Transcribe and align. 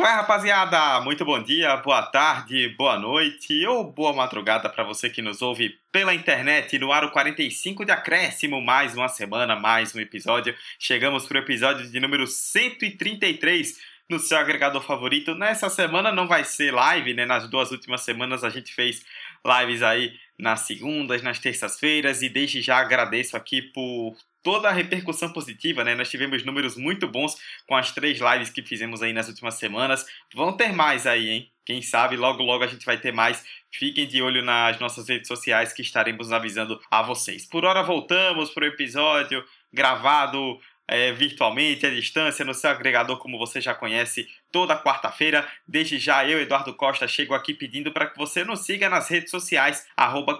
Qual 0.00 0.10
é, 0.10 0.14
rapaziada? 0.14 0.98
Muito 1.02 1.26
bom 1.26 1.42
dia, 1.42 1.76
boa 1.76 2.00
tarde, 2.00 2.70
boa 2.70 2.98
noite 2.98 3.66
ou 3.66 3.84
boa 3.84 4.14
madrugada 4.14 4.66
para 4.66 4.82
você 4.82 5.10
que 5.10 5.20
nos 5.20 5.42
ouve 5.42 5.78
pela 5.92 6.14
internet 6.14 6.78
no 6.78 6.90
Aro 6.90 7.10
45 7.10 7.84
de 7.84 7.92
Acréscimo. 7.92 8.62
Mais 8.62 8.94
uma 8.96 9.10
semana, 9.10 9.54
mais 9.56 9.94
um 9.94 10.00
episódio. 10.00 10.56
Chegamos 10.78 11.26
para 11.26 11.38
o 11.38 11.42
episódio 11.42 11.86
de 11.86 12.00
número 12.00 12.26
133 12.26 13.78
no 14.08 14.18
seu 14.18 14.38
agregador 14.38 14.80
favorito. 14.80 15.34
Nessa 15.34 15.68
semana 15.68 16.10
não 16.10 16.26
vai 16.26 16.44
ser 16.44 16.72
live, 16.72 17.12
né? 17.12 17.26
Nas 17.26 17.46
duas 17.46 17.70
últimas 17.70 18.00
semanas 18.00 18.42
a 18.42 18.48
gente 18.48 18.72
fez 18.72 19.04
lives 19.44 19.82
aí 19.82 20.18
nas 20.38 20.60
segundas, 20.60 21.20
nas 21.20 21.38
terças-feiras 21.38 22.22
e 22.22 22.30
desde 22.30 22.62
já 22.62 22.78
agradeço 22.78 23.36
aqui 23.36 23.60
por 23.60 24.16
toda 24.42 24.68
a 24.68 24.72
repercussão 24.72 25.32
positiva, 25.32 25.84
né? 25.84 25.94
Nós 25.94 26.10
tivemos 26.10 26.44
números 26.44 26.76
muito 26.76 27.06
bons 27.08 27.36
com 27.66 27.74
as 27.76 27.92
três 27.92 28.18
lives 28.18 28.50
que 28.50 28.62
fizemos 28.62 29.02
aí 29.02 29.12
nas 29.12 29.28
últimas 29.28 29.54
semanas. 29.54 30.04
Vão 30.34 30.56
ter 30.56 30.72
mais 30.72 31.06
aí, 31.06 31.30
hein? 31.30 31.52
Quem 31.64 31.82
sabe 31.82 32.16
logo 32.16 32.42
logo 32.42 32.64
a 32.64 32.66
gente 32.66 32.84
vai 32.84 32.98
ter 32.98 33.12
mais. 33.12 33.44
Fiquem 33.72 34.06
de 34.06 34.20
olho 34.20 34.42
nas 34.42 34.78
nossas 34.80 35.08
redes 35.08 35.28
sociais 35.28 35.72
que 35.72 35.82
estaremos 35.82 36.32
avisando 36.32 36.80
a 36.90 37.02
vocês. 37.02 37.46
Por 37.46 37.64
hora 37.64 37.82
voltamos 37.82 38.50
para 38.50 38.64
o 38.64 38.68
episódio 38.68 39.44
gravado 39.72 40.58
é, 40.90 41.12
virtualmente, 41.12 41.86
à 41.86 41.90
distância, 41.90 42.44
no 42.44 42.52
seu 42.52 42.70
agregador, 42.70 43.16
como 43.18 43.38
você 43.38 43.60
já 43.60 43.72
conhece, 43.72 44.26
toda 44.50 44.80
quarta-feira. 44.80 45.46
Desde 45.66 45.98
já, 45.98 46.26
eu, 46.26 46.40
Eduardo 46.40 46.74
Costa, 46.74 47.06
chego 47.08 47.34
aqui 47.34 47.54
pedindo 47.54 47.92
para 47.92 48.06
que 48.06 48.16
você 48.16 48.44
nos 48.44 48.60
siga 48.60 48.88
nas 48.88 49.08
redes 49.08 49.30
sociais, 49.30 49.86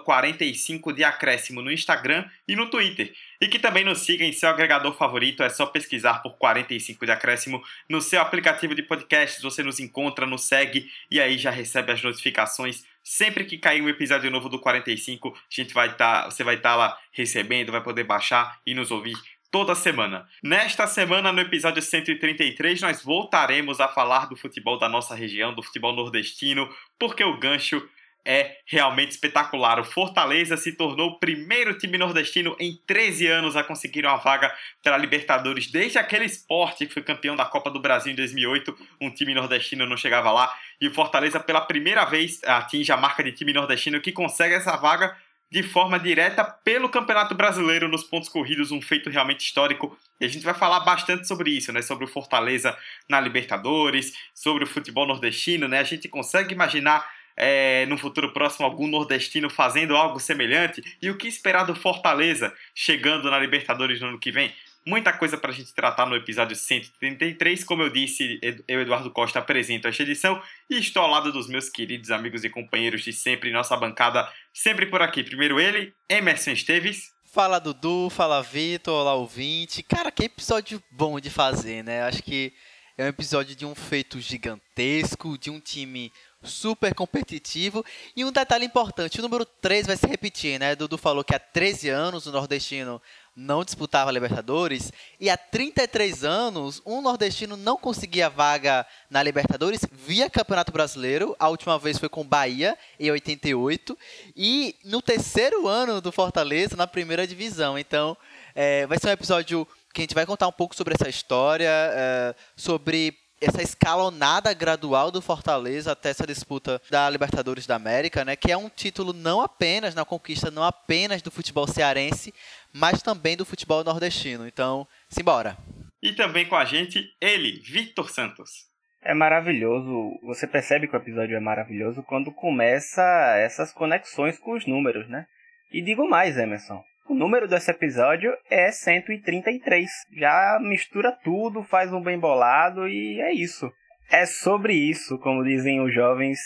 45 0.03 0.93
de 0.93 1.03
Acréscimo 1.03 1.61
no 1.61 1.71
Instagram 1.71 2.25
e 2.47 2.55
no 2.55 2.69
Twitter. 2.69 3.13
E 3.39 3.47
que 3.47 3.59
também 3.59 3.83
nos 3.83 3.99
siga 3.99 4.23
em 4.23 4.33
seu 4.33 4.49
agregador 4.49 4.93
favorito, 4.93 5.43
é 5.43 5.49
só 5.49 5.65
pesquisar 5.65 6.21
por 6.21 6.37
45 6.37 7.05
de 7.05 7.11
Acréscimo 7.11 7.61
no 7.89 8.01
seu 8.01 8.21
aplicativo 8.21 8.75
de 8.75 8.83
podcasts, 8.83 9.41
você 9.41 9.63
nos 9.63 9.79
encontra, 9.79 10.25
nos 10.25 10.47
segue 10.47 10.89
e 11.09 11.19
aí 11.19 11.37
já 11.37 11.49
recebe 11.49 11.91
as 11.91 12.03
notificações 12.03 12.83
Sempre 13.03 13.45
que 13.45 13.57
cair 13.57 13.81
um 13.81 13.89
episódio 13.89 14.29
novo 14.29 14.47
do 14.47 14.59
45, 14.59 15.29
a 15.29 15.33
gente 15.49 15.73
vai 15.73 15.89
estar, 15.89 16.23
tá, 16.23 16.29
você 16.29 16.43
vai 16.43 16.55
estar 16.55 16.71
tá 16.71 16.75
lá 16.75 16.97
recebendo, 17.11 17.71
vai 17.71 17.81
poder 17.81 18.03
baixar 18.03 18.59
e 18.65 18.75
nos 18.75 18.91
ouvir 18.91 19.15
toda 19.51 19.75
semana. 19.75 20.25
Nesta 20.41 20.87
semana, 20.87 21.31
no 21.31 21.41
episódio 21.41 21.81
133, 21.81 22.81
nós 22.81 23.03
voltaremos 23.03 23.81
a 23.81 23.87
falar 23.89 24.27
do 24.27 24.37
futebol 24.37 24.79
da 24.79 24.87
nossa 24.87 25.13
região, 25.13 25.53
do 25.53 25.61
futebol 25.61 25.93
nordestino, 25.93 26.69
porque 26.97 27.23
o 27.23 27.37
gancho 27.37 27.85
é 28.25 28.57
realmente 28.65 29.11
espetacular. 29.11 29.79
O 29.79 29.83
Fortaleza 29.83 30.55
se 30.55 30.73
tornou 30.73 31.09
o 31.09 31.19
primeiro 31.19 31.77
time 31.77 31.97
nordestino 31.97 32.55
em 32.59 32.79
13 32.87 33.27
anos 33.27 33.55
a 33.55 33.63
conseguir 33.63 34.05
uma 34.05 34.17
vaga 34.17 34.53
pela 34.83 34.97
Libertadores, 34.97 35.71
desde 35.71 35.97
aquele 35.97 36.25
esporte 36.25 36.85
que 36.85 36.93
foi 36.93 37.01
campeão 37.01 37.35
da 37.35 37.45
Copa 37.45 37.69
do 37.69 37.81
Brasil 37.81 38.13
em 38.13 38.15
2008. 38.15 38.77
Um 39.01 39.09
time 39.09 39.33
nordestino 39.33 39.85
não 39.85 39.97
chegava 39.97 40.31
lá. 40.31 40.53
E 40.79 40.87
o 40.87 40.93
Fortaleza, 40.93 41.39
pela 41.39 41.61
primeira 41.61 42.05
vez, 42.05 42.41
atinge 42.43 42.91
a 42.91 42.97
marca 42.97 43.23
de 43.23 43.31
time 43.31 43.53
nordestino 43.53 43.99
que 43.99 44.11
consegue 44.11 44.53
essa 44.53 44.77
vaga 44.77 45.17
de 45.51 45.61
forma 45.61 45.99
direta 45.99 46.45
pelo 46.45 46.87
Campeonato 46.87 47.35
Brasileiro 47.35 47.89
nos 47.89 48.05
pontos 48.05 48.29
corridos, 48.29 48.71
um 48.71 48.81
feito 48.81 49.09
realmente 49.09 49.41
histórico. 49.41 49.97
E 50.19 50.23
a 50.23 50.27
gente 50.29 50.45
vai 50.45 50.53
falar 50.53 50.79
bastante 50.79 51.27
sobre 51.27 51.51
isso, 51.51 51.73
né? 51.73 51.81
Sobre 51.81 52.05
o 52.05 52.07
Fortaleza 52.07 52.77
na 53.09 53.19
Libertadores, 53.19 54.13
sobre 54.33 54.63
o 54.63 54.67
futebol 54.67 55.05
nordestino, 55.05 55.67
né? 55.67 55.79
A 55.79 55.83
gente 55.83 56.07
consegue 56.07 56.53
imaginar 56.53 57.05
é, 57.35 57.85
no 57.87 57.97
futuro 57.97 58.31
próximo 58.31 58.65
algum 58.65 58.87
nordestino 58.87 59.49
fazendo 59.49 59.95
algo 59.97 60.19
semelhante 60.19 60.81
e 61.01 61.09
o 61.09 61.17
que 61.17 61.27
esperar 61.27 61.65
do 61.65 61.75
Fortaleza 61.75 62.53
chegando 62.73 63.29
na 63.29 63.37
Libertadores 63.37 63.99
no 63.99 64.07
ano 64.07 64.19
que 64.19 64.31
vem. 64.31 64.53
Muita 64.85 65.13
coisa 65.13 65.37
para 65.37 65.51
a 65.51 65.53
gente 65.53 65.73
tratar 65.75 66.07
no 66.07 66.15
episódio 66.15 66.55
133. 66.55 67.63
Como 67.63 67.83
eu 67.83 67.89
disse, 67.89 68.39
eu, 68.67 68.81
Eduardo 68.81 69.11
Costa, 69.11 69.37
apresento 69.37 69.87
esta 69.87 70.01
edição 70.01 70.41
e 70.67 70.79
estou 70.79 71.03
ao 71.03 71.09
lado 71.09 71.31
dos 71.31 71.47
meus 71.47 71.69
queridos 71.69 72.09
amigos 72.09 72.43
e 72.43 72.49
companheiros 72.49 73.03
de 73.03 73.13
sempre, 73.13 73.51
nossa 73.51 73.77
bancada, 73.77 74.27
sempre 74.51 74.87
por 74.87 75.01
aqui. 75.01 75.23
Primeiro 75.23 75.59
ele, 75.59 75.93
Emerson 76.09 76.51
Esteves. 76.51 77.11
Fala 77.31 77.59
Dudu, 77.59 78.09
fala 78.09 78.41
Vitor, 78.41 79.01
olá 79.01 79.13
ouvinte. 79.13 79.83
Cara, 79.83 80.11
que 80.11 80.23
episódio 80.23 80.81
bom 80.91 81.19
de 81.19 81.29
fazer, 81.29 81.83
né? 81.83 82.01
Acho 82.01 82.23
que 82.23 82.51
é 82.97 83.05
um 83.05 83.07
episódio 83.07 83.55
de 83.55 83.65
um 83.65 83.75
feito 83.75 84.19
gigantesco, 84.19 85.37
de 85.37 85.49
um 85.49 85.59
time 85.59 86.11
super 86.43 86.93
competitivo. 86.95 87.85
E 88.15 88.25
um 88.25 88.31
detalhe 88.31 88.65
importante, 88.65 89.19
o 89.19 89.21
número 89.21 89.45
3 89.45 89.87
vai 89.87 89.97
se 89.97 90.07
repetir, 90.07 90.59
né? 90.59 90.75
Dudu 90.75 90.97
falou 90.97 91.23
que 91.23 91.35
há 91.35 91.39
13 91.39 91.89
anos 91.89 92.25
o 92.25 92.31
nordestino 92.31 93.01
não 93.35 93.63
disputava 93.63 94.09
a 94.09 94.13
Libertadores 94.13 94.91
e 95.19 95.29
há 95.29 95.37
33 95.37 96.23
anos 96.25 96.81
um 96.85 97.01
nordestino 97.01 97.55
não 97.55 97.77
conseguia 97.77 98.29
vaga 98.29 98.85
na 99.09 99.23
Libertadores 99.23 99.81
via 99.91 100.29
Campeonato 100.29 100.71
Brasileiro. 100.71 101.35
A 101.39 101.47
última 101.47 101.79
vez 101.79 101.97
foi 101.97 102.09
com 102.09 102.25
Bahia 102.25 102.77
em 102.99 103.09
88 103.09 103.97
e 104.35 104.75
no 104.83 105.01
terceiro 105.01 105.67
ano 105.67 106.01
do 106.01 106.11
Fortaleza 106.11 106.75
na 106.75 106.87
primeira 106.87 107.25
divisão. 107.25 107.79
Então 107.79 108.17
é, 108.53 108.85
vai 108.85 108.99
ser 108.99 109.07
um 109.07 109.11
episódio 109.11 109.67
que 109.93 110.01
a 110.01 110.03
gente 110.03 110.15
vai 110.15 110.25
contar 110.25 110.47
um 110.47 110.53
pouco 110.53 110.75
sobre 110.75 110.93
essa 110.93 111.09
história, 111.09 111.69
é, 111.69 112.35
sobre 112.55 113.17
essa 113.41 113.61
escalonada 113.61 114.53
gradual 114.53 115.09
do 115.09 115.21
Fortaleza 115.21 115.91
até 115.91 116.11
essa 116.11 116.27
disputa 116.27 116.79
da 116.91 117.09
Libertadores 117.09 117.65
da 117.65 117.75
América, 117.75 118.23
né, 118.23 118.35
que 118.35 118.51
é 118.51 118.55
um 118.55 118.69
título 118.69 119.11
não 119.11 119.41
apenas 119.41 119.95
na 119.95 120.05
conquista, 120.05 120.51
não 120.51 120.63
apenas 120.63 121.23
do 121.23 121.31
futebol 121.31 121.67
cearense, 121.67 122.33
mas 122.71 123.01
também 123.01 123.35
do 123.35 123.43
futebol 123.43 123.83
nordestino. 123.83 124.47
Então, 124.47 124.87
simbora. 125.09 125.57
E 126.01 126.13
também 126.13 126.47
com 126.47 126.55
a 126.55 126.65
gente 126.65 127.03
ele, 127.19 127.59
Victor 127.59 128.09
Santos. 128.11 128.69
É 129.03 129.15
maravilhoso, 129.15 130.19
você 130.23 130.45
percebe 130.45 130.87
que 130.87 130.95
o 130.95 130.97
episódio 130.97 131.35
é 131.35 131.39
maravilhoso 131.39 132.03
quando 132.03 132.31
começa 132.31 133.01
essas 133.37 133.73
conexões 133.73 134.37
com 134.37 134.55
os 134.55 134.67
números, 134.67 135.09
né? 135.09 135.25
E 135.71 135.81
digo 135.81 136.07
mais, 136.07 136.37
Emerson, 136.37 136.83
o 137.11 137.13
número 137.13 137.45
desse 137.45 137.69
episódio 137.69 138.31
é 138.49 138.71
133. 138.71 139.89
Já 140.13 140.57
mistura 140.61 141.11
tudo, 141.11 141.61
faz 141.61 141.91
um 141.91 142.01
bem 142.01 142.17
bolado 142.17 142.87
e 142.87 143.19
é 143.19 143.33
isso. 143.33 143.69
É 144.09 144.25
sobre 144.25 144.73
isso, 144.73 145.17
como 145.19 145.43
dizem 145.43 145.81
os 145.81 145.93
jovens 145.93 146.39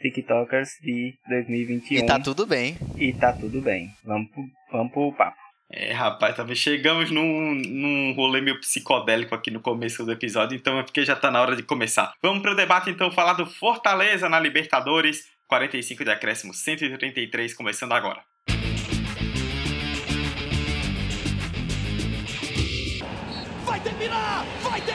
TikTokers 0.00 0.70
de 0.80 1.14
2021. 1.28 1.98
E 1.98 2.06
tá 2.06 2.20
tudo 2.20 2.46
bem. 2.46 2.76
E 2.96 3.12
tá 3.12 3.32
tudo 3.32 3.60
bem. 3.60 3.90
Vamos 4.04 4.30
pro, 4.30 4.44
vamos 4.70 4.92
pro 4.92 5.12
papo. 5.12 5.36
É, 5.68 5.92
rapaz, 5.92 6.36
talvez 6.36 6.58
chegamos 6.58 7.10
num, 7.10 7.54
num 7.54 8.12
rolê 8.14 8.40
meio 8.40 8.60
psicodélico 8.60 9.34
aqui 9.34 9.50
no 9.50 9.60
começo 9.60 10.04
do 10.04 10.12
episódio, 10.12 10.54
então 10.54 10.78
é 10.78 10.82
porque 10.82 11.04
já 11.04 11.16
tá 11.16 11.30
na 11.30 11.40
hora 11.40 11.56
de 11.56 11.62
começar. 11.62 12.12
Vamos 12.22 12.42
pro 12.42 12.54
debate 12.54 12.90
então 12.90 13.10
falar 13.10 13.32
do 13.32 13.46
Fortaleza 13.46 14.28
na 14.28 14.38
Libertadores, 14.38 15.24
45 15.48 16.04
de 16.04 16.10
acréscimo, 16.10 16.52
133, 16.54 17.54
começando 17.54 17.92
agora. 17.92 18.22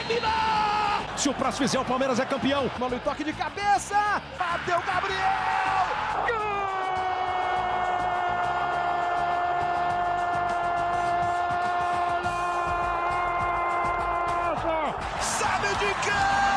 Vai 0.08 0.16
terminar! 0.16 1.04
Se 1.16 1.28
o 1.28 1.34
próximo 1.34 1.66
fizer, 1.66 1.78
o 1.78 1.84
Palmeiras 1.84 2.18
é 2.18 2.24
campeão. 2.24 2.70
Mano, 2.78 2.98
toque 3.00 3.22
de 3.22 3.32
cabeça! 3.34 4.22
Bateu 4.38 4.80
Gabriel! 4.80 5.18
Gol! 6.26 6.48
Sabe 15.20 15.68
de 15.68 15.94
quem? 16.02 16.47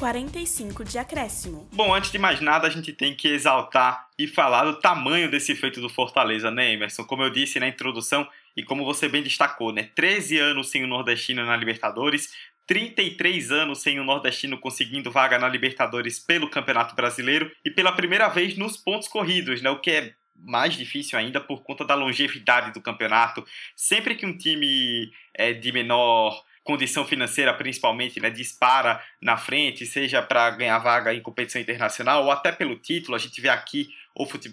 45 0.00 0.82
de 0.82 0.98
acréscimo. 0.98 1.68
Bom, 1.70 1.94
antes 1.94 2.10
de 2.10 2.16
mais 2.16 2.40
nada, 2.40 2.66
a 2.66 2.70
gente 2.70 2.90
tem 2.90 3.14
que 3.14 3.28
exaltar 3.28 4.08
e 4.18 4.26
falar 4.26 4.64
do 4.64 4.80
tamanho 4.80 5.30
desse 5.30 5.54
feito 5.54 5.78
do 5.78 5.90
Fortaleza, 5.90 6.50
né, 6.50 6.72
Emerson? 6.72 7.04
Como 7.04 7.22
eu 7.22 7.28
disse 7.28 7.60
na 7.60 7.68
introdução 7.68 8.26
e 8.56 8.62
como 8.62 8.82
você 8.82 9.10
bem 9.10 9.22
destacou, 9.22 9.74
né? 9.74 9.90
13 9.94 10.38
anos 10.38 10.70
sem 10.70 10.82
o 10.82 10.86
Nordestino 10.86 11.44
na 11.44 11.54
Libertadores, 11.54 12.32
33 12.66 13.52
anos 13.52 13.82
sem 13.82 14.00
o 14.00 14.04
Nordestino 14.04 14.56
conseguindo 14.56 15.10
vaga 15.10 15.38
na 15.38 15.46
Libertadores 15.46 16.18
pelo 16.18 16.48
Campeonato 16.48 16.94
Brasileiro 16.94 17.52
e 17.62 17.70
pela 17.70 17.92
primeira 17.92 18.26
vez 18.28 18.56
nos 18.56 18.78
pontos 18.78 19.06
corridos, 19.06 19.60
né? 19.60 19.68
O 19.68 19.80
que 19.80 19.90
é 19.90 20.14
mais 20.34 20.72
difícil 20.72 21.18
ainda 21.18 21.42
por 21.42 21.62
conta 21.62 21.84
da 21.84 21.94
longevidade 21.94 22.72
do 22.72 22.80
campeonato. 22.80 23.44
Sempre 23.76 24.14
que 24.14 24.24
um 24.24 24.34
time 24.34 25.12
é, 25.34 25.52
de 25.52 25.70
menor 25.72 26.42
condição 26.70 27.04
financeira 27.04 27.52
principalmente, 27.52 28.20
né, 28.20 28.30
dispara 28.30 29.02
na 29.20 29.36
frente, 29.36 29.84
seja 29.84 30.22
para 30.22 30.48
ganhar 30.50 30.78
vaga 30.78 31.12
em 31.12 31.20
competição 31.20 31.60
internacional 31.60 32.22
ou 32.24 32.30
até 32.30 32.52
pelo 32.52 32.76
título, 32.76 33.16
a 33.16 33.18
gente 33.18 33.40
vê 33.40 33.48
aqui 33.48 33.88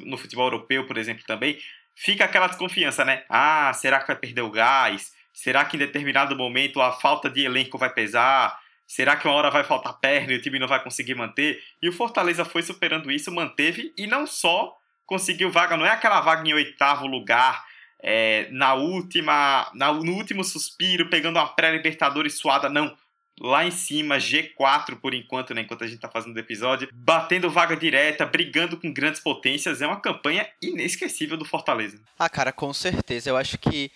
no 0.04 0.18
futebol 0.18 0.48
europeu, 0.48 0.88
por 0.88 0.98
exemplo, 0.98 1.24
também, 1.28 1.60
fica 1.96 2.26
aquela 2.26 2.48
desconfiança, 2.48 3.06
né? 3.06 3.24
Ah, 3.30 3.72
será 3.74 4.00
que 4.00 4.08
vai 4.08 4.16
perder 4.16 4.42
o 4.42 4.50
gás? 4.50 5.14
Será 5.32 5.64
que 5.64 5.76
em 5.76 5.80
determinado 5.80 6.36
momento 6.36 6.82
a 6.82 6.92
falta 6.92 7.30
de 7.30 7.46
elenco 7.46 7.78
vai 7.78 7.94
pesar? 7.94 8.58
Será 8.88 9.16
que 9.16 9.28
uma 9.28 9.36
hora 9.36 9.52
vai 9.52 9.64
faltar 9.64 10.00
perna 10.00 10.34
e 10.34 10.38
o 10.38 10.42
time 10.42 10.58
não 10.58 10.68
vai 10.68 10.82
conseguir 10.82 11.14
manter? 11.14 11.62
E 11.82 11.88
o 11.88 11.94
Fortaleza 11.94 12.44
foi 12.44 12.64
superando 12.64 13.12
isso, 13.12 13.32
manteve 13.32 13.94
e 13.96 14.08
não 14.08 14.26
só 14.26 14.76
conseguiu 15.06 15.52
vaga, 15.52 15.78
não 15.78 15.86
é 15.86 15.92
aquela 15.92 16.20
vaga 16.22 16.48
em 16.48 16.54
oitavo 16.54 17.06
lugar 17.06 17.64
é, 18.02 18.48
na 18.52 18.74
última, 18.74 19.70
na, 19.74 19.92
no 19.92 20.14
último 20.14 20.44
suspiro, 20.44 21.10
pegando 21.10 21.38
uma 21.38 21.48
pré-Libertadores 21.48 22.38
suada, 22.38 22.70
não. 22.70 22.96
Lá 23.40 23.64
em 23.66 23.72
cima, 23.72 24.18
G4 24.18 25.00
por 25.00 25.14
enquanto, 25.14 25.54
né, 25.54 25.62
enquanto 25.62 25.84
a 25.84 25.88
gente 25.88 26.00
tá 26.00 26.10
fazendo 26.10 26.36
o 26.36 26.40
episódio, 26.40 26.90
batendo 26.92 27.52
vaga 27.52 27.78
direta, 27.78 28.26
brigando 28.26 28.78
com 28.78 28.92
grandes 28.92 29.22
potências, 29.22 29.80
é 29.80 29.86
uma 29.86 30.02
campanha 30.02 30.48
inesquecível 30.60 31.38
do 31.38 31.46
Fortaleza. 31.46 32.02
Ah, 32.18 32.30
cara, 32.30 32.52
com 32.52 32.74
certeza. 32.74 33.30
Eu 33.30 33.38
acho 33.38 33.60
que 33.60 33.92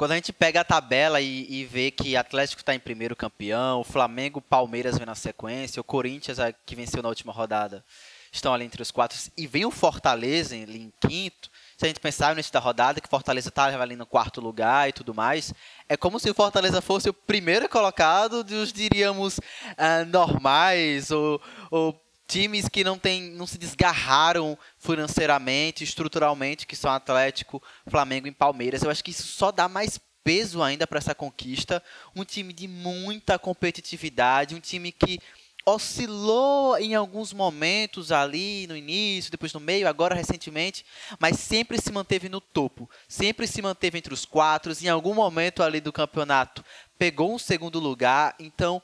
quando 0.00 0.12
a 0.12 0.14
gente 0.14 0.32
pega 0.32 0.62
a 0.62 0.64
tabela 0.64 1.20
e, 1.20 1.46
e 1.48 1.64
vê 1.66 1.90
que 1.90 2.16
Atlético 2.16 2.62
está 2.62 2.74
em 2.74 2.80
primeiro 2.80 3.14
campeão, 3.14 3.84
Flamengo, 3.84 4.40
Palmeiras 4.40 4.96
vem 4.96 5.06
na 5.06 5.14
sequência, 5.14 5.78
o 5.78 5.84
Corinthians, 5.84 6.38
que 6.64 6.74
venceu 6.74 7.02
na 7.02 7.10
última 7.10 7.34
rodada, 7.34 7.84
estão 8.32 8.54
ali 8.54 8.64
entre 8.64 8.80
os 8.80 8.90
quatro, 8.90 9.18
e 9.36 9.46
vem 9.46 9.66
o 9.66 9.70
Fortaleza 9.70 10.56
ali 10.56 10.80
em 10.80 10.92
quinto, 11.06 11.50
se 11.80 11.86
a 11.86 11.88
gente 11.88 11.98
pensar 11.98 12.26
no 12.26 12.32
início 12.34 12.52
da 12.52 12.60
rodada, 12.60 13.00
que 13.00 13.08
Fortaleza 13.08 13.48
estava 13.48 13.82
ali 13.82 13.96
no 13.96 14.04
quarto 14.04 14.38
lugar 14.38 14.90
e 14.90 14.92
tudo 14.92 15.14
mais, 15.14 15.54
é 15.88 15.96
como 15.96 16.20
se 16.20 16.28
o 16.28 16.34
Fortaleza 16.34 16.82
fosse 16.82 17.08
o 17.08 17.14
primeiro 17.14 17.70
colocado 17.70 18.44
dos, 18.44 18.70
diríamos, 18.70 19.38
uh, 19.38 20.04
normais, 20.06 21.10
ou, 21.10 21.40
ou 21.70 21.98
times 22.28 22.68
que 22.68 22.84
não, 22.84 22.98
tem, 22.98 23.30
não 23.30 23.46
se 23.46 23.56
desgarraram 23.56 24.58
financeiramente, 24.78 25.82
estruturalmente, 25.82 26.66
que 26.66 26.76
são 26.76 26.92
Atlético, 26.92 27.62
Flamengo 27.86 28.28
e 28.28 28.30
Palmeiras. 28.32 28.82
Eu 28.82 28.90
acho 28.90 29.02
que 29.02 29.12
isso 29.12 29.22
só 29.22 29.50
dá 29.50 29.66
mais 29.66 29.98
peso 30.22 30.62
ainda 30.62 30.86
para 30.86 30.98
essa 30.98 31.14
conquista. 31.14 31.82
Um 32.14 32.26
time 32.26 32.52
de 32.52 32.68
muita 32.68 33.38
competitividade, 33.38 34.54
um 34.54 34.60
time 34.60 34.92
que 34.92 35.18
oscilou 35.66 36.76
em 36.78 36.94
alguns 36.94 37.32
momentos 37.32 38.10
ali 38.10 38.66
no 38.66 38.76
início, 38.76 39.30
depois 39.30 39.52
no 39.52 39.60
meio, 39.60 39.88
agora 39.88 40.14
recentemente, 40.14 40.84
mas 41.18 41.38
sempre 41.38 41.80
se 41.80 41.92
manteve 41.92 42.28
no 42.28 42.40
topo, 42.40 42.88
sempre 43.08 43.46
se 43.46 43.60
manteve 43.60 43.98
entre 43.98 44.14
os 44.14 44.24
quatro. 44.24 44.72
Em 44.82 44.88
algum 44.88 45.14
momento 45.14 45.62
ali 45.62 45.80
do 45.80 45.92
campeonato 45.92 46.64
pegou 46.98 47.34
um 47.34 47.38
segundo 47.38 47.78
lugar, 47.78 48.34
então 48.38 48.82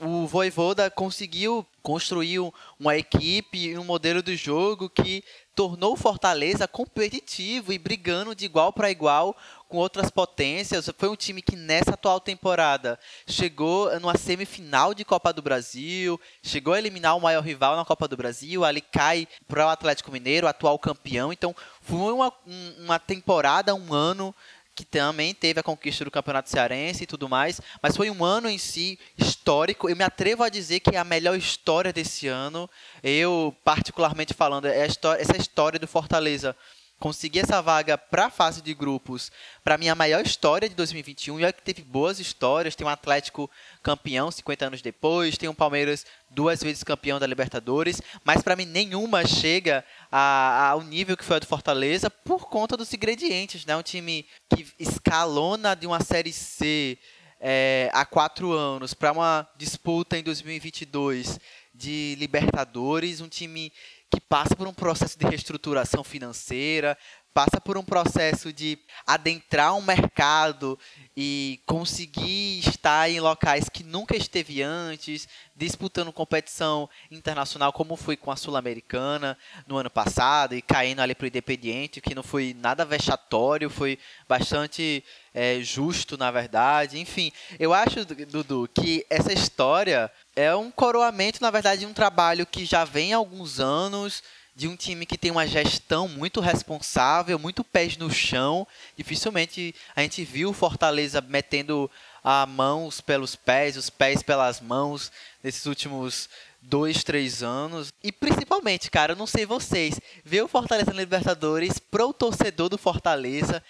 o 0.00 0.26
Voivoda 0.26 0.90
conseguiu 0.90 1.64
construir 1.82 2.40
uma 2.80 2.96
equipe 2.96 3.58
e 3.58 3.78
um 3.78 3.84
modelo 3.84 4.22
de 4.22 4.34
jogo 4.34 4.90
que 4.90 5.22
tornou 5.54 5.92
o 5.92 5.96
Fortaleza 5.96 6.66
competitivo 6.66 7.72
e 7.72 7.78
brigando 7.78 8.34
de 8.34 8.44
igual 8.44 8.72
para 8.72 8.90
igual 8.90 9.36
com 9.74 9.78
outras 9.78 10.08
potências. 10.08 10.88
Foi 10.96 11.08
um 11.08 11.16
time 11.16 11.42
que 11.42 11.56
nessa 11.56 11.94
atual 11.94 12.20
temporada 12.20 12.96
chegou 13.26 13.90
numa 13.98 14.16
semifinal 14.16 14.94
de 14.94 15.04
Copa 15.04 15.32
do 15.32 15.42
Brasil, 15.42 16.20
chegou 16.44 16.74
a 16.74 16.78
eliminar 16.78 17.16
o 17.16 17.20
maior 17.20 17.42
rival 17.42 17.74
na 17.74 17.84
Copa 17.84 18.06
do 18.06 18.16
Brasil, 18.16 18.64
ali 18.64 18.80
cai 18.80 19.26
para 19.48 19.66
o 19.66 19.68
Atlético 19.68 20.12
Mineiro, 20.12 20.46
atual 20.46 20.78
campeão. 20.78 21.32
Então 21.32 21.56
foi 21.80 22.12
uma, 22.12 22.32
uma 22.78 23.00
temporada, 23.00 23.74
um 23.74 23.92
ano 23.92 24.32
que 24.76 24.84
também 24.84 25.34
teve 25.34 25.58
a 25.58 25.62
conquista 25.62 26.04
do 26.04 26.10
Campeonato 26.10 26.50
Cearense 26.50 27.04
e 27.04 27.06
tudo 27.06 27.28
mais, 27.28 27.60
mas 27.82 27.96
foi 27.96 28.10
um 28.10 28.24
ano 28.24 28.48
em 28.48 28.58
si 28.58 28.98
histórico. 29.18 29.88
Eu 29.88 29.96
me 29.96 30.04
atrevo 30.04 30.44
a 30.44 30.48
dizer 30.48 30.80
que 30.80 30.94
é 30.94 30.98
a 30.98 31.04
melhor 31.04 31.36
história 31.36 31.92
desse 31.92 32.26
ano. 32.26 32.68
Eu, 33.02 33.54
particularmente 33.64 34.34
falando, 34.34 34.66
é 34.66 34.86
história, 34.86 35.20
essa 35.20 35.36
história 35.36 35.78
do 35.78 35.86
Fortaleza 35.86 36.56
conseguir 37.04 37.40
essa 37.40 37.60
vaga 37.60 37.98
para 37.98 38.24
a 38.24 38.30
fase 38.30 38.62
de 38.62 38.72
grupos, 38.72 39.30
para 39.62 39.76
mim 39.76 39.90
a 39.90 39.94
maior 39.94 40.24
história 40.24 40.66
de 40.66 40.74
2021, 40.74 41.38
e 41.38 41.44
olha 41.44 41.52
que 41.52 41.60
teve 41.60 41.82
boas 41.82 42.18
histórias, 42.18 42.74
tem 42.74 42.86
um 42.86 42.88
Atlético 42.88 43.50
campeão 43.82 44.30
50 44.30 44.68
anos 44.68 44.80
depois, 44.80 45.36
tem 45.36 45.46
um 45.46 45.54
Palmeiras 45.54 46.06
duas 46.30 46.62
vezes 46.62 46.82
campeão 46.82 47.20
da 47.20 47.26
Libertadores, 47.26 48.00
mas 48.24 48.40
para 48.40 48.56
mim 48.56 48.64
nenhuma 48.64 49.26
chega 49.26 49.84
a, 50.10 50.70
ao 50.70 50.80
nível 50.80 51.14
que 51.14 51.26
foi 51.26 51.36
a 51.36 51.40
do 51.40 51.46
Fortaleza 51.46 52.08
por 52.08 52.48
conta 52.48 52.74
dos 52.74 52.90
ingredientes, 52.94 53.66
né? 53.66 53.76
Um 53.76 53.82
time 53.82 54.24
que 54.48 54.66
escalona 54.78 55.74
de 55.76 55.86
uma 55.86 56.00
série 56.00 56.32
C 56.32 56.98
é, 57.38 57.90
há 57.92 58.06
quatro 58.06 58.52
anos 58.52 58.94
para 58.94 59.12
uma 59.12 59.46
disputa 59.58 60.16
em 60.16 60.22
2022 60.22 61.38
de 61.74 62.14
Libertadores, 62.18 63.20
um 63.20 63.28
time 63.28 63.70
que 64.14 64.20
passa 64.20 64.54
por 64.54 64.68
um 64.68 64.72
processo 64.72 65.18
de 65.18 65.26
reestruturação 65.26 66.04
financeira, 66.04 66.96
passa 67.34 67.60
por 67.60 67.76
um 67.76 67.82
processo 67.82 68.52
de 68.52 68.78
adentrar 69.04 69.74
um 69.74 69.82
mercado 69.82 70.78
e 71.16 71.60
conseguir 71.66 72.60
estar 72.60 73.10
em 73.10 73.18
locais 73.18 73.68
que 73.68 73.82
nunca 73.82 74.16
esteve 74.16 74.62
antes, 74.62 75.28
disputando 75.56 76.12
competição 76.12 76.88
internacional, 77.10 77.72
como 77.72 77.96
foi 77.96 78.16
com 78.16 78.30
a 78.30 78.36
Sul-Americana 78.36 79.36
no 79.66 79.76
ano 79.76 79.90
passado, 79.90 80.54
e 80.54 80.62
caindo 80.62 81.00
ali 81.00 81.12
para 81.12 81.24
o 81.24 81.26
Independiente, 81.26 82.00
que 82.00 82.14
não 82.14 82.22
foi 82.22 82.54
nada 82.56 82.84
vexatório, 82.84 83.68
foi 83.68 83.98
bastante 84.28 85.04
é, 85.34 85.58
justo, 85.60 86.16
na 86.16 86.30
verdade. 86.30 87.00
Enfim, 87.00 87.32
eu 87.58 87.74
acho, 87.74 88.04
Dudu, 88.04 88.70
que 88.72 89.04
essa 89.10 89.32
história 89.32 90.10
é 90.36 90.54
um 90.54 90.70
coroamento, 90.70 91.42
na 91.42 91.50
verdade, 91.50 91.80
de 91.80 91.86
um 91.86 91.92
trabalho 91.92 92.46
que 92.46 92.64
já 92.64 92.84
vem 92.84 93.12
há 93.12 93.16
alguns 93.16 93.58
anos 93.58 94.22
de 94.54 94.68
um 94.68 94.76
time 94.76 95.04
que 95.04 95.18
tem 95.18 95.30
uma 95.30 95.46
gestão 95.46 96.06
muito 96.06 96.40
responsável, 96.40 97.38
muito 97.38 97.64
pés 97.64 97.96
no 97.96 98.10
chão. 98.10 98.66
Dificilmente 98.96 99.74
a 99.96 100.02
gente 100.02 100.24
viu 100.24 100.50
o 100.50 100.54
Fortaleza 100.54 101.20
metendo 101.20 101.90
a 102.22 102.46
mãos 102.46 103.00
pelos 103.00 103.34
pés, 103.34 103.76
os 103.76 103.90
pés 103.90 104.22
pelas 104.22 104.60
mãos 104.60 105.10
nesses 105.42 105.66
últimos 105.66 106.28
dois, 106.62 107.02
três 107.02 107.42
anos. 107.42 107.92
E 108.02 108.12
principalmente, 108.12 108.90
cara, 108.90 109.12
eu 109.12 109.16
não 109.16 109.26
sei 109.26 109.44
vocês, 109.44 110.00
ver 110.24 110.42
o 110.42 110.48
Fortaleza 110.48 110.92
na 110.92 111.00
Libertadores 111.00 111.78
pro 111.78 112.12
torcedor 112.12 112.68
do 112.68 112.78
Fortaleza, 112.78 113.62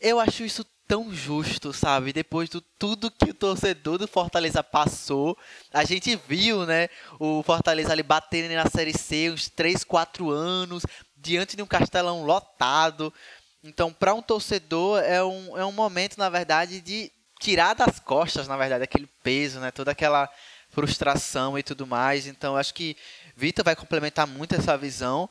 eu 0.00 0.18
acho 0.18 0.42
isso 0.42 0.64
tão 0.90 1.14
justo, 1.14 1.72
sabe? 1.72 2.12
Depois 2.12 2.50
de 2.50 2.60
tudo 2.76 3.12
que 3.12 3.30
o 3.30 3.34
torcedor 3.34 3.96
do 3.96 4.08
Fortaleza 4.08 4.60
passou, 4.60 5.38
a 5.72 5.84
gente 5.84 6.18
viu, 6.26 6.66
né, 6.66 6.88
o 7.20 7.44
Fortaleza 7.44 7.92
ali 7.92 8.02
batendo 8.02 8.52
na 8.52 8.68
Série 8.68 8.92
C 8.92 9.30
uns 9.30 9.48
3, 9.48 9.84
4 9.84 10.28
anos, 10.32 10.82
diante 11.16 11.54
de 11.54 11.62
um 11.62 11.66
castelão 11.66 12.24
lotado. 12.24 13.14
Então, 13.62 13.92
para 13.92 14.12
um 14.14 14.20
torcedor, 14.20 15.00
é 15.04 15.22
um, 15.22 15.56
é 15.56 15.64
um 15.64 15.70
momento, 15.70 16.18
na 16.18 16.28
verdade, 16.28 16.80
de 16.80 17.12
tirar 17.38 17.74
das 17.74 18.00
costas, 18.00 18.48
na 18.48 18.56
verdade, 18.56 18.82
aquele 18.82 19.08
peso, 19.22 19.60
né? 19.60 19.70
Toda 19.70 19.92
aquela 19.92 20.28
frustração 20.70 21.56
e 21.56 21.62
tudo 21.62 21.86
mais. 21.86 22.26
Então, 22.26 22.56
acho 22.56 22.74
que 22.74 22.96
Vitor 23.36 23.64
vai 23.64 23.76
complementar 23.76 24.26
muito 24.26 24.56
essa 24.56 24.76
visão. 24.76 25.30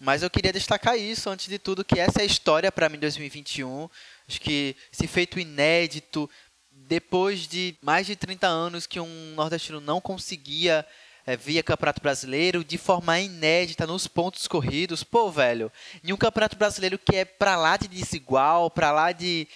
Mas 0.00 0.22
eu 0.22 0.30
queria 0.30 0.52
destacar 0.52 0.96
isso, 0.96 1.28
antes 1.28 1.48
de 1.48 1.58
tudo, 1.58 1.84
que 1.84 1.98
essa 1.98 2.20
é 2.20 2.22
a 2.22 2.26
história 2.26 2.70
para 2.70 2.88
mim 2.88 2.98
2021. 2.98 3.88
Acho 4.28 4.40
que 4.40 4.76
esse 4.92 5.06
feito 5.06 5.40
inédito, 5.40 6.28
depois 6.70 7.48
de 7.48 7.74
mais 7.80 8.06
de 8.06 8.14
30 8.14 8.46
anos 8.46 8.86
que 8.86 9.00
um 9.00 9.34
nordestino 9.34 9.80
não 9.80 10.00
conseguia 10.00 10.84
é, 11.26 11.36
via 11.36 11.62
Campeonato 11.62 12.02
Brasileiro 12.02 12.62
de 12.62 12.76
forma 12.76 13.18
inédita 13.18 13.86
nos 13.86 14.06
pontos 14.06 14.46
corridos. 14.46 15.02
Pô, 15.02 15.30
velho, 15.30 15.72
em 16.04 16.12
um 16.12 16.16
Campeonato 16.16 16.56
Brasileiro 16.56 16.98
que 16.98 17.16
é 17.16 17.24
para 17.24 17.56
lá 17.56 17.76
de 17.76 17.88
desigual, 17.88 18.70
para 18.70 18.92
lá 18.92 19.12
de 19.12 19.48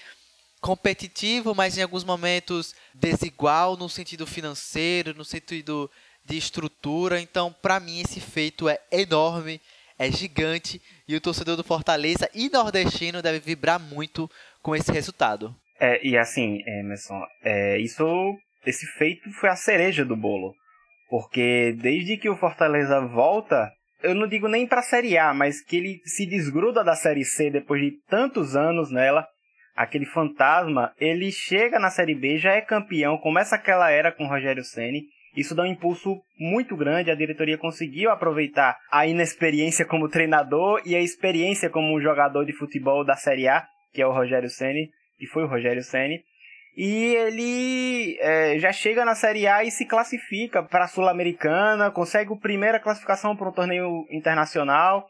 competitivo, 0.61 1.55
mas 1.55 1.76
em 1.76 1.83
alguns 1.83 2.05
momentos 2.05 2.75
desigual 2.95 3.76
no 3.76 3.88
sentido 3.88 4.26
financeiro, 4.26 5.12
no 5.12 5.25
sentido 5.25 5.91
de 6.25 6.37
estrutura. 6.37 7.21
Então, 7.21 7.52
para 7.61 7.81
mim 7.81 8.00
esse 8.00 8.21
feito 8.21 8.69
é 8.69 8.81
enorme 8.91 9.61
é 9.99 10.11
gigante 10.11 10.83
e 11.07 11.14
o 11.14 11.21
torcedor 11.21 11.57
do 11.57 11.62
Fortaleza 11.62 12.29
e 12.35 12.49
nordestino 12.49 13.23
deve 13.23 13.38
vibrar 13.38 13.79
muito 13.79 14.29
com 14.62 14.75
esse 14.75 14.92
resultado. 14.92 15.54
É, 15.81 16.07
e 16.07 16.16
assim, 16.16 16.62
Emerson, 16.66 17.21
é, 17.42 17.78
isso, 17.78 18.04
esse 18.64 18.87
feito 18.87 19.31
foi 19.33 19.49
a 19.49 19.57
cereja 19.57 20.04
do 20.04 20.16
bolo. 20.16 20.54
Porque 21.09 21.76
desde 21.78 22.16
que 22.16 22.28
o 22.28 22.37
Fortaleza 22.37 23.00
volta, 23.00 23.71
eu 24.02 24.14
não 24.14 24.26
digo 24.26 24.49
nem 24.49 24.66
para 24.66 24.81
a 24.81 24.85
Série 24.85 25.19
A, 25.19 25.35
mas 25.35 25.62
que 25.62 25.76
ele 25.76 26.00
se 26.04 26.25
desgruda 26.25 26.83
da 26.83 26.95
Série 26.95 27.25
C 27.25 27.50
depois 27.50 27.83
de 27.83 27.92
tantos 28.09 28.57
anos 28.57 28.90
nela, 28.90 29.26
aquele 29.75 30.07
fantasma, 30.07 30.95
ele 30.99 31.31
chega 31.31 31.78
na 31.78 31.90
Série 31.90 32.14
B, 32.14 32.38
já 32.38 32.52
é 32.52 32.61
campeão, 32.61 33.19
começa 33.19 33.57
aquela 33.57 33.90
era 33.90 34.12
com 34.12 34.25
o 34.25 34.28
Rogério 34.28 34.64
Ceni 34.64 35.02
isso 35.37 35.54
dá 35.54 35.62
um 35.62 35.66
impulso 35.66 36.21
muito 36.38 36.76
grande. 36.76 37.11
A 37.11 37.14
diretoria 37.14 37.57
conseguiu 37.57 38.11
aproveitar 38.11 38.76
a 38.90 39.07
inexperiência 39.07 39.85
como 39.85 40.09
treinador 40.09 40.83
e 40.85 40.95
a 40.95 41.00
experiência 41.00 41.71
como 41.71 42.00
jogador 42.00 42.45
de 42.45 42.52
futebol 42.52 43.04
da 43.04 43.16
Série 43.16 43.49
A, 43.49 43.66
que 43.93 44.03
é 44.03 44.07
o 44.07 44.13
Rogério 44.13 44.49
Ceni, 44.49 44.91
e 45.21 45.27
foi 45.27 45.45
o 45.45 45.49
Rogério 45.49 45.83
Ceni. 45.83 46.23
E 46.75 47.15
ele 47.15 48.19
é, 48.21 48.59
já 48.59 48.73
chega 48.73 49.05
na 49.05 49.15
Série 49.15 49.47
A 49.47 49.63
e 49.63 49.71
se 49.71 49.85
classifica 49.85 50.63
para 50.63 50.85
a 50.85 50.89
Sul-Americana, 50.89 51.91
consegue 51.91 52.33
a 52.33 52.37
primeira 52.37 52.81
classificação 52.81 53.37
para 53.37 53.49
um 53.49 53.53
torneio 53.53 54.07
internacional. 54.11 55.07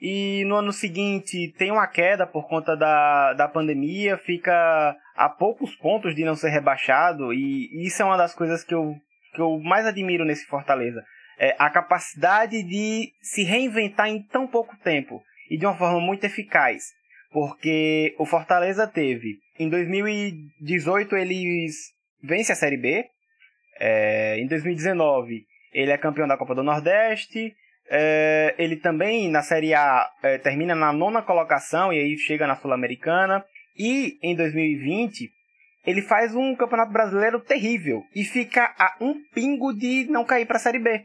E 0.00 0.44
no 0.46 0.56
ano 0.56 0.72
seguinte 0.72 1.54
tem 1.56 1.70
uma 1.70 1.86
queda 1.86 2.26
por 2.26 2.48
conta 2.48 2.76
da, 2.76 3.32
da 3.34 3.48
pandemia, 3.48 4.18
fica 4.18 4.96
a 5.14 5.28
poucos 5.28 5.74
pontos 5.76 6.14
de 6.14 6.24
não 6.24 6.34
ser 6.34 6.50
rebaixado. 6.50 7.32
E 7.32 7.86
isso 7.86 8.02
é 8.02 8.04
uma 8.04 8.16
das 8.16 8.34
coisas 8.34 8.64
que 8.64 8.74
eu 8.74 8.94
que 9.32 9.40
eu 9.40 9.58
mais 9.60 9.86
admiro 9.86 10.24
nesse 10.24 10.46
Fortaleza. 10.46 11.04
É 11.38 11.54
a 11.58 11.68
capacidade 11.68 12.62
de 12.62 13.12
se 13.20 13.44
reinventar 13.44 14.08
em 14.08 14.22
tão 14.22 14.46
pouco 14.46 14.74
tempo 14.78 15.22
e 15.50 15.58
de 15.58 15.66
uma 15.66 15.76
forma 15.76 16.00
muito 16.00 16.24
eficaz. 16.24 16.84
Porque 17.32 18.14
o 18.18 18.26
Fortaleza 18.26 18.86
teve, 18.86 19.38
em 19.58 19.68
2018 19.68 21.16
eles 21.16 21.92
vence 22.22 22.52
a 22.52 22.56
Série 22.56 22.76
B, 22.76 23.04
é, 23.78 24.38
em 24.38 24.46
2019 24.46 25.44
ele 25.72 25.90
é 25.90 25.98
campeão 25.98 26.26
da 26.26 26.36
Copa 26.36 26.54
do 26.54 26.62
Nordeste, 26.62 27.54
é, 27.88 28.54
ele 28.58 28.76
também 28.76 29.30
na 29.30 29.42
Série 29.42 29.74
A 29.74 30.08
é, 30.22 30.38
termina 30.38 30.74
na 30.74 30.92
nona 30.92 31.22
colocação 31.22 31.92
e 31.92 31.98
aí 31.98 32.18
chega 32.18 32.46
na 32.46 32.56
Sul-Americana, 32.56 33.44
e 33.78 34.18
em 34.22 34.34
2020 34.34 35.30
ele 35.86 36.02
faz 36.02 36.34
um 36.34 36.54
Campeonato 36.56 36.92
Brasileiro 36.92 37.40
terrível 37.40 38.02
e 38.14 38.24
fica 38.24 38.74
a 38.78 38.96
um 39.00 39.14
pingo 39.32 39.72
de 39.72 40.06
não 40.10 40.24
cair 40.24 40.44
para 40.46 40.56
a 40.56 40.60
Série 40.60 40.80
B. 40.80 41.04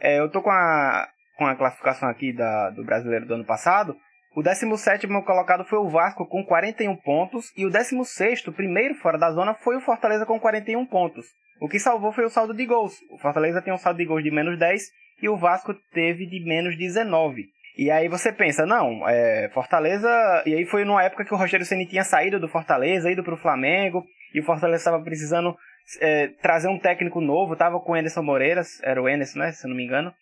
É, 0.00 0.20
eu 0.20 0.30
tô 0.30 0.40
com 0.40 0.50
a, 0.50 1.08
com 1.36 1.46
a 1.46 1.56
classificação 1.56 2.08
aqui 2.08 2.32
da, 2.32 2.70
do 2.70 2.84
Brasileiro 2.84 3.26
do 3.26 3.34
ano 3.34 3.44
passado. 3.44 3.96
O 4.34 4.42
17 4.42 5.08
colocado 5.24 5.64
foi 5.64 5.78
o 5.78 5.88
Vasco 5.88 6.24
com 6.24 6.44
41 6.44 6.96
pontos 6.96 7.52
e 7.56 7.66
o 7.66 7.70
16 7.70 8.42
primeiro 8.54 8.94
fora 8.94 9.18
da 9.18 9.32
zona 9.32 9.54
foi 9.54 9.76
o 9.76 9.80
Fortaleza 9.80 10.24
com 10.24 10.38
41 10.38 10.86
pontos. 10.86 11.26
O 11.60 11.68
que 11.68 11.78
salvou 11.78 12.12
foi 12.12 12.24
o 12.24 12.30
saldo 12.30 12.54
de 12.54 12.64
gols. 12.64 12.94
O 13.10 13.18
Fortaleza 13.18 13.60
tem 13.60 13.72
um 13.72 13.76
saldo 13.76 13.98
de 13.98 14.04
gols 14.04 14.22
de 14.22 14.30
menos 14.30 14.58
10 14.58 14.82
e 15.22 15.28
o 15.28 15.36
Vasco 15.36 15.74
teve 15.92 16.26
de 16.26 16.44
menos 16.44 16.76
19. 16.78 17.44
E 17.76 17.90
aí 17.90 18.08
você 18.08 18.32
pensa, 18.32 18.64
não, 18.64 19.08
é, 19.08 19.50
Fortaleza. 19.52 20.08
E 20.46 20.54
aí 20.54 20.64
foi 20.64 20.84
numa 20.84 21.02
época 21.02 21.24
que 21.24 21.34
o 21.34 21.36
Rogério 21.36 21.66
Ceni 21.66 21.86
tinha 21.86 22.04
saído 22.04 22.38
do 22.38 22.48
Fortaleza, 22.48 23.10
ido 23.10 23.24
para 23.24 23.34
o 23.34 23.38
Flamengo, 23.38 24.04
e 24.32 24.40
o 24.40 24.44
Fortaleza 24.44 24.80
estava 24.80 25.02
precisando 25.02 25.56
é, 26.00 26.28
trazer 26.40 26.68
um 26.68 26.78
técnico 26.78 27.20
novo, 27.20 27.56
tava 27.56 27.80
com 27.80 27.92
o 27.92 27.94
Anderson 27.94 28.22
Moreira, 28.22 28.62
era 28.82 29.02
o 29.02 29.06
Anderson, 29.06 29.38
né, 29.40 29.52
se 29.52 29.66
não 29.66 29.74
me 29.74 29.84
engano. 29.84 30.12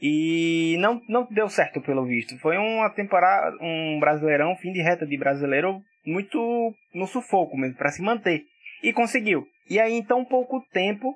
E 0.00 0.76
não, 0.78 1.00
não 1.08 1.28
deu 1.30 1.48
certo 1.48 1.80
pelo 1.80 2.06
visto. 2.06 2.38
Foi 2.38 2.56
uma 2.56 2.88
temporada, 2.90 3.56
um 3.60 3.98
brasileirão, 4.00 4.56
fim 4.56 4.72
de 4.72 4.80
reta 4.80 5.06
de 5.06 5.18
brasileiro, 5.18 5.82
muito 6.06 6.74
no 6.94 7.06
sufoco 7.06 7.56
mesmo, 7.56 7.76
para 7.76 7.90
se 7.90 8.00
manter. 8.00 8.44
E 8.82 8.92
conseguiu. 8.92 9.46
E 9.68 9.78
aí, 9.78 9.92
em 9.92 10.02
tão 10.02 10.24
pouco 10.24 10.64
tempo, 10.72 11.14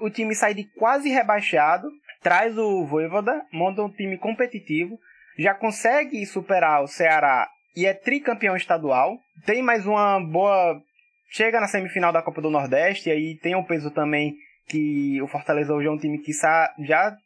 o 0.00 0.08
time 0.08 0.34
sai 0.34 0.54
de 0.54 0.64
quase 0.76 1.08
rebaixado, 1.10 1.88
traz 2.22 2.56
o 2.56 2.86
Voivoda, 2.86 3.44
monta 3.52 3.82
um 3.82 3.90
time 3.90 4.16
competitivo, 4.16 4.98
já 5.38 5.52
consegue 5.52 6.24
superar 6.24 6.82
o 6.82 6.88
Ceará 6.88 7.48
e 7.76 7.86
é 7.86 7.92
tricampeão 7.92 8.56
estadual. 8.56 9.18
Tem 9.44 9.62
mais 9.62 9.86
uma 9.86 10.20
boa. 10.20 10.80
Chega 11.30 11.60
na 11.60 11.66
semifinal 11.66 12.12
da 12.12 12.22
Copa 12.22 12.40
do 12.40 12.50
Nordeste, 12.50 13.08
e 13.08 13.12
aí 13.12 13.34
tem 13.36 13.56
um 13.56 13.64
peso 13.64 13.90
também 13.90 14.36
que 14.68 15.20
o 15.20 15.26
Fortaleza 15.26 15.74
hoje 15.74 15.88
é 15.88 15.90
um 15.90 15.98
time 15.98 16.18
que 16.18 16.32
já 16.32 17.16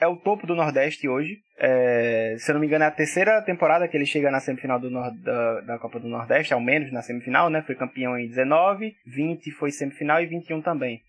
é 0.00 0.06
o 0.06 0.16
topo 0.16 0.46
do 0.46 0.54
Nordeste 0.54 1.08
hoje. 1.08 1.38
É, 1.58 2.36
se 2.38 2.50
eu 2.50 2.54
não 2.54 2.60
me 2.60 2.66
engano, 2.66 2.84
é 2.84 2.86
a 2.86 2.90
terceira 2.90 3.40
temporada 3.42 3.88
que 3.88 3.96
ele 3.96 4.04
chega 4.04 4.30
na 4.30 4.40
semifinal 4.40 4.78
do 4.78 4.90
da, 4.90 5.60
da 5.62 5.78
Copa 5.78 5.98
do 5.98 6.08
Nordeste, 6.08 6.52
ao 6.52 6.60
menos 6.60 6.92
na 6.92 7.02
semifinal, 7.02 7.48
né? 7.48 7.62
Foi 7.62 7.74
campeão 7.74 8.18
em 8.18 8.28
19, 8.28 8.94
20 9.06 9.50
foi 9.52 9.70
semifinal 9.70 10.20
e 10.22 10.26
21 10.26 10.60
também. 10.60 11.00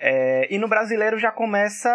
É, 0.00 0.46
e 0.52 0.58
no 0.58 0.68
brasileiro 0.68 1.18
já 1.18 1.32
começa 1.32 1.90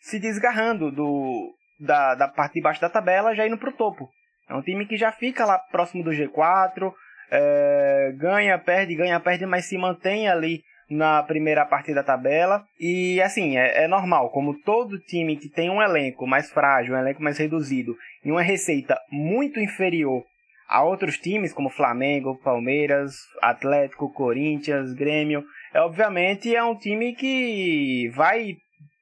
se 0.00 0.20
desgarrando 0.20 0.92
do, 0.92 1.52
da, 1.80 2.14
da 2.14 2.28
parte 2.28 2.54
de 2.54 2.62
baixo 2.62 2.80
da 2.80 2.88
tabela, 2.88 3.34
já 3.34 3.46
indo 3.46 3.58
para 3.58 3.70
o 3.70 3.76
topo. 3.76 4.08
É 4.48 4.54
um 4.54 4.62
time 4.62 4.86
que 4.86 4.96
já 4.96 5.10
fica 5.10 5.44
lá 5.44 5.58
próximo 5.58 6.04
do 6.04 6.10
G4, 6.10 6.92
é, 7.30 8.14
ganha, 8.16 8.56
perde, 8.58 8.94
ganha, 8.94 9.18
perde, 9.18 9.44
mas 9.46 9.64
se 9.64 9.76
mantém 9.76 10.28
ali 10.28 10.62
na 10.88 11.22
primeira 11.22 11.64
parte 11.64 11.92
da 11.92 12.02
tabela. 12.02 12.64
E 12.78 13.20
assim, 13.20 13.58
é, 13.58 13.84
é, 13.84 13.88
normal, 13.88 14.30
como 14.30 14.60
todo 14.60 15.00
time 15.00 15.36
que 15.36 15.48
tem 15.48 15.70
um 15.70 15.82
elenco 15.82 16.26
mais 16.26 16.50
frágil, 16.50 16.94
um 16.94 16.98
elenco 16.98 17.22
mais 17.22 17.38
reduzido 17.38 17.96
e 18.24 18.30
uma 18.30 18.42
receita 18.42 18.98
muito 19.10 19.60
inferior 19.60 20.24
a 20.68 20.82
outros 20.82 21.16
times, 21.18 21.52
como 21.52 21.70
Flamengo, 21.70 22.40
Palmeiras, 22.42 23.14
Atlético, 23.40 24.12
Corinthians, 24.12 24.92
Grêmio, 24.94 25.44
é 25.72 25.80
obviamente 25.80 26.54
é 26.54 26.62
um 26.62 26.76
time 26.76 27.14
que 27.14 28.10
vai 28.14 28.56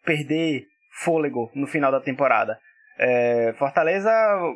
perder 0.05 0.65
fôlego 1.03 1.51
no 1.55 1.67
final 1.67 1.91
da 1.91 2.01
temporada. 2.01 2.59
É, 2.99 3.55
Fortaleza 3.59 4.11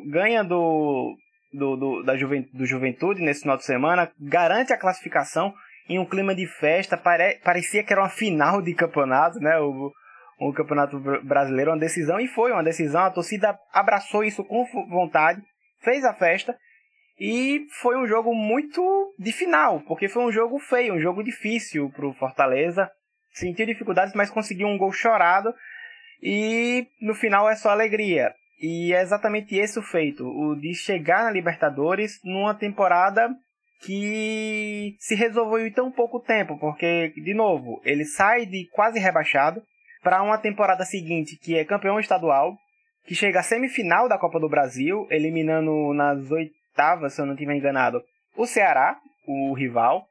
ganha 0.09 0.43
do, 0.43 1.15
do, 1.51 1.75
do, 1.75 2.03
da 2.03 2.15
Juventude, 2.15 2.57
do 2.57 2.65
Juventude 2.65 3.21
nesse 3.21 3.41
final 3.41 3.57
de 3.57 3.65
semana, 3.65 4.11
garante 4.19 4.71
a 4.71 4.77
classificação 4.77 5.53
em 5.89 5.97
um 5.97 6.05
clima 6.05 6.35
de 6.35 6.45
festa, 6.45 6.95
pare, 6.95 7.39
parecia 7.43 7.83
que 7.83 7.91
era 7.91 8.01
uma 8.01 8.09
final 8.09 8.61
de 8.61 8.75
campeonato, 8.75 9.39
né? 9.39 9.59
O, 9.59 10.53
campeonato 10.53 10.99
brasileiro, 11.23 11.71
uma 11.71 11.79
decisão, 11.79 12.19
e 12.19 12.27
foi 12.27 12.51
uma 12.53 12.63
decisão, 12.63 13.01
a 13.01 13.11
torcida 13.11 13.59
abraçou 13.73 14.23
isso 14.23 14.43
com 14.45 14.65
vontade, 14.87 15.41
fez 15.81 16.05
a 16.05 16.13
festa, 16.13 16.55
e 17.19 17.65
foi 17.81 17.97
um 17.97 18.07
jogo 18.07 18.33
muito 18.33 19.13
de 19.19 19.33
final, 19.33 19.81
porque 19.81 20.07
foi 20.07 20.23
um 20.23 20.31
jogo 20.31 20.57
feio, 20.59 20.93
um 20.93 20.99
jogo 20.99 21.23
difícil 21.23 21.89
para 21.89 22.07
o 22.07 22.13
Fortaleza, 22.13 22.89
sentiu 23.33 23.65
dificuldades, 23.65 24.13
mas 24.13 24.29
conseguiu 24.29 24.67
um 24.67 24.77
gol 24.77 24.93
chorado, 24.93 25.53
e 26.21 26.87
no 27.01 27.13
final 27.13 27.49
é 27.49 27.55
só 27.55 27.71
alegria. 27.71 28.33
E 28.61 28.93
é 28.93 29.01
exatamente 29.01 29.55
esse 29.55 29.79
o 29.79 29.81
feito, 29.81 30.25
o 30.25 30.55
de 30.55 30.73
chegar 30.73 31.23
na 31.23 31.31
Libertadores 31.31 32.19
numa 32.23 32.53
temporada 32.53 33.29
que 33.81 34.95
se 34.99 35.15
resolveu 35.15 35.65
em 35.65 35.71
tão 35.71 35.91
pouco 35.91 36.19
tempo, 36.19 36.57
porque, 36.59 37.13
de 37.15 37.33
novo, 37.33 37.81
ele 37.83 38.05
sai 38.05 38.45
de 38.45 38.67
quase 38.71 38.99
rebaixado 38.99 39.61
para 40.03 40.21
uma 40.21 40.37
temporada 40.37 40.83
seguinte 40.85 41.37
que 41.37 41.57
é 41.57 41.65
campeão 41.65 41.99
estadual, 41.99 42.57
que 43.05 43.15
chega 43.15 43.39
à 43.39 43.43
semifinal 43.43 44.07
da 44.07 44.17
Copa 44.17 44.39
do 44.39 44.49
Brasil, 44.49 45.07
eliminando 45.09 45.93
nas 45.93 46.29
oitavas, 46.29 47.13
se 47.13 47.21
eu 47.21 47.25
não 47.25 47.33
estiver 47.33 47.55
enganado, 47.55 48.01
o 48.35 48.45
Ceará, 48.45 48.97
o 49.25 49.53
rival. 49.53 50.05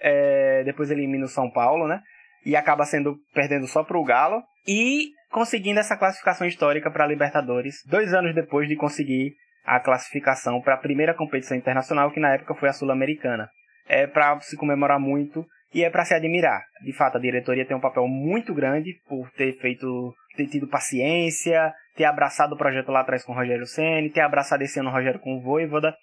É, 0.00 0.62
depois 0.64 0.90
elimina 0.90 1.24
o 1.24 1.28
São 1.28 1.50
Paulo, 1.50 1.88
né? 1.88 2.00
E 2.44 2.54
acaba 2.54 2.84
sendo 2.84 3.18
perdendo 3.34 3.66
só 3.66 3.82
para 3.82 3.98
o 3.98 4.04
Galo. 4.04 4.42
E 4.66 5.10
conseguindo 5.30 5.80
essa 5.80 5.96
classificação 5.96 6.46
histórica 6.46 6.90
para 6.90 7.04
a 7.04 7.06
Libertadores, 7.08 7.82
dois 7.86 8.14
anos 8.14 8.34
depois 8.34 8.68
de 8.68 8.76
conseguir 8.76 9.34
a 9.68 9.78
classificação 9.80 10.62
para 10.62 10.74
a 10.74 10.78
primeira 10.78 11.12
competição 11.12 11.54
internacional, 11.54 12.10
que 12.10 12.18
na 12.18 12.32
época 12.32 12.54
foi 12.54 12.70
a 12.70 12.72
Sul-Americana. 12.72 13.50
É 13.86 14.06
para 14.06 14.40
se 14.40 14.56
comemorar 14.56 14.98
muito 14.98 15.44
e 15.74 15.84
é 15.84 15.90
para 15.90 16.06
se 16.06 16.14
admirar. 16.14 16.64
De 16.82 16.92
fato, 16.94 17.18
a 17.18 17.20
diretoria 17.20 17.66
tem 17.66 17.76
um 17.76 17.80
papel 17.80 18.08
muito 18.08 18.54
grande 18.54 18.94
por 19.06 19.30
ter 19.32 19.52
feito, 19.60 20.14
ter 20.36 20.46
tido 20.46 20.66
paciência, 20.66 21.72
ter 21.94 22.04
abraçado 22.04 22.54
o 22.54 22.58
projeto 22.58 22.90
lá 22.90 23.00
atrás 23.00 23.22
com 23.24 23.32
o 23.32 23.34
Rogério 23.34 23.66
Ceni, 23.66 24.10
ter 24.10 24.22
abraçado 24.22 24.62
esse 24.62 24.80
ano 24.80 24.88
o 24.88 24.92
Rogério 24.92 25.20
com 25.20 25.36
o 25.36 25.42
Voivoda 25.42 25.94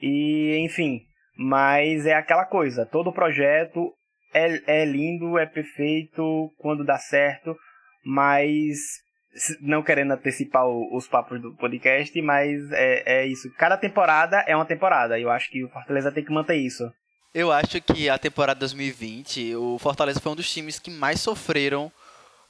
e, 0.00 0.56
enfim. 0.64 1.02
Mas 1.36 2.06
é 2.06 2.14
aquela 2.14 2.46
coisa, 2.46 2.86
todo 2.86 3.12
projeto 3.12 3.92
é, 4.32 4.80
é 4.80 4.84
lindo, 4.86 5.38
é 5.38 5.44
perfeito 5.44 6.50
quando 6.58 6.84
dá 6.84 6.96
certo, 6.96 7.54
mas 8.04 8.78
não 9.60 9.82
querendo 9.82 10.12
antecipar 10.12 10.66
os 10.66 11.08
papos 11.08 11.40
do 11.40 11.52
podcast, 11.54 12.20
mas 12.20 12.70
é, 12.72 13.22
é 13.22 13.26
isso. 13.26 13.50
Cada 13.56 13.76
temporada 13.76 14.44
é 14.46 14.54
uma 14.54 14.66
temporada. 14.66 15.18
E 15.18 15.22
eu 15.22 15.30
acho 15.30 15.50
que 15.50 15.64
o 15.64 15.68
Fortaleza 15.68 16.12
tem 16.12 16.24
que 16.24 16.32
manter 16.32 16.56
isso. 16.56 16.90
Eu 17.34 17.50
acho 17.50 17.80
que 17.80 18.10
a 18.10 18.18
temporada 18.18 18.60
2020, 18.60 19.56
o 19.56 19.78
Fortaleza 19.78 20.20
foi 20.20 20.32
um 20.32 20.36
dos 20.36 20.52
times 20.52 20.78
que 20.78 20.90
mais 20.90 21.20
sofreram 21.20 21.90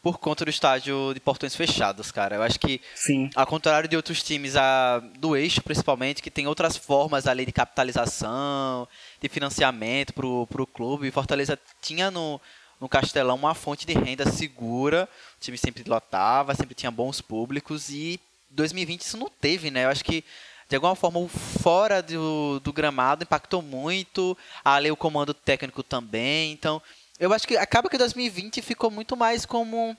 por 0.03 0.19
conta 0.19 0.45
do 0.45 0.51
estádio 0.51 1.15
de 1.15 1.21
portões 1.21 1.55
fechados, 1.55 2.11
cara. 2.11 2.35
Eu 2.35 2.43
acho 2.43 2.59
que, 2.59 2.81
Sim. 2.93 3.31
ao 3.37 3.47
contrário 3.47 3.89
de 3.89 3.95
outros 3.95 4.21
times, 4.21 4.57
a, 4.57 4.99
do 5.21 5.37
eixo 5.37 5.63
principalmente, 5.63 6.21
que 6.21 6.31
tem 6.31 6.49
outras 6.49 6.77
formas 6.77 7.29
ali 7.29 7.47
de 7.47 7.53
capitalização, 7.53 8.89
de 9.21 9.29
financiamento 9.29 10.13
pro, 10.13 10.49
pro 10.49 10.67
clube, 10.67 11.09
o 11.09 11.13
Fortaleza 11.13 11.57
tinha 11.81 12.11
no, 12.11 12.41
no 12.83 12.89
Castelão 12.89 13.37
uma 13.37 13.55
fonte 13.55 13.87
de 13.87 13.93
renda 13.93 14.29
segura. 14.29 15.09
O 15.37 15.41
time 15.41 15.57
sempre 15.57 15.89
lotava, 15.89 16.53
sempre 16.53 16.75
tinha 16.75 16.91
bons 16.91 17.21
públicos 17.21 17.89
e 17.91 18.19
2020 18.51 19.03
isso 19.03 19.17
não 19.17 19.29
teve, 19.29 19.71
né? 19.71 19.85
Eu 19.85 19.89
acho 19.89 20.05
que 20.05 20.25
de 20.69 20.75
alguma 20.75 20.97
forma 20.97 21.21
o 21.21 21.29
fora 21.29 22.03
do, 22.03 22.59
do 22.59 22.73
gramado 22.73 23.23
impactou 23.23 23.63
muito, 23.63 24.37
ali 24.65 24.91
o 24.91 24.97
comando 24.97 25.33
técnico 25.33 25.85
também. 25.85 26.51
Então, 26.51 26.83
eu 27.21 27.33
acho 27.33 27.47
que 27.47 27.57
acaba 27.57 27.89
que 27.89 27.97
2020 27.97 28.61
ficou 28.61 28.91
muito 28.91 29.17
mais 29.17 29.47
como 29.47 29.97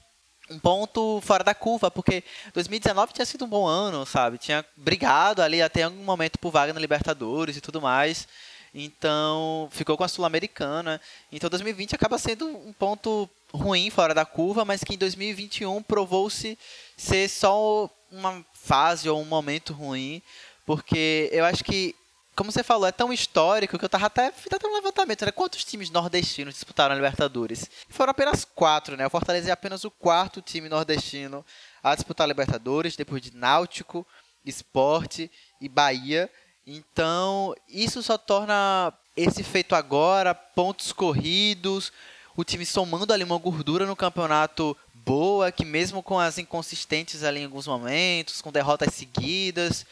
um 0.49 0.59
ponto 0.59 1.21
fora 1.21 1.41
da 1.41 1.55
curva, 1.55 1.89
porque 1.89 2.21
2019 2.53 3.13
tinha 3.13 3.25
sido 3.25 3.45
um 3.45 3.49
bom 3.49 3.65
ano, 3.65 4.05
sabe? 4.05 4.37
Tinha 4.37 4.65
brigado 4.75 5.41
ali 5.41 5.61
até 5.61 5.83
algum 5.83 6.03
momento 6.03 6.37
por 6.37 6.51
vaga 6.51 6.73
na 6.73 6.81
Libertadores 6.81 7.55
e 7.55 7.61
tudo 7.61 7.81
mais. 7.81 8.27
Então, 8.73 9.67
ficou 9.71 9.95
com 9.95 10.03
a 10.03 10.07
Sul-Americana. 10.07 10.99
Então, 11.31 11.49
2020 11.49 11.93
acaba 11.93 12.17
sendo 12.17 12.47
um 12.47 12.73
ponto 12.73 13.29
ruim 13.53 13.89
fora 13.91 14.15
da 14.15 14.25
curva, 14.25 14.65
mas 14.65 14.83
que 14.83 14.95
em 14.95 14.97
2021 14.97 15.83
provou-se 15.83 16.57
ser 16.97 17.29
só 17.29 17.89
uma 18.11 18.43
fase 18.53 19.07
ou 19.07 19.21
um 19.21 19.25
momento 19.25 19.73
ruim, 19.73 20.21
porque 20.65 21.29
eu 21.31 21.45
acho 21.45 21.63
que, 21.63 21.95
como 22.35 22.51
você 22.51 22.63
falou, 22.63 22.87
é 22.87 22.91
tão 22.91 23.13
histórico 23.13 23.77
que 23.77 23.85
eu 23.85 23.89
tava 23.89 24.07
até 24.07 24.31
fazendo 24.31 24.69
um 24.69 24.75
levantamento, 24.75 25.25
né? 25.25 25.31
Quantos 25.31 25.63
times 25.63 25.91
nordestinos 25.91 26.55
disputaram 26.55 26.93
a 26.93 26.95
Libertadores? 26.95 27.69
Foram 27.89 28.11
apenas 28.11 28.43
quatro, 28.43 28.97
né? 28.97 29.05
O 29.05 29.09
Fortaleza 29.09 29.49
é 29.49 29.51
apenas 29.51 29.83
o 29.83 29.91
quarto 29.91 30.41
time 30.41 30.69
nordestino 30.69 31.45
a 31.83 31.93
disputar 31.93 32.25
a 32.25 32.27
Libertadores, 32.27 32.95
depois 32.95 33.21
de 33.21 33.35
Náutico, 33.35 34.05
Esporte 34.45 35.29
e 35.61 35.69
Bahia. 35.69 36.29
Então, 36.65 37.53
isso 37.67 38.01
só 38.01 38.17
torna 38.17 38.93
esse 39.15 39.43
feito 39.43 39.75
agora, 39.75 40.33
pontos 40.33 40.91
corridos, 40.91 41.91
o 42.35 42.43
time 42.43 42.65
somando 42.65 43.13
ali 43.13 43.23
uma 43.23 43.37
gordura 43.37 43.85
no 43.85 43.95
campeonato 43.95 44.75
boa, 44.93 45.51
que 45.51 45.65
mesmo 45.65 46.01
com 46.01 46.17
as 46.17 46.37
inconsistentes 46.37 47.23
ali 47.23 47.41
em 47.41 47.45
alguns 47.45 47.67
momentos, 47.67 48.41
com 48.41 48.51
derrotas 48.51 48.93
seguidas, 48.93 49.85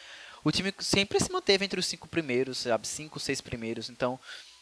o 0.44 0.52
time 0.52 0.74
sempre 0.80 1.20
se 1.20 1.32
manteve 1.32 1.66
entre 1.66 1.80
os 1.80 1.86
cinco 1.86 2.08
primeiros, 2.08 2.60
sabe? 2.60 2.88
Cinco, 2.88 3.20
seis 3.20 3.42
primeiros. 3.42 3.90
Então, 3.90 4.20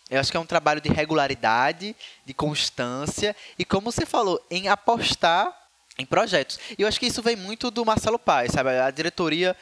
eu 0.10 0.20
acho 0.20 0.32
que 0.32 0.38
é 0.38 0.40
um 0.40 0.46
trabalho 0.46 0.82
de 0.82 0.90
regularidade, 0.90 1.96
de 2.26 2.34
constância 2.34 3.36
e, 3.58 3.64
como 3.64 3.92
você 3.92 4.06
falou, 4.06 4.44
em 4.50 4.68
apostar 4.68 5.56
em 6.00 6.06
projetos. 6.06 6.58
E 6.78 6.82
eu 6.82 6.88
acho 6.88 6.98
que 6.98 7.08
isso 7.08 7.22
vem 7.22 7.36
muito 7.36 7.70
do 7.70 7.86
Marcelo 7.86 8.18
Paes, 8.18 8.54
sabe? 8.54 8.70
A 8.70 8.90
diretoria, 8.90 9.56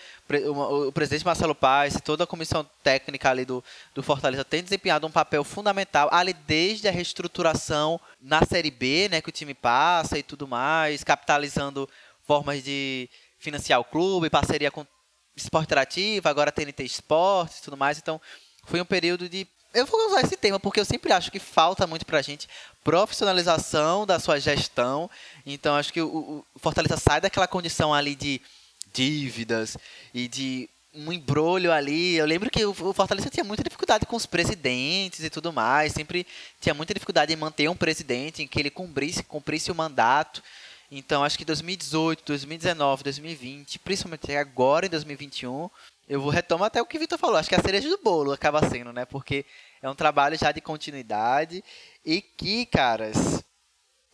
o 0.88 0.92
presidente 0.92 1.26
Marcelo 1.26 1.56
Paes 1.56 1.96
e 1.96 2.02
toda 2.02 2.26
a 2.26 2.28
comissão 2.28 2.64
técnica 2.84 3.32
ali 3.32 3.44
do, 3.44 3.64
do 3.96 4.04
Fortaleza 4.04 4.46
tem 4.46 4.64
desempenhado 4.64 5.08
um 5.08 5.12
papel 5.12 5.44
fundamental 5.44 6.08
ali 6.12 6.34
desde 6.34 6.88
a 6.88 6.92
reestruturação 6.92 8.00
na 8.22 8.46
Série 8.46 8.70
B, 8.70 9.10
né, 9.10 9.20
que 9.20 9.30
o 9.30 9.32
time 9.32 9.56
passa 9.56 10.20
e 10.20 10.24
tudo 10.24 10.48
mais, 10.48 11.04
capitalizando 11.04 11.90
formas 12.24 12.64
de 12.64 13.10
financiar 13.40 13.80
o 13.80 13.86
clube, 13.86 14.30
parceria 14.30 14.70
com 14.70 14.86
Esporte 15.36 15.66
Interativo, 15.66 16.30
agora 16.30 16.52
TNT 16.52 16.84
Esportes 16.84 17.60
e 17.60 17.64
tudo 17.64 17.78
mais. 17.78 17.98
Então, 17.98 18.22
foi 18.64 18.80
um 18.80 18.86
período 18.86 19.28
de 19.28 19.48
eu 19.78 19.86
vou 19.86 20.08
usar 20.08 20.22
esse 20.22 20.36
tema 20.36 20.60
porque 20.60 20.80
eu 20.80 20.86
sempre 20.86 21.14
acho 21.14 21.32
que 21.32 21.40
falta 21.40 21.86
muito 21.86 22.06
pra 22.06 22.22
gente 22.22 22.48
profissionalização 22.84 24.06
da 24.06 24.20
sua 24.20 24.40
gestão. 24.40 25.10
Então 25.46 25.76
acho 25.76 25.94
que 25.94 26.02
o, 26.02 26.44
o 26.56 26.60
Fortaleza 26.60 26.98
sai 26.98 27.22
daquela 27.22 27.48
condição 27.48 27.94
ali 27.94 28.16
de 28.16 28.42
dívidas 28.92 29.78
e 30.14 30.28
de 30.28 30.70
um 30.96 31.12
embrulho 31.12 31.72
ali. 31.72 32.16
Eu 32.16 32.26
lembro 32.26 32.50
que 32.50 32.66
o 32.66 32.74
Fortaleza 32.94 33.30
tinha 33.30 33.44
muita 33.44 33.64
dificuldade 33.64 34.06
com 34.06 34.16
os 34.16 34.26
presidentes 34.26 35.24
e 35.24 35.30
tudo 35.30 35.54
mais. 35.54 35.94
Sempre 35.94 36.26
tinha 36.60 36.74
muita 36.74 36.94
dificuldade 36.94 37.32
em 37.32 37.36
manter 37.36 37.70
um 37.70 37.76
presidente, 37.76 38.42
em 38.42 38.48
que 38.48 38.60
ele 38.60 38.72
cumprisse, 38.72 39.24
cumprisse 39.24 39.72
o 39.72 39.76
mandato. 39.76 40.42
Então 40.92 41.24
acho 41.24 41.38
que 41.38 41.46
2018, 41.46 42.24
2019, 42.26 43.04
2020, 43.04 43.80
principalmente 43.80 44.36
agora 44.36 44.86
em 44.86 44.90
2021, 44.90 45.70
eu 46.08 46.22
vou 46.22 46.32
retomar 46.32 46.68
até 46.68 46.82
o 46.82 46.86
que 46.86 46.96
o 46.98 47.00
Vitor 47.00 47.20
falou. 47.20 47.36
Acho 47.36 47.50
que 47.50 47.56
a 47.56 47.62
cereja 47.62 47.90
do 47.90 47.98
bolo 47.98 48.32
acaba 48.32 48.68
sendo, 48.70 48.94
né? 48.94 49.06
Porque 49.06 49.46
é 49.82 49.90
um 49.90 49.96
trabalho 49.96 50.38
já 50.38 50.52
de 50.52 50.62
continuidade 50.62 51.64
e 52.06 52.22
que, 52.22 52.66
caras, 52.66 53.44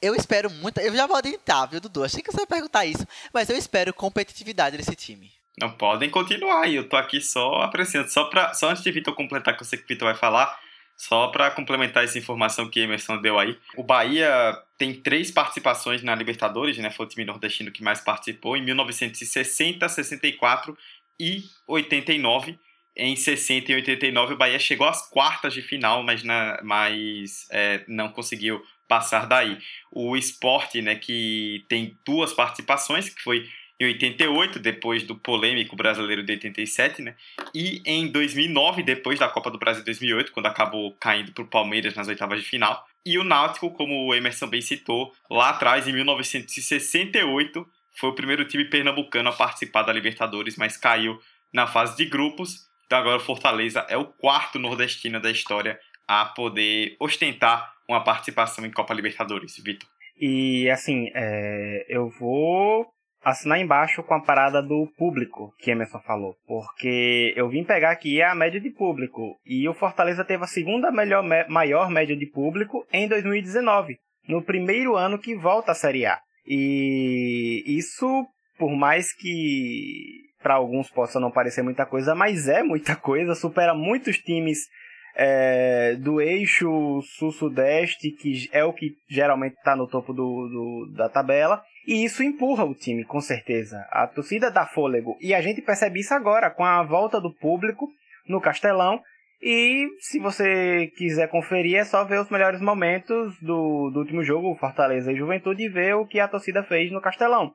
eu 0.01 0.13
espero 0.15 0.50
muito. 0.50 0.79
Eu 0.79 0.93
já 0.96 1.08
vou 1.08 1.15
adiantar, 1.15 1.70
viu, 1.70 1.79
Dudu? 1.79 2.03
Achei 2.03 2.22
que 2.22 2.32
você 2.32 2.41
ia 2.41 2.48
perguntar 2.48 2.86
isso, 2.86 3.08
mas 3.34 3.50
eu 3.50 3.58
espero 3.58 3.93
competitividade 3.93 4.77
desse 4.77 4.96
time. 4.96 5.32
Não 5.60 5.72
podem 5.72 6.10
continuar, 6.10 6.67
eu 6.70 6.89
tô 6.89 6.98
aqui 6.98 7.22
só 7.22 7.62
apreciando. 7.62 8.10
Só, 8.10 8.25
pra, 8.25 8.53
só 8.53 8.72
antes 8.72 8.84
de 8.84 8.91
Vitor 8.91 9.13
completar, 9.13 9.55
que 9.55 9.62
eu 9.62 9.67
sei 9.67 9.77
que 9.77 9.86
o 9.86 9.88
Vitor 9.88 10.08
vai 10.08 10.15
falar, 10.15 10.60
só 10.98 11.27
para 11.27 11.51
complementar 11.51 12.03
essa 12.03 12.17
informação 12.17 12.70
que 12.70 12.79
Emerson 12.79 13.17
deu 13.22 13.38
aí. 13.38 13.58
O 13.77 13.84
Bahia 13.84 14.58
tem 14.77 14.93
três 14.93 15.32
participações 15.32 16.01
na 16.01 16.15
Libertadores, 16.15 16.77
né? 16.79 16.89
Foi 16.89 17.05
o 17.05 17.10
time 17.10 17.24
nordestino 17.24 17.72
que 17.72 17.84
mais 17.84 18.01
participou, 18.01 18.58
em 18.58 18.63
1960, 18.63 19.88
64 19.88 20.77
e 21.20 21.43
89 21.67 22.58
em 22.95 23.15
60 23.15 23.71
e 23.71 23.75
89 23.75 24.33
o 24.33 24.38
Bahia 24.38 24.59
chegou 24.59 24.88
às 24.88 25.09
quartas 25.09 25.53
de 25.53 25.62
final, 25.62 26.03
mas, 26.03 26.23
na, 26.23 26.59
mas 26.63 27.47
é, 27.51 27.83
não 27.88 28.09
conseguiu 28.09 28.62
passar 28.88 29.25
daí. 29.25 29.57
O 29.91 30.15
esporte, 30.15 30.81
né, 30.81 30.95
que 30.95 31.65
tem 31.67 31.97
duas 32.05 32.33
participações, 32.33 33.09
que 33.09 33.21
foi 33.21 33.50
em 33.79 33.85
88, 33.85 34.59
depois 34.59 35.03
do 35.03 35.15
polêmico 35.15 35.75
brasileiro 35.75 36.23
de 36.23 36.33
87, 36.33 37.01
né, 37.01 37.15
e 37.53 37.81
em 37.85 38.07
2009, 38.07 38.83
depois 38.83 39.17
da 39.17 39.27
Copa 39.27 39.50
do 39.50 39.57
Brasil 39.57 39.83
2008, 39.83 40.31
quando 40.31 40.45
acabou 40.45 40.95
caindo 40.95 41.31
para 41.31 41.43
o 41.43 41.47
Palmeiras 41.47 41.95
nas 41.95 42.07
oitavas 42.07 42.39
de 42.39 42.47
final. 42.47 42.85
E 43.05 43.17
o 43.17 43.23
Náutico, 43.23 43.71
como 43.71 44.05
o 44.05 44.13
Emerson 44.13 44.47
bem 44.47 44.62
citou, 44.62 45.12
lá 45.29 45.50
atrás, 45.50 45.88
em 45.88 45.93
1968, 45.93 47.67
foi 47.95 48.10
o 48.10 48.15
primeiro 48.15 48.45
time 48.45 48.65
pernambucano 48.65 49.29
a 49.29 49.34
participar 49.34 49.84
da 49.84 49.93
Libertadores, 49.93 50.56
mas 50.56 50.77
caiu 50.77 51.19
na 51.51 51.67
fase 51.67 51.97
de 51.97 52.06
grupos 52.06 52.71
então 52.93 53.01
agora 53.01 53.17
o 53.17 53.25
Fortaleza 53.25 53.88
é 53.89 53.97
o 53.97 54.06
quarto 54.06 54.60
nordestino 54.60 55.19
da 55.19 55.32
história 55.32 55.79
a 56.08 56.25
poder 56.25 56.95
ostentar 56.99 57.73
uma 57.89 58.03
participação 58.03 58.63
em 58.63 58.71
Copa 58.71 58.93
Libertadores, 58.93 59.56
Vitor. 59.58 59.89
E 60.15 60.69
assim, 60.69 61.10
é, 61.15 61.88
eu 61.89 62.08
vou 62.19 62.86
assinar 63.23 63.60
embaixo 63.60 64.03
com 64.03 64.13
a 64.13 64.21
parada 64.21 64.62
do 64.62 64.86
público 64.95 65.56
que 65.58 65.71
Emerson 65.71 65.99
falou, 66.01 66.36
porque 66.45 67.34
eu 67.36 67.49
vim 67.49 67.63
pegar 67.63 67.89
aqui 67.89 68.21
a 68.21 68.36
média 68.36 68.62
de 68.62 68.69
público 68.69 69.39
e 69.43 69.67
o 69.67 69.73
Fortaleza 69.73 70.23
teve 70.23 70.43
a 70.43 70.47
segunda 70.47 70.91
melhor, 70.91 71.23
maior 71.49 71.89
média 71.89 72.15
de 72.15 72.27
público 72.27 72.86
em 72.93 73.08
2019, 73.08 73.97
no 74.29 74.43
primeiro 74.43 74.95
ano 74.95 75.17
que 75.17 75.36
volta 75.36 75.71
à 75.71 75.75
Série 75.75 76.06
A. 76.06 76.19
E 76.45 77.63
isso, 77.65 78.27
por 78.60 78.69
mais 78.75 79.12
que 79.15 80.22
para 80.43 80.56
alguns 80.56 80.91
possa 80.91 81.19
não 81.19 81.32
parecer 81.32 81.63
muita 81.63 81.86
coisa, 81.86 82.13
mas 82.13 82.47
é 82.47 82.62
muita 82.62 82.95
coisa, 82.95 83.34
supera 83.34 83.73
muitos 83.73 84.19
times 84.19 84.67
é, 85.15 85.95
do 85.95 86.19
eixo 86.19 87.01
sul-sudeste, 87.17 88.12
que 88.12 88.49
é 88.51 88.63
o 88.63 88.73
que 88.73 88.95
geralmente 89.10 89.56
está 89.56 89.75
no 89.75 89.88
topo 89.88 90.13
do, 90.13 90.47
do, 90.49 90.93
da 90.95 91.08
tabela, 91.08 91.63
e 91.88 92.03
isso 92.03 92.21
empurra 92.21 92.63
o 92.63 92.75
time, 92.75 93.03
com 93.03 93.21
certeza. 93.21 93.86
A 93.91 94.06
torcida 94.06 94.51
dá 94.51 94.65
fôlego, 94.65 95.17
e 95.21 95.34
a 95.34 95.41
gente 95.41 95.62
percebe 95.62 96.01
isso 96.01 96.13
agora, 96.13 96.51
com 96.51 96.65
a 96.65 96.84
volta 96.84 97.21
do 97.21 97.34
público 97.34 97.89
no 98.27 98.41
Castelão, 98.41 99.01
e 99.45 99.89
se 99.99 100.19
você 100.19 100.88
quiser 100.95 101.27
conferir, 101.27 101.77
é 101.77 101.84
só 101.84 102.06
ver 102.06 102.21
os 102.21 102.29
melhores 102.29 102.62
momentos 102.62 103.38
do, 103.41 103.89
do 103.91 103.99
último 103.99 104.23
jogo, 104.23 104.56
Fortaleza 104.56 105.12
e 105.12 105.17
Juventude, 105.17 105.63
e 105.63 105.69
ver 105.69 105.95
o 105.95 106.08
que 106.08 106.19
a 106.19 106.29
torcida 106.29 106.63
fez 106.63 106.89
no 106.91 107.01
Castelão. 107.01 107.53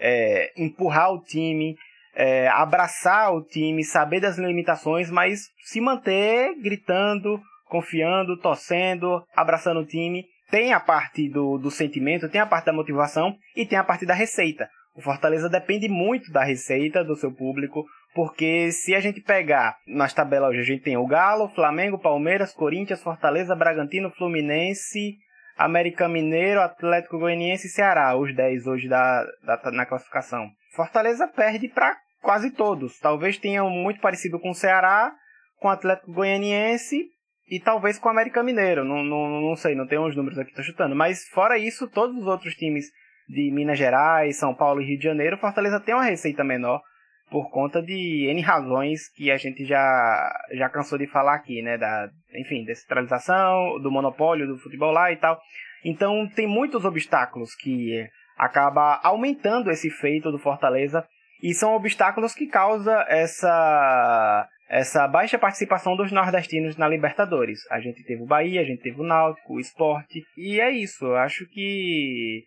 É, 0.00 0.52
empurrar 0.56 1.12
o 1.12 1.22
time, 1.22 1.76
é, 2.18 2.48
abraçar 2.48 3.32
o 3.32 3.44
time, 3.44 3.84
saber 3.84 4.18
das 4.18 4.36
limitações, 4.36 5.08
mas 5.08 5.50
se 5.62 5.80
manter 5.80 6.52
gritando, 6.60 7.40
confiando, 7.66 8.36
torcendo, 8.36 9.22
abraçando 9.36 9.80
o 9.80 9.86
time. 9.86 10.24
Tem 10.50 10.72
a 10.72 10.80
parte 10.80 11.28
do, 11.28 11.58
do 11.58 11.70
sentimento, 11.70 12.28
tem 12.28 12.40
a 12.40 12.46
parte 12.46 12.64
da 12.64 12.72
motivação 12.72 13.36
e 13.54 13.64
tem 13.64 13.78
a 13.78 13.84
parte 13.84 14.04
da 14.04 14.14
receita. 14.14 14.68
O 14.96 15.00
Fortaleza 15.00 15.48
depende 15.48 15.88
muito 15.88 16.32
da 16.32 16.42
receita 16.42 17.04
do 17.04 17.14
seu 17.14 17.32
público, 17.32 17.84
porque 18.14 18.72
se 18.72 18.96
a 18.96 19.00
gente 19.00 19.20
pegar 19.20 19.76
nas 19.86 20.12
tabelas 20.12 20.50
hoje, 20.50 20.60
a 20.60 20.64
gente 20.64 20.82
tem 20.82 20.96
o 20.96 21.06
Galo, 21.06 21.48
Flamengo, 21.50 22.00
Palmeiras, 22.00 22.52
Corinthians, 22.52 23.00
Fortaleza, 23.00 23.54
Bragantino, 23.54 24.10
Fluminense, 24.10 25.18
América 25.56 26.08
Mineiro, 26.08 26.60
Atlético 26.60 27.18
Goianiense 27.18 27.68
e 27.68 27.70
Ceará, 27.70 28.16
os 28.16 28.34
10 28.34 28.66
hoje 28.66 28.88
da, 28.88 29.24
da, 29.44 29.70
na 29.70 29.86
classificação. 29.86 30.48
Fortaleza 30.74 31.28
perde 31.28 31.68
para 31.68 31.96
quase 32.28 32.50
todos. 32.50 32.98
Talvez 33.00 33.38
tenham 33.38 33.70
muito 33.70 34.02
parecido 34.02 34.38
com 34.38 34.50
o 34.50 34.54
Ceará, 34.54 35.10
com 35.56 35.68
o 35.68 35.70
Atlético 35.70 36.12
Goianiense 36.12 37.06
e 37.50 37.58
talvez 37.58 37.98
com 37.98 38.06
o 38.06 38.10
América 38.10 38.42
Mineiro. 38.42 38.84
Não, 38.84 39.02
não, 39.02 39.40
não 39.40 39.56
sei, 39.56 39.74
não 39.74 39.86
tenho 39.86 40.06
os 40.06 40.14
números 40.14 40.38
aqui, 40.38 40.50
estou 40.50 40.62
chutando. 40.62 40.94
Mas 40.94 41.26
fora 41.28 41.56
isso, 41.56 41.88
todos 41.88 42.14
os 42.14 42.26
outros 42.26 42.54
times 42.54 42.84
de 43.26 43.50
Minas 43.50 43.78
Gerais, 43.78 44.36
São 44.36 44.54
Paulo 44.54 44.82
e 44.82 44.84
Rio 44.84 44.98
de 44.98 45.04
Janeiro, 45.04 45.38
Fortaleza 45.38 45.80
tem 45.80 45.94
uma 45.94 46.04
receita 46.04 46.44
menor 46.44 46.82
por 47.30 47.50
conta 47.50 47.80
de 47.80 48.26
N 48.28 48.42
razões 48.42 49.08
que 49.08 49.30
a 49.30 49.38
gente 49.38 49.64
já, 49.64 50.30
já 50.52 50.68
cansou 50.68 50.98
de 50.98 51.06
falar 51.06 51.32
aqui, 51.32 51.62
né? 51.62 51.78
Da, 51.78 52.10
enfim, 52.34 52.62
descentralização, 52.62 53.80
do 53.80 53.90
monopólio 53.90 54.46
do 54.46 54.58
futebol 54.58 54.92
lá 54.92 55.10
e 55.10 55.16
tal. 55.16 55.40
Então 55.82 56.28
tem 56.36 56.46
muitos 56.46 56.84
obstáculos 56.84 57.54
que 57.54 58.06
acaba 58.36 59.00
aumentando 59.02 59.70
esse 59.70 59.88
feito 59.88 60.30
do 60.30 60.38
Fortaleza 60.38 61.02
e 61.42 61.54
são 61.54 61.74
obstáculos 61.74 62.34
que 62.34 62.46
causam 62.46 63.00
essa 63.08 64.48
essa 64.68 65.08
baixa 65.08 65.38
participação 65.38 65.96
dos 65.96 66.12
nordestinos 66.12 66.76
na 66.76 66.86
Libertadores. 66.86 67.60
A 67.70 67.80
gente 67.80 68.04
teve 68.04 68.22
o 68.22 68.26
Bahia, 68.26 68.60
a 68.60 68.64
gente 68.64 68.82
teve 68.82 69.00
o 69.00 69.04
Náutico, 69.04 69.54
o 69.54 69.60
Esporte, 69.60 70.22
e 70.36 70.60
é 70.60 70.70
isso. 70.70 71.06
Eu 71.06 71.16
acho 71.16 71.48
que 71.48 72.44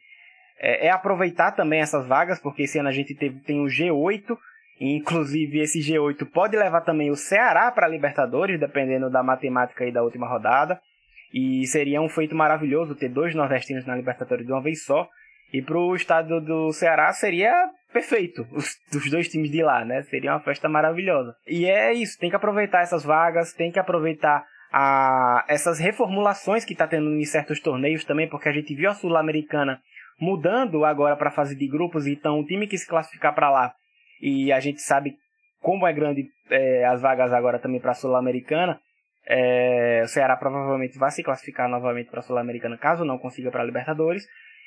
é, 0.59 0.87
é 0.87 0.91
aproveitar 0.91 1.51
também 1.53 1.79
essas 1.79 2.05
vagas, 2.05 2.39
porque 2.39 2.63
esse 2.63 2.77
ano 2.77 2.89
a 2.89 2.91
gente 2.91 3.15
teve, 3.15 3.39
tem 3.39 3.59
o 3.59 3.65
G8, 3.65 4.37
e 4.79 4.95
inclusive 4.97 5.59
esse 5.59 5.79
G8 5.79 6.29
pode 6.31 6.55
levar 6.55 6.81
também 6.81 7.09
o 7.09 7.15
Ceará 7.15 7.71
para 7.71 7.87
a 7.87 7.89
Libertadores, 7.89 8.59
dependendo 8.59 9.09
da 9.09 9.23
matemática 9.23 9.83
aí 9.83 9.91
da 9.91 10.03
última 10.03 10.27
rodada. 10.27 10.79
E 11.33 11.65
seria 11.65 12.01
um 12.01 12.09
feito 12.09 12.35
maravilhoso 12.35 12.93
ter 12.93 13.09
dois 13.09 13.33
nordestinos 13.33 13.85
na 13.85 13.95
Libertadores 13.95 14.45
de 14.45 14.51
uma 14.51 14.61
vez 14.61 14.83
só. 14.83 15.07
E 15.51 15.61
para 15.61 15.77
o 15.77 15.95
estado 15.95 16.39
do 16.39 16.71
Ceará 16.71 17.11
seria 17.13 17.69
perfeito, 17.91 18.47
os, 18.51 18.77
os 18.95 19.09
dois 19.09 19.27
times 19.27 19.51
de 19.51 19.63
lá, 19.63 19.85
né? 19.85 20.01
Seria 20.03 20.31
uma 20.31 20.39
festa 20.39 20.67
maravilhosa. 20.69 21.35
E 21.47 21.65
é 21.65 21.93
isso, 21.93 22.17
tem 22.17 22.29
que 22.29 22.35
aproveitar 22.35 22.81
essas 22.81 23.03
vagas, 23.03 23.53
tem 23.53 23.71
que 23.71 23.79
aproveitar 23.79 24.45
a, 24.71 25.45
essas 25.47 25.79
reformulações 25.79 26.65
que 26.65 26.73
está 26.73 26.87
tendo 26.87 27.09
em 27.15 27.25
certos 27.25 27.59
torneios 27.59 28.05
também, 28.05 28.29
porque 28.29 28.49
a 28.49 28.53
gente 28.53 28.73
viu 28.73 28.89
a 28.89 28.93
Sul-Americana 28.93 29.81
mudando 30.19 30.85
agora 30.85 31.15
para 31.15 31.29
a 31.29 31.33
fase 31.33 31.55
de 31.55 31.67
grupos, 31.67 32.05
então 32.07 32.39
o 32.39 32.45
time 32.45 32.67
que 32.67 32.77
se 32.77 32.87
classificar 32.87 33.33
para 33.33 33.49
lá, 33.49 33.73
e 34.21 34.51
a 34.51 34.59
gente 34.59 34.81
sabe 34.81 35.15
como 35.59 35.87
é 35.87 35.93
grande 35.93 36.27
é, 36.49 36.85
as 36.85 37.01
vagas 37.01 37.33
agora 37.33 37.59
também 37.59 37.79
para 37.79 37.91
a 37.91 37.95
Sul-Americana, 37.95 38.79
é, 39.25 40.01
o 40.03 40.07
Ceará 40.07 40.35
provavelmente 40.35 40.97
vai 40.97 41.11
se 41.11 41.23
classificar 41.23 41.69
novamente 41.69 42.09
para 42.09 42.19
a 42.19 42.23
Sul-Americana 42.23 42.77
caso 42.77 43.05
não 43.05 43.17
consiga 43.17 43.51
para 43.51 43.61
a 43.61 43.65
Libertadores. 43.65 44.25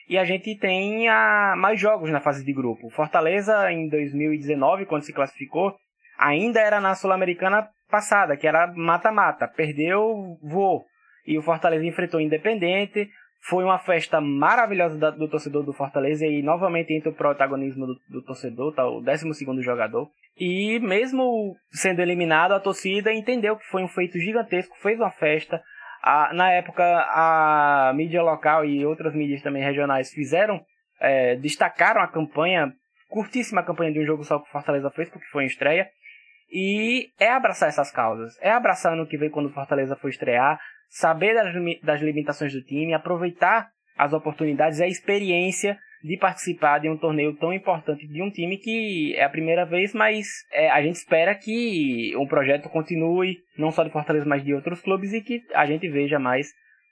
E 0.09 0.19
a 0.19 0.25
gente 0.25 0.57
tem 0.59 1.09
a, 1.09 1.55
mais 1.57 1.81
jogos 1.81 2.11
na 2.11 2.21
fase 2.21 2.45
de 2.45 2.53
grupo. 2.53 2.91
Fortaleza, 2.91 3.71
em 3.73 3.89
2019, 3.89 4.87
quando 4.87 5.03
se 5.03 5.13
classificou, 5.13 5.75
ainda 6.19 6.61
era 6.61 6.81
na 6.81 6.95
Sul-Americana 6.95 7.69
passada, 7.91 8.37
que 8.37 8.47
era 8.47 8.73
mata-mata. 8.75 9.49
Perdeu, 9.49 10.39
voou. 10.43 10.85
E 11.27 11.39
o 11.39 11.43
Fortaleza 11.43 11.87
enfrentou 11.87 12.21
o 12.21 12.23
Independente. 12.23 13.09
Foi 13.47 13.63
uma 13.63 13.79
festa 13.79 14.21
maravilhosa 14.21 14.99
da, 14.99 15.11
do 15.11 15.29
torcedor 15.29 15.63
do 15.65 15.73
Fortaleza 15.73 16.27
e 16.27 16.43
novamente 16.43 16.95
entra 16.95 17.11
o 17.11 17.15
protagonismo 17.15 17.87
do, 17.87 17.95
do 18.09 18.23
torcedor, 18.23 18.75
tá, 18.75 18.87
o 18.87 19.03
12 19.03 19.63
jogador. 19.63 20.09
E 20.37 20.81
mesmo 20.81 21.55
sendo 21.71 22.01
eliminado, 22.01 22.53
a 22.53 22.61
torcida 22.61 23.13
entendeu 23.13 23.57
que 23.57 23.67
foi 23.67 23.83
um 23.83 23.89
feito 23.89 24.19
gigantesco, 24.19 24.77
fez 24.79 24.99
uma 24.99 25.11
festa. 25.11 25.63
A, 26.07 26.35
na 26.35 26.53
época, 26.53 26.85
a 26.85 27.91
mídia 27.95 28.23
local 28.23 28.63
e 28.63 28.85
outras 28.85 29.15
mídias 29.15 29.41
também 29.41 29.63
regionais 29.63 30.13
fizeram, 30.13 30.61
é, 31.01 31.35
destacaram 31.37 32.03
a 32.03 32.07
campanha, 32.07 32.71
curtíssima 33.09 33.63
campanha 33.63 33.91
de 33.91 34.01
um 34.01 34.05
jogo 34.05 34.23
só 34.23 34.39
que 34.39 34.47
o 34.47 34.53
Fortaleza 34.53 34.91
fez, 34.91 35.09
porque 35.09 35.25
foi 35.29 35.45
em 35.45 35.47
estreia. 35.47 35.89
E 36.53 37.09
é 37.19 37.31
abraçar 37.31 37.71
essas 37.71 37.91
causas. 37.91 38.39
É 38.43 38.51
abraçar 38.51 38.95
no 38.95 39.07
que 39.07 39.17
veio 39.17 39.31
quando 39.31 39.47
o 39.47 39.55
Fortaleza 39.55 39.97
foi 39.97 40.11
estrear, 40.11 40.61
saber 40.91 41.35
das, 41.35 41.55
das 41.83 42.03
limitações 42.03 42.53
do 42.53 42.63
time, 42.63 42.93
aproveitar 42.93 43.71
as 43.97 44.13
oportunidades 44.13 44.81
e 44.81 44.85
a 44.85 44.89
experiência 44.89 45.79
de 46.05 46.19
participar 46.19 46.81
de 46.81 46.91
um 46.91 46.99
torneio 46.99 47.35
tão 47.35 47.51
importante 47.51 48.07
de 48.07 48.23
um 48.23 48.31
time 48.31 48.59
que 48.59 49.15
é 49.17 49.25
a 49.25 49.31
primeira 49.31 49.65
vez, 49.65 49.95
mas 49.95 50.27
é, 50.53 50.71
a 50.71 50.83
gente 50.83 50.97
espera 50.97 51.35
que 51.35 52.15
o 52.17 52.29
projeto 52.29 52.69
continue, 52.69 53.39
não 53.57 53.71
só 53.71 53.83
de 53.83 53.91
Fortaleza, 53.91 54.27
mas 54.27 54.45
de 54.45 54.53
outros 54.53 54.83
clubes 54.83 55.15
e 55.15 55.23
que 55.23 55.43
a 55.55 55.65
gente 55.65 55.89
veja 55.89 56.19
mais 56.19 56.49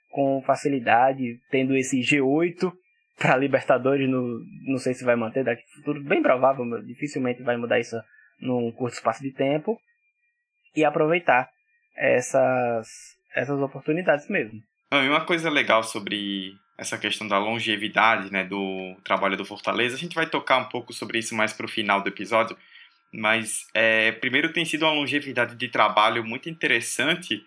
com 0.09 0.41
facilidade, 0.41 1.39
tendo 1.51 1.77
esse 1.77 1.99
G8 1.99 2.73
para 3.15 3.37
Libertadores, 3.37 4.09
no, 4.09 4.39
não 4.65 4.79
sei 4.79 4.95
se 4.95 5.05
vai 5.05 5.15
manter 5.15 5.43
daqui 5.43 5.61
no 5.61 5.75
futuro, 5.75 6.03
bem 6.03 6.23
provável, 6.23 6.65
dificilmente 6.83 7.43
vai 7.43 7.55
mudar 7.55 7.79
isso 7.79 7.95
num 8.41 8.71
curto 8.71 8.95
espaço 8.95 9.21
de 9.21 9.31
tempo, 9.31 9.77
e 10.75 10.83
aproveitar 10.83 11.47
essas, 11.95 12.87
essas 13.35 13.59
oportunidades 13.59 14.27
mesmo. 14.27 14.59
e 14.91 15.07
uma 15.07 15.23
coisa 15.23 15.51
legal 15.51 15.83
sobre 15.83 16.53
essa 16.77 16.97
questão 16.97 17.27
da 17.27 17.37
longevidade 17.37 18.31
né, 18.31 18.43
do 18.43 18.95
trabalho 19.03 19.37
do 19.37 19.45
Fortaleza, 19.45 19.95
a 19.95 19.99
gente 19.99 20.15
vai 20.15 20.25
tocar 20.25 20.57
um 20.57 20.65
pouco 20.65 20.91
sobre 20.93 21.19
isso 21.19 21.35
mais 21.35 21.53
para 21.53 21.65
o 21.65 21.69
final 21.69 22.01
do 22.01 22.09
episódio, 22.09 22.57
mas 23.11 23.67
é, 23.73 24.11
primeiro 24.13 24.51
tem 24.51 24.65
sido 24.65 24.83
uma 24.83 24.93
longevidade 24.93 25.55
de 25.55 25.67
trabalho 25.67 26.23
muito 26.23 26.49
interessante 26.49 27.45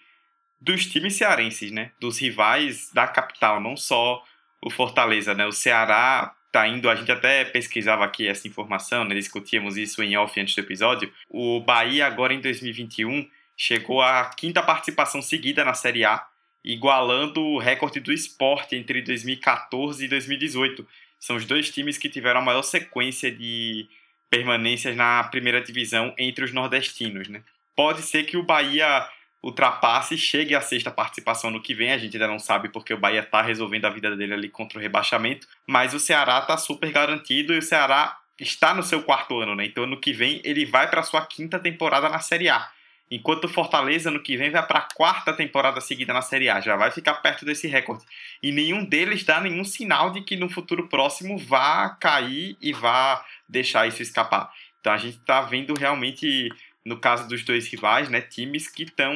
dos 0.61 0.87
times 0.87 1.15
cearenses, 1.15 1.71
né, 1.71 1.91
dos 2.01 2.19
rivais 2.19 2.91
da 2.93 3.07
capital, 3.07 3.61
não 3.61 3.77
só 3.77 4.23
o 4.63 4.71
Fortaleza, 4.71 5.35
né, 5.35 5.45
o 5.45 5.53
Ceará 5.53 6.33
tá 6.53 6.67
indo, 6.67 6.89
a 6.89 6.95
gente 6.95 7.11
até 7.11 7.45
pesquisava 7.45 8.05
aqui 8.05 8.27
essa 8.27 8.47
informação, 8.47 9.05
né, 9.05 9.15
discutíamos 9.15 9.77
isso 9.77 10.03
em 10.03 10.17
off 10.17 10.41
antes 10.41 10.55
do 10.55 10.61
episódio, 10.61 11.13
o 11.29 11.61
Bahia 11.61 12.07
agora 12.07 12.33
em 12.33 12.41
2021 12.41 13.29
chegou 13.57 14.01
à 14.01 14.25
quinta 14.37 14.63
participação 14.63 15.21
seguida 15.21 15.65
na 15.65 15.75
Série 15.75 16.05
A, 16.05 16.27
igualando 16.67 17.41
o 17.41 17.59
recorde 17.59 18.01
do 18.01 18.13
esporte 18.13 18.75
entre 18.75 19.01
2014 19.01 20.05
e 20.05 20.09
2018. 20.09 20.87
São 21.21 21.37
os 21.37 21.45
dois 21.45 21.71
times 21.71 21.97
que 21.97 22.09
tiveram 22.09 22.41
a 22.41 22.45
maior 22.45 22.63
sequência 22.63 23.31
de 23.31 23.89
permanências 24.29 24.97
na 24.97 25.23
primeira 25.25 25.61
divisão 25.61 26.13
entre 26.19 26.45
os 26.45 26.53
nordestinos. 26.53 27.29
Né? 27.29 27.43
Pode 27.77 28.03
ser 28.03 28.25
que 28.25 28.37
o 28.37 28.43
Bahia 28.43 29.09
ultrapasse 29.41 30.17
e 30.17 30.19
chegue 30.19 30.57
à 30.57 30.61
sexta 30.61 30.91
participação 30.91 31.53
no 31.53 31.63
que 31.63 31.73
vem. 31.73 31.93
A 31.93 31.99
gente 31.99 32.17
ainda 32.17 32.27
não 32.27 32.41
sabe 32.41 32.69
porque 32.69 32.93
o 32.93 32.99
Bahia 32.99 33.21
está 33.21 33.41
resolvendo 33.41 33.85
a 33.85 33.91
vida 33.91 34.17
dele 34.17 34.35
ali 34.35 34.49
contra 34.49 34.77
o 34.77 34.83
rebaixamento. 34.83 35.47
Mas 35.65 35.95
o 35.95 36.01
Ceará 36.01 36.41
está 36.41 36.57
super 36.57 36.91
garantido 36.91 37.55
e 37.55 37.59
o 37.59 37.63
Ceará 37.63 38.19
está 38.41 38.75
no 38.75 38.83
seu 38.83 39.03
quarto 39.05 39.39
ano, 39.39 39.55
né? 39.55 39.65
Então 39.65 39.85
ano 39.85 40.01
que 40.01 40.13
vem 40.13 40.41
ele 40.45 40.67
vai 40.67 40.91
para 40.91 41.05
sua 41.05 41.25
quinta 41.25 41.61
temporada 41.61 42.09
na 42.09 42.19
Série 42.19 42.49
A. 42.49 42.69
Enquanto 43.11 43.45
o 43.45 43.49
Fortaleza 43.49 44.11
no 44.11 44.21
que 44.21 44.37
vem 44.37 44.51
vai 44.51 44.67
para 44.67 44.81
a 44.81 44.95
quarta 44.95 45.33
temporada 45.33 45.81
seguida 45.81 46.13
na 46.13 46.23
Série 46.23 46.49
A, 46.49 46.61
já 46.61 46.75
vai 46.75 46.91
ficar 46.91 47.15
perto 47.15 47.45
desse 47.45 47.69
recorde. 47.69 48.05
E 48.43 48.51
nenhum 48.51 48.85
deles 48.85 49.23
dá 49.23 49.41
nenhum 49.41 49.63
sinal 49.63 50.11
de 50.11 50.23
que 50.23 50.35
no 50.35 50.49
futuro 50.49 50.89
próximo 50.89 51.39
vá 51.39 51.91
cair 52.01 52.57
e 52.61 52.73
vá 52.73 53.25
deixar 53.49 53.87
isso 53.87 54.03
escapar. 54.03 54.51
Então 54.81 54.93
a 54.93 54.99
gente 54.99 55.19
está 55.19 55.41
vendo 55.41 55.75
realmente, 55.75 56.49
no 56.85 56.99
caso 56.99 57.29
dos 57.29 57.45
dois 57.45 57.69
rivais, 57.69 58.09
né, 58.09 58.21
times 58.21 58.69
que 58.69 58.83
estão 58.83 59.15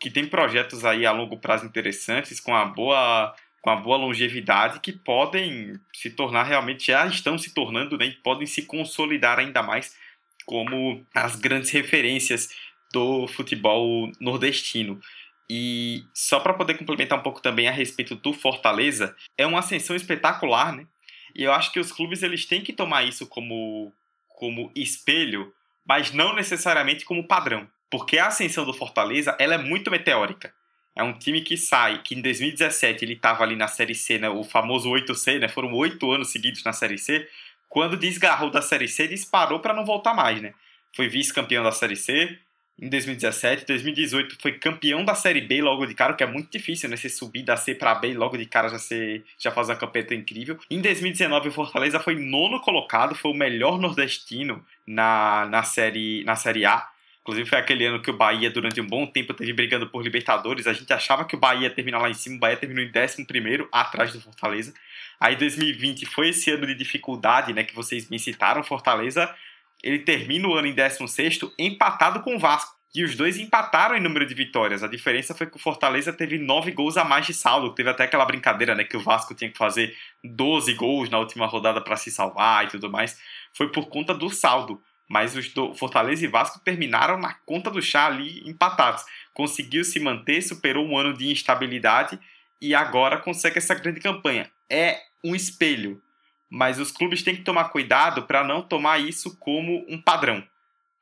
que 0.00 0.10
têm 0.10 0.26
projetos 0.26 0.84
aí 0.84 1.04
a 1.04 1.10
longo 1.10 1.36
prazo 1.38 1.66
interessantes, 1.66 2.38
com 2.40 2.54
a 2.54 2.64
boa 2.64 3.34
com 3.60 3.70
a 3.70 3.76
boa 3.76 3.96
longevidade, 3.96 4.78
que 4.80 4.92
podem 4.92 5.78
se 5.92 6.10
tornar 6.10 6.44
realmente, 6.44 6.86
já 6.86 7.06
estão 7.06 7.36
se 7.36 7.52
tornando, 7.52 7.98
né, 7.98 8.14
podem 8.22 8.46
se 8.46 8.62
consolidar 8.62 9.38
ainda 9.38 9.62
mais 9.62 9.96
como 10.46 11.04
as 11.14 11.36
grandes 11.36 11.70
referências 11.70 12.48
do 12.92 13.26
futebol 13.28 14.10
nordestino. 14.20 15.00
E 15.50 16.04
só 16.12 16.40
para 16.40 16.54
poder 16.54 16.76
complementar 16.76 17.18
um 17.18 17.22
pouco 17.22 17.40
também 17.40 17.68
a 17.68 17.72
respeito 17.72 18.14
do 18.14 18.32
Fortaleza, 18.32 19.16
é 19.36 19.46
uma 19.46 19.60
ascensão 19.60 19.96
espetacular, 19.96 20.74
né? 20.74 20.86
E 21.34 21.42
eu 21.42 21.52
acho 21.52 21.72
que 21.72 21.80
os 21.80 21.92
clubes 21.92 22.22
eles 22.22 22.44
têm 22.44 22.60
que 22.60 22.72
tomar 22.72 23.04
isso 23.04 23.26
como, 23.26 23.92
como 24.28 24.70
espelho, 24.74 25.52
mas 25.86 26.12
não 26.12 26.34
necessariamente 26.34 27.04
como 27.04 27.26
padrão. 27.26 27.66
Porque 27.90 28.18
a 28.18 28.26
ascensão 28.26 28.64
do 28.64 28.74
Fortaleza 28.74 29.34
ela 29.38 29.54
é 29.54 29.58
muito 29.58 29.90
meteórica. 29.90 30.52
É 30.94 31.02
um 31.02 31.16
time 31.16 31.40
que 31.42 31.56
sai, 31.56 32.02
que 32.02 32.14
em 32.14 32.20
2017 32.20 33.04
ele 33.04 33.12
estava 33.12 33.44
ali 33.44 33.54
na 33.54 33.68
Série 33.68 33.94
C, 33.94 34.18
né, 34.18 34.28
o 34.28 34.42
famoso 34.42 34.90
8C, 34.90 35.38
né, 35.38 35.48
foram 35.48 35.72
oito 35.72 36.10
anos 36.10 36.32
seguidos 36.32 36.64
na 36.64 36.72
Série 36.72 36.98
C. 36.98 37.26
Quando 37.68 37.96
desgarrou 37.96 38.50
da 38.50 38.60
Série 38.60 38.88
C, 38.88 39.06
disparou 39.06 39.60
para 39.60 39.72
não 39.72 39.84
voltar 39.84 40.12
mais. 40.12 40.42
Né? 40.42 40.52
Foi 40.94 41.08
vice-campeão 41.08 41.62
da 41.62 41.70
Série 41.70 41.94
C, 41.94 42.38
em 42.80 42.88
2017. 42.88 43.66
2018 43.66 44.36
foi 44.40 44.52
campeão 44.52 45.04
da 45.04 45.14
Série 45.14 45.40
B 45.40 45.60
logo 45.60 45.84
de 45.84 45.94
cara, 45.94 46.14
que 46.14 46.22
é 46.22 46.26
muito 46.26 46.50
difícil, 46.50 46.88
né? 46.88 46.96
Você 46.96 47.08
subir 47.08 47.42
da 47.42 47.56
C 47.56 47.74
para 47.74 47.94
B 47.94 48.14
logo 48.14 48.36
de 48.36 48.46
cara 48.46 48.68
já, 48.68 48.78
ser, 48.78 49.24
já 49.38 49.50
fazer 49.50 49.72
uma 49.72 49.78
campanha 49.78 50.06
incrível. 50.12 50.58
Em 50.70 50.80
2019 50.80 51.48
o 51.48 51.52
Fortaleza 51.52 51.98
foi 51.98 52.14
nono 52.14 52.60
colocado, 52.60 53.14
foi 53.14 53.32
o 53.32 53.34
melhor 53.34 53.78
nordestino 53.78 54.64
na, 54.86 55.46
na, 55.46 55.62
série, 55.62 56.22
na 56.24 56.36
série 56.36 56.64
A. 56.64 56.88
Inclusive 57.22 57.48
foi 57.48 57.58
aquele 57.58 57.84
ano 57.84 58.00
que 58.00 58.10
o 58.10 58.16
Bahia, 58.16 58.50
durante 58.50 58.80
um 58.80 58.86
bom 58.86 59.06
tempo, 59.06 59.34
teve 59.34 59.52
brigando 59.52 59.86
por 59.86 60.02
Libertadores. 60.02 60.66
A 60.66 60.72
gente 60.72 60.90
achava 60.92 61.26
que 61.26 61.36
o 61.36 61.38
Bahia 61.38 61.64
ia 61.64 61.70
terminar 61.70 61.98
lá 61.98 62.08
em 62.08 62.14
cima, 62.14 62.36
o 62.36 62.38
Bahia 62.38 62.56
terminou 62.56 62.82
em 62.82 62.88
11 62.88 63.68
atrás 63.70 64.12
do 64.12 64.20
Fortaleza. 64.20 64.72
Aí 65.20 65.36
2020 65.36 66.06
foi 66.06 66.30
esse 66.30 66.50
ano 66.50 66.66
de 66.66 66.74
dificuldade, 66.74 67.52
né? 67.52 67.64
Que 67.64 67.74
vocês 67.74 68.08
me 68.08 68.18
citaram, 68.18 68.62
Fortaleza 68.62 69.34
ele 69.82 70.00
termina 70.00 70.48
o 70.48 70.54
ano 70.54 70.66
em 70.66 70.74
16 70.74 71.40
empatado 71.58 72.20
com 72.20 72.36
o 72.36 72.38
Vasco. 72.38 72.76
E 72.94 73.04
os 73.04 73.14
dois 73.14 73.36
empataram 73.36 73.96
em 73.96 74.00
número 74.00 74.24
de 74.24 74.34
vitórias. 74.34 74.82
A 74.82 74.88
diferença 74.88 75.34
foi 75.34 75.46
que 75.46 75.56
o 75.56 75.60
Fortaleza 75.60 76.12
teve 76.12 76.38
nove 76.38 76.72
gols 76.72 76.96
a 76.96 77.04
mais 77.04 77.26
de 77.26 77.34
saldo. 77.34 77.74
Teve 77.74 77.90
até 77.90 78.04
aquela 78.04 78.24
brincadeira, 78.24 78.74
né? 78.74 78.82
Que 78.82 78.96
o 78.96 79.00
Vasco 79.00 79.34
tinha 79.34 79.50
que 79.50 79.58
fazer 79.58 79.94
12 80.24 80.72
gols 80.74 81.10
na 81.10 81.18
última 81.18 81.46
rodada 81.46 81.82
para 81.82 81.96
se 81.96 82.10
salvar 82.10 82.64
e 82.64 82.68
tudo 82.68 82.90
mais. 82.90 83.18
Foi 83.52 83.70
por 83.70 83.88
conta 83.88 84.14
do 84.14 84.30
saldo. 84.30 84.82
Mas 85.08 85.36
os 85.36 85.52
do 85.52 85.74
Fortaleza 85.74 86.24
e 86.24 86.28
Vasco 86.28 86.60
terminaram 86.60 87.18
na 87.18 87.34
conta 87.46 87.70
do 87.70 87.80
chá 87.80 88.06
ali 88.06 88.42
empatados. 88.48 89.04
Conseguiu 89.32 89.84
se 89.84 90.00
manter, 90.00 90.42
superou 90.42 90.86
um 90.86 90.96
ano 90.96 91.16
de 91.16 91.30
instabilidade 91.30 92.18
e 92.60 92.74
agora 92.74 93.18
consegue 93.18 93.58
essa 93.58 93.74
grande 93.74 94.00
campanha. 94.00 94.50
É 94.68 94.98
um 95.24 95.34
espelho 95.34 96.02
mas 96.50 96.78
os 96.78 96.90
clubes 96.90 97.22
têm 97.22 97.36
que 97.36 97.42
tomar 97.42 97.70
cuidado 97.70 98.22
para 98.22 98.44
não 98.44 98.62
tomar 98.62 98.98
isso 98.98 99.36
como 99.38 99.84
um 99.88 100.00
padrão, 100.00 100.42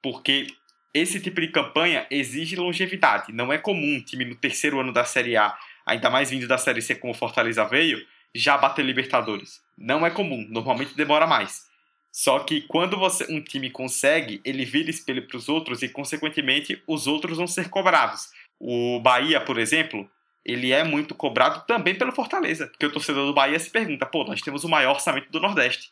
porque 0.02 0.46
esse 0.92 1.20
tipo 1.20 1.40
de 1.40 1.48
campanha 1.48 2.06
exige 2.10 2.56
longevidade. 2.56 3.32
Não 3.32 3.52
é 3.52 3.58
comum 3.58 3.96
um 3.96 4.00
time 4.00 4.24
no 4.24 4.34
terceiro 4.34 4.80
ano 4.80 4.92
da 4.92 5.04
Série 5.04 5.36
A, 5.36 5.56
ainda 5.84 6.08
mais 6.08 6.30
vindo 6.30 6.48
da 6.48 6.56
Série 6.56 6.80
C 6.80 6.94
como 6.94 7.12
o 7.12 7.16
Fortaleza 7.16 7.64
veio, 7.66 8.02
já 8.34 8.56
bater 8.56 8.84
Libertadores. 8.84 9.60
Não 9.76 10.06
é 10.06 10.10
comum, 10.10 10.46
normalmente 10.48 10.96
demora 10.96 11.26
mais. 11.26 11.66
Só 12.10 12.38
que 12.38 12.62
quando 12.62 12.96
você, 12.96 13.26
um 13.30 13.42
time 13.42 13.68
consegue, 13.68 14.40
ele 14.42 14.64
vira 14.64 14.88
espelho 14.88 15.28
para 15.28 15.36
os 15.36 15.50
outros 15.50 15.82
e, 15.82 15.88
consequentemente, 15.88 16.82
os 16.86 17.06
outros 17.06 17.36
vão 17.36 17.46
ser 17.46 17.68
cobrados. 17.68 18.30
O 18.58 18.98
Bahia, 19.00 19.38
por 19.38 19.58
exemplo, 19.58 20.10
ele 20.46 20.72
é 20.72 20.84
muito 20.84 21.12
cobrado 21.12 21.66
também 21.66 21.96
pelo 21.96 22.12
Fortaleza. 22.12 22.68
Porque 22.68 22.86
o 22.86 22.92
torcedor 22.92 23.26
do 23.26 23.34
Bahia 23.34 23.58
se 23.58 23.68
pergunta: 23.68 24.06
pô, 24.06 24.22
nós 24.22 24.40
temos 24.40 24.62
o 24.62 24.68
maior 24.68 24.94
orçamento 24.94 25.28
do 25.30 25.40
Nordeste. 25.40 25.90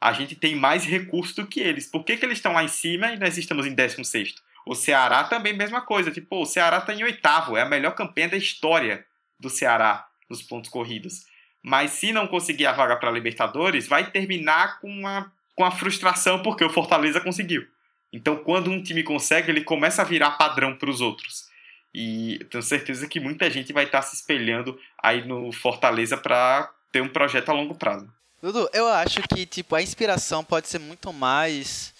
A 0.00 0.12
gente 0.12 0.34
tem 0.34 0.56
mais 0.56 0.84
recursos 0.84 1.36
do 1.36 1.46
que 1.46 1.60
eles. 1.60 1.86
Por 1.86 2.02
que, 2.02 2.16
que 2.16 2.26
eles 2.26 2.38
estão 2.38 2.52
lá 2.52 2.64
em 2.64 2.68
cima 2.68 3.12
e 3.12 3.16
nós 3.16 3.38
estamos 3.38 3.64
em 3.64 3.72
16? 3.72 4.34
O 4.66 4.74
Ceará 4.74 5.22
também, 5.22 5.52
mesma 5.52 5.80
coisa. 5.80 6.10
Tipo, 6.10 6.26
pô, 6.26 6.42
o 6.42 6.46
Ceará 6.46 6.78
está 6.78 6.92
em 6.92 7.04
oitavo. 7.04 7.56
É 7.56 7.62
a 7.62 7.68
melhor 7.68 7.94
campanha 7.94 8.30
da 8.30 8.36
história 8.36 9.06
do 9.38 9.48
Ceará 9.48 10.04
nos 10.28 10.42
pontos 10.42 10.68
corridos. 10.68 11.24
Mas 11.62 11.92
se 11.92 12.12
não 12.12 12.26
conseguir 12.26 12.66
a 12.66 12.72
vaga 12.72 12.96
para 12.96 13.12
Libertadores, 13.12 13.86
vai 13.86 14.10
terminar 14.10 14.80
com 14.80 14.90
uma, 14.90 15.32
com 15.54 15.64
a 15.64 15.70
frustração 15.70 16.42
porque 16.42 16.64
o 16.64 16.70
Fortaleza 16.70 17.20
conseguiu. 17.20 17.64
Então, 18.12 18.36
quando 18.36 18.68
um 18.68 18.82
time 18.82 19.04
consegue, 19.04 19.52
ele 19.52 19.62
começa 19.62 20.02
a 20.02 20.04
virar 20.04 20.32
padrão 20.32 20.74
para 20.74 20.90
os 20.90 21.00
outros. 21.00 21.51
E 21.94 22.38
tenho 22.50 22.62
certeza 22.62 23.06
que 23.06 23.20
muita 23.20 23.50
gente 23.50 23.72
vai 23.72 23.84
estar 23.84 24.02
se 24.02 24.16
espelhando 24.16 24.78
aí 25.02 25.26
no 25.26 25.52
Fortaleza 25.52 26.16
para 26.16 26.72
ter 26.90 27.02
um 27.02 27.08
projeto 27.08 27.50
a 27.50 27.52
longo 27.52 27.74
prazo. 27.74 28.10
Dudu, 28.40 28.68
eu 28.72 28.88
acho 28.88 29.22
que 29.22 29.46
tipo 29.46 29.74
a 29.74 29.82
inspiração 29.82 30.42
pode 30.42 30.68
ser 30.68 30.78
muito 30.78 31.12
mais 31.12 31.94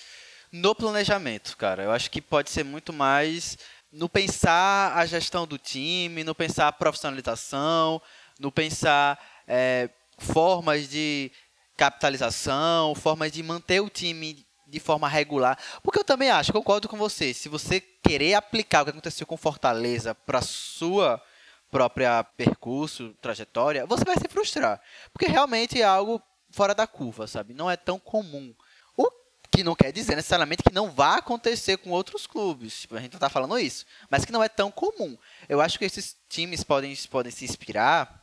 no 0.51 0.75
planejamento, 0.75 1.57
cara. 1.57 1.85
Eu 1.85 1.93
acho 1.93 2.11
que 2.11 2.21
pode 2.21 2.51
ser 2.51 2.65
muito 2.65 2.93
mais 2.93 3.59
no 3.93 4.09
pensar 4.09 4.97
a 4.97 5.05
gestão 5.05 5.47
do 5.47 5.59
time, 5.59 6.25
no 6.25 6.35
pensar 6.35 6.69
a 6.69 6.73
profissionalização, 6.73 8.01
no 8.41 8.51
pensar 8.51 9.19
é, 9.47 9.91
formas 10.19 10.89
de 10.89 11.31
capitalização, 11.77 12.95
formas 12.95 13.31
de 13.31 13.43
manter 13.43 13.81
o 13.81 13.91
time 13.91 14.47
de 14.67 14.81
forma 14.81 15.09
regular. 15.09 15.59
Porque 15.83 15.99
eu 15.99 16.05
também 16.05 16.31
acho, 16.31 16.53
concordo 16.53 16.89
com 16.89 16.97
você, 16.97 17.35
se 17.35 17.49
você 17.49 17.83
querer 18.03 18.35
aplicar 18.35 18.83
o 18.83 18.85
que 18.85 18.91
aconteceu 18.91 19.27
com 19.27 19.37
Fortaleza 19.37 20.15
para 20.15 20.43
sua 20.43 21.23
própria 21.71 22.23
percurso, 22.23 23.15
trajetória, 23.21 23.87
você 23.87 24.05
vai 24.05 24.17
se 24.17 24.29
frustrar. 24.29 24.81
Porque 25.13 25.27
realmente 25.27 25.81
é 25.81 25.85
algo 25.85 26.23
fora 26.51 26.75
da 26.75 26.87
curva, 26.87 27.27
sabe? 27.27 27.55
Não 27.55 27.71
é 27.71 27.77
tão 27.77 27.99
comum. 27.99 28.55
O 28.95 29.11
que 29.51 29.65
não 29.65 29.75
quer 29.75 29.91
dizer 29.91 30.15
necessariamente 30.15 30.63
que 30.63 30.73
não 30.73 30.91
vá 30.91 31.17
acontecer 31.17 31.79
com 31.79 31.91
outros 31.91 32.27
clubes. 32.27 32.83
Tipo, 32.83 32.97
a 32.97 33.01
gente 33.01 33.13
não 33.13 33.17
está 33.17 33.31
falando 33.31 33.59
isso. 33.59 33.87
Mas 34.11 34.25
que 34.25 34.33
não 34.33 34.43
é 34.43 34.49
tão 34.51 34.71
comum. 34.71 35.17
Eu 35.49 35.63
acho 35.63 35.79
que 35.79 35.85
esses 35.87 36.15
times 36.29 36.63
podem, 36.63 36.95
podem 37.11 37.33
se 37.33 37.47
inspirar. 37.47 38.22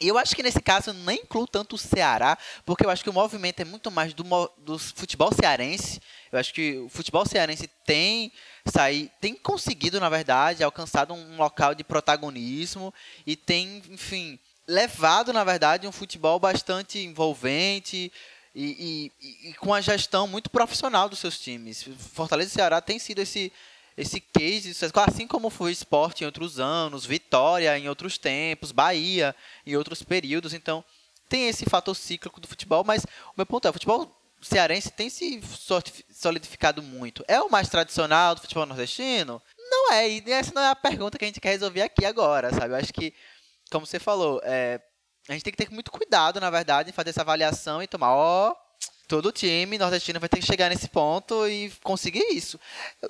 Eu 0.00 0.18
acho 0.18 0.34
que 0.34 0.42
nesse 0.42 0.60
caso 0.60 0.90
eu 0.90 0.94
nem 0.94 1.20
incluo 1.20 1.46
tanto 1.46 1.76
o 1.76 1.78
Ceará, 1.78 2.36
porque 2.66 2.84
eu 2.84 2.90
acho 2.90 3.02
que 3.02 3.10
o 3.10 3.12
movimento 3.12 3.60
é 3.60 3.64
muito 3.64 3.90
mais 3.90 4.12
do, 4.12 4.24
do 4.58 4.78
futebol 4.78 5.32
cearense. 5.32 6.00
Eu 6.32 6.38
acho 6.38 6.52
que 6.52 6.78
o 6.78 6.88
futebol 6.88 7.24
cearense 7.24 7.70
tem 7.86 8.32
sair, 8.66 9.10
tem 9.20 9.34
conseguido, 9.34 10.00
na 10.00 10.08
verdade, 10.08 10.64
alcançado 10.64 11.14
um 11.14 11.36
local 11.36 11.74
de 11.74 11.84
protagonismo 11.84 12.92
e 13.24 13.36
tem, 13.36 13.82
enfim, 13.88 14.38
levado, 14.66 15.32
na 15.32 15.44
verdade, 15.44 15.86
um 15.86 15.92
futebol 15.92 16.40
bastante 16.40 16.98
envolvente 16.98 18.10
e, 18.54 19.12
e, 19.20 19.48
e, 19.50 19.54
com 19.54 19.74
a 19.74 19.80
gestão 19.80 20.26
muito 20.26 20.50
profissional 20.50 21.08
dos 21.08 21.18
seus 21.18 21.38
times. 21.38 21.88
Fortaleza 22.14 22.50
e 22.50 22.54
Ceará 22.54 22.80
tem 22.80 22.98
sido 22.98 23.20
esse, 23.20 23.52
esse 23.96 24.20
case, 24.20 24.74
assim 25.06 25.26
como 25.26 25.50
foi 25.50 25.72
esporte 25.72 26.22
em 26.22 26.26
outros 26.26 26.58
anos, 26.58 27.06
Vitória 27.06 27.78
em 27.78 27.88
outros 27.88 28.18
tempos, 28.18 28.72
Bahia 28.72 29.34
em 29.66 29.76
outros 29.76 30.02
períodos. 30.02 30.52
Então, 30.52 30.84
tem 31.28 31.48
esse 31.48 31.64
fator 31.64 31.94
cíclico 31.94 32.40
do 32.40 32.48
futebol, 32.48 32.84
mas 32.84 33.04
o 33.04 33.34
meu 33.36 33.46
ponto 33.46 33.66
é, 33.66 33.70
o 33.70 33.72
futebol 33.72 34.10
cearense 34.42 34.90
tem 34.90 35.08
se 35.08 35.40
solidificado 36.10 36.82
muito. 36.82 37.24
É 37.26 37.40
o 37.40 37.50
mais 37.50 37.68
tradicional 37.68 38.34
do 38.34 38.40
futebol 38.40 38.66
nordestino? 38.66 39.40
Não 39.56 39.92
é, 39.92 40.10
e 40.10 40.22
essa 40.30 40.52
não 40.54 40.62
é 40.62 40.68
a 40.68 40.76
pergunta 40.76 41.16
que 41.16 41.24
a 41.24 41.28
gente 41.28 41.40
quer 41.40 41.50
resolver 41.50 41.82
aqui 41.82 42.04
agora, 42.04 42.50
sabe? 42.50 42.74
Eu 42.74 42.76
acho 42.76 42.92
que 42.92 43.14
como 43.70 43.86
você 43.86 43.98
falou, 43.98 44.40
é, 44.44 44.80
a 45.28 45.32
gente 45.32 45.42
tem 45.42 45.52
que 45.52 45.64
ter 45.64 45.72
muito 45.72 45.90
cuidado, 45.90 46.40
na 46.40 46.50
verdade, 46.50 46.90
em 46.90 46.92
fazer 46.92 47.10
essa 47.10 47.22
avaliação 47.22 47.82
e 47.82 47.86
tomar, 47.86 48.14
ó, 48.14 48.54
todo 49.06 49.32
time 49.32 49.78
nordestino 49.78 50.20
vai 50.20 50.28
ter 50.28 50.38
que 50.38 50.46
chegar 50.46 50.68
nesse 50.68 50.88
ponto 50.88 51.46
e 51.48 51.72
conseguir 51.82 52.24
isso. 52.32 52.58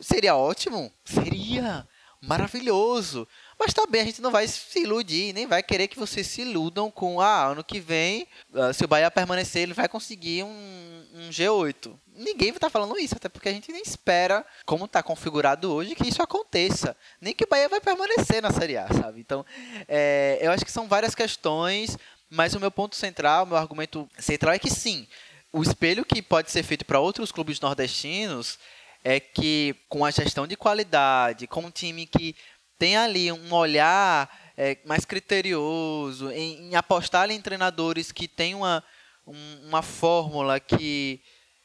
Seria 0.01 0.37
ótimo? 0.37 0.93
Seria 1.05 1.87
maravilhoso. 2.27 3.29
Mas 3.59 3.73
também 3.73 4.01
a 4.01 4.05
gente 4.05 4.21
não 4.21 4.31
vai 4.31 4.49
se 4.49 4.81
iludir, 4.81 5.33
nem 5.33 5.47
vai 5.47 5.63
querer 5.63 5.87
que 5.87 5.99
vocês 5.99 6.27
se 6.27 6.43
iludam 6.43 6.91
com, 6.91 7.21
ah, 7.21 7.47
ano 7.47 7.63
que 7.63 7.79
vem, 7.79 8.27
ah, 8.55 8.73
se 8.73 8.85
o 8.85 8.89
Bahia 8.89 9.11
permanecer, 9.11 9.63
ele 9.63 9.75
vai 9.75 9.89
conseguir 9.89 10.43
um, 10.43 11.07
um 11.15 11.31
G8. 11.31 11.97
Ninguém 12.17 12.51
vai 12.51 12.57
estar 12.57 12.71
falando 12.71 12.99
isso, 12.99 13.15
até 13.15 13.29
porque 13.29 13.49
a 13.49 13.53
gente 13.53 13.71
nem 13.71 13.83
espera, 13.83 14.45
como 14.67 14.87
está 14.87 15.03
configurado 15.03 15.73
hoje, 15.73 15.95
que 15.95 16.09
isso 16.09 16.23
aconteça. 16.23 16.97
Nem 17.21 17.35
que 17.35 17.45
o 17.45 17.49
Bahia 17.49 17.69
vai 17.69 17.81
permanecer 17.81 18.43
na 18.43 18.51
Série 18.51 18.77
A, 18.77 18.89
sabe? 18.89 19.21
Então, 19.21 19.45
é, 19.87 20.39
eu 20.41 20.51
acho 20.51 20.65
que 20.65 20.73
são 20.73 20.89
várias 20.89 21.15
questões, 21.15 21.97
mas 22.29 22.55
o 22.55 22.61
meu 22.61 22.71
ponto 22.71 22.97
central, 22.97 23.45
o 23.45 23.47
meu 23.47 23.57
argumento 23.57 24.09
central 24.19 24.53
é 24.53 24.59
que 24.59 24.71
sim, 24.71 25.07
o 25.55 25.63
espelho 25.63 26.05
que 26.05 26.21
pode 26.21 26.51
ser 26.51 26.65
feito 26.65 26.85
para 26.85 26.99
outros 26.99 27.31
clubes 27.31 27.61
nordestinos 27.61 28.59
é 29.05 29.21
que 29.21 29.77
com 29.89 30.05
a 30.05 30.11
gestão 30.11 30.49
de 30.49 30.57
qualidade, 30.57 31.47
com 31.47 31.61
um 31.61 31.71
time 31.71 32.07
que 32.07 32.35
tem 32.77 32.97
ali 32.97 33.31
um 33.31 33.55
olhar 33.55 34.29
é, 34.57 34.77
mais 34.85 35.05
criterioso, 35.05 36.29
em, 36.33 36.71
em 36.71 36.75
apostar 36.75 37.31
em 37.31 37.41
treinadores 37.41 38.11
que 38.11 38.27
têm 38.27 38.57
uma, 38.57 38.83
um, 39.25 39.69
uma 39.69 39.81
fórmula 39.81 40.59
que 40.59 41.23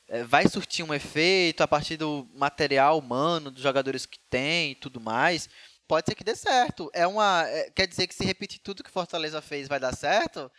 é, 0.07 0.23
vai 0.23 0.47
surtir 0.47 0.85
um 0.85 0.93
efeito 0.93 1.63
a 1.63 1.67
partir 1.67 1.97
do 1.97 2.29
material 2.35 2.99
humano, 2.99 3.49
dos 3.49 3.63
jogadores 3.63 4.05
que 4.05 4.19
tem 4.29 4.73
e 4.73 4.75
tudo 4.75 5.01
mais, 5.01 5.49
pode 5.87 6.05
ser 6.05 6.13
que 6.13 6.23
dê 6.23 6.35
certo. 6.35 6.91
É 6.93 7.07
uma, 7.07 7.43
é, 7.47 7.71
quer 7.71 7.87
dizer 7.87 8.05
que 8.05 8.13
se 8.13 8.23
repetir 8.23 8.59
tudo 8.59 8.83
que 8.83 8.91
Fortaleza 8.91 9.41
fez 9.41 9.67
vai 9.67 9.79
dar 9.79 9.95
certo? 9.95 10.51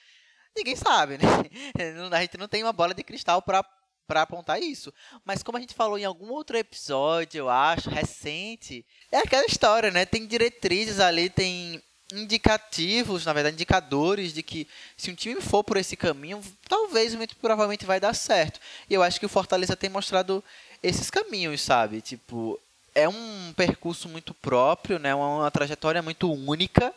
Ninguém 0.57 0.77
sabe, 0.77 1.19
né? 1.19 1.25
A 2.13 2.21
gente 2.21 2.39
não 2.39 2.49
tem 2.49 2.63
uma 2.63 2.73
bola 2.73 2.95
de 2.95 3.03
cristal 3.03 3.41
para 3.43 3.65
para 4.07 4.23
apontar 4.23 4.61
isso. 4.61 4.93
Mas 5.25 5.41
como 5.41 5.57
a 5.57 5.61
gente 5.61 5.73
falou 5.73 5.97
em 5.97 6.05
algum 6.05 6.33
outro 6.33 6.59
episódio, 6.59 7.39
eu 7.39 7.49
acho, 7.49 7.89
recente, 7.89 8.85
é 9.13 9.19
aquela 9.19 9.47
história, 9.47 9.89
né? 9.89 10.05
Tem 10.05 10.27
diretrizes 10.27 10.99
ali, 10.99 11.31
tem 11.31 11.81
indicativos, 12.13 13.25
na 13.25 13.33
verdade, 13.33 13.55
indicadores 13.55 14.33
de 14.33 14.43
que 14.43 14.67
se 14.97 15.13
um 15.13 15.15
time 15.15 15.41
for 15.41 15.63
por 15.63 15.77
esse 15.77 15.97
caminho, 15.97 16.43
talvez 16.69 17.15
muito 17.15 17.37
provavelmente 17.37 17.87
vai 17.87 18.01
dar 18.01 18.13
certo. 18.13 18.59
E 18.89 18.95
eu 18.95 19.03
acho 19.03 19.21
que 19.21 19.27
o 19.27 19.29
Fortaleza 19.29 19.77
tem 19.77 19.89
mostrado 19.89 20.43
esses 20.83 21.09
caminhos, 21.09 21.61
sabe? 21.61 22.01
Tipo, 22.01 22.59
é 22.97 23.09
um 23.09 23.53
percurso 23.57 24.09
muito 24.09 24.35
próprio, 24.35 24.99
né? 24.99 25.15
Uma, 25.15 25.43
uma 25.43 25.51
trajetória 25.53 26.03
muito 26.03 26.33
única, 26.33 26.93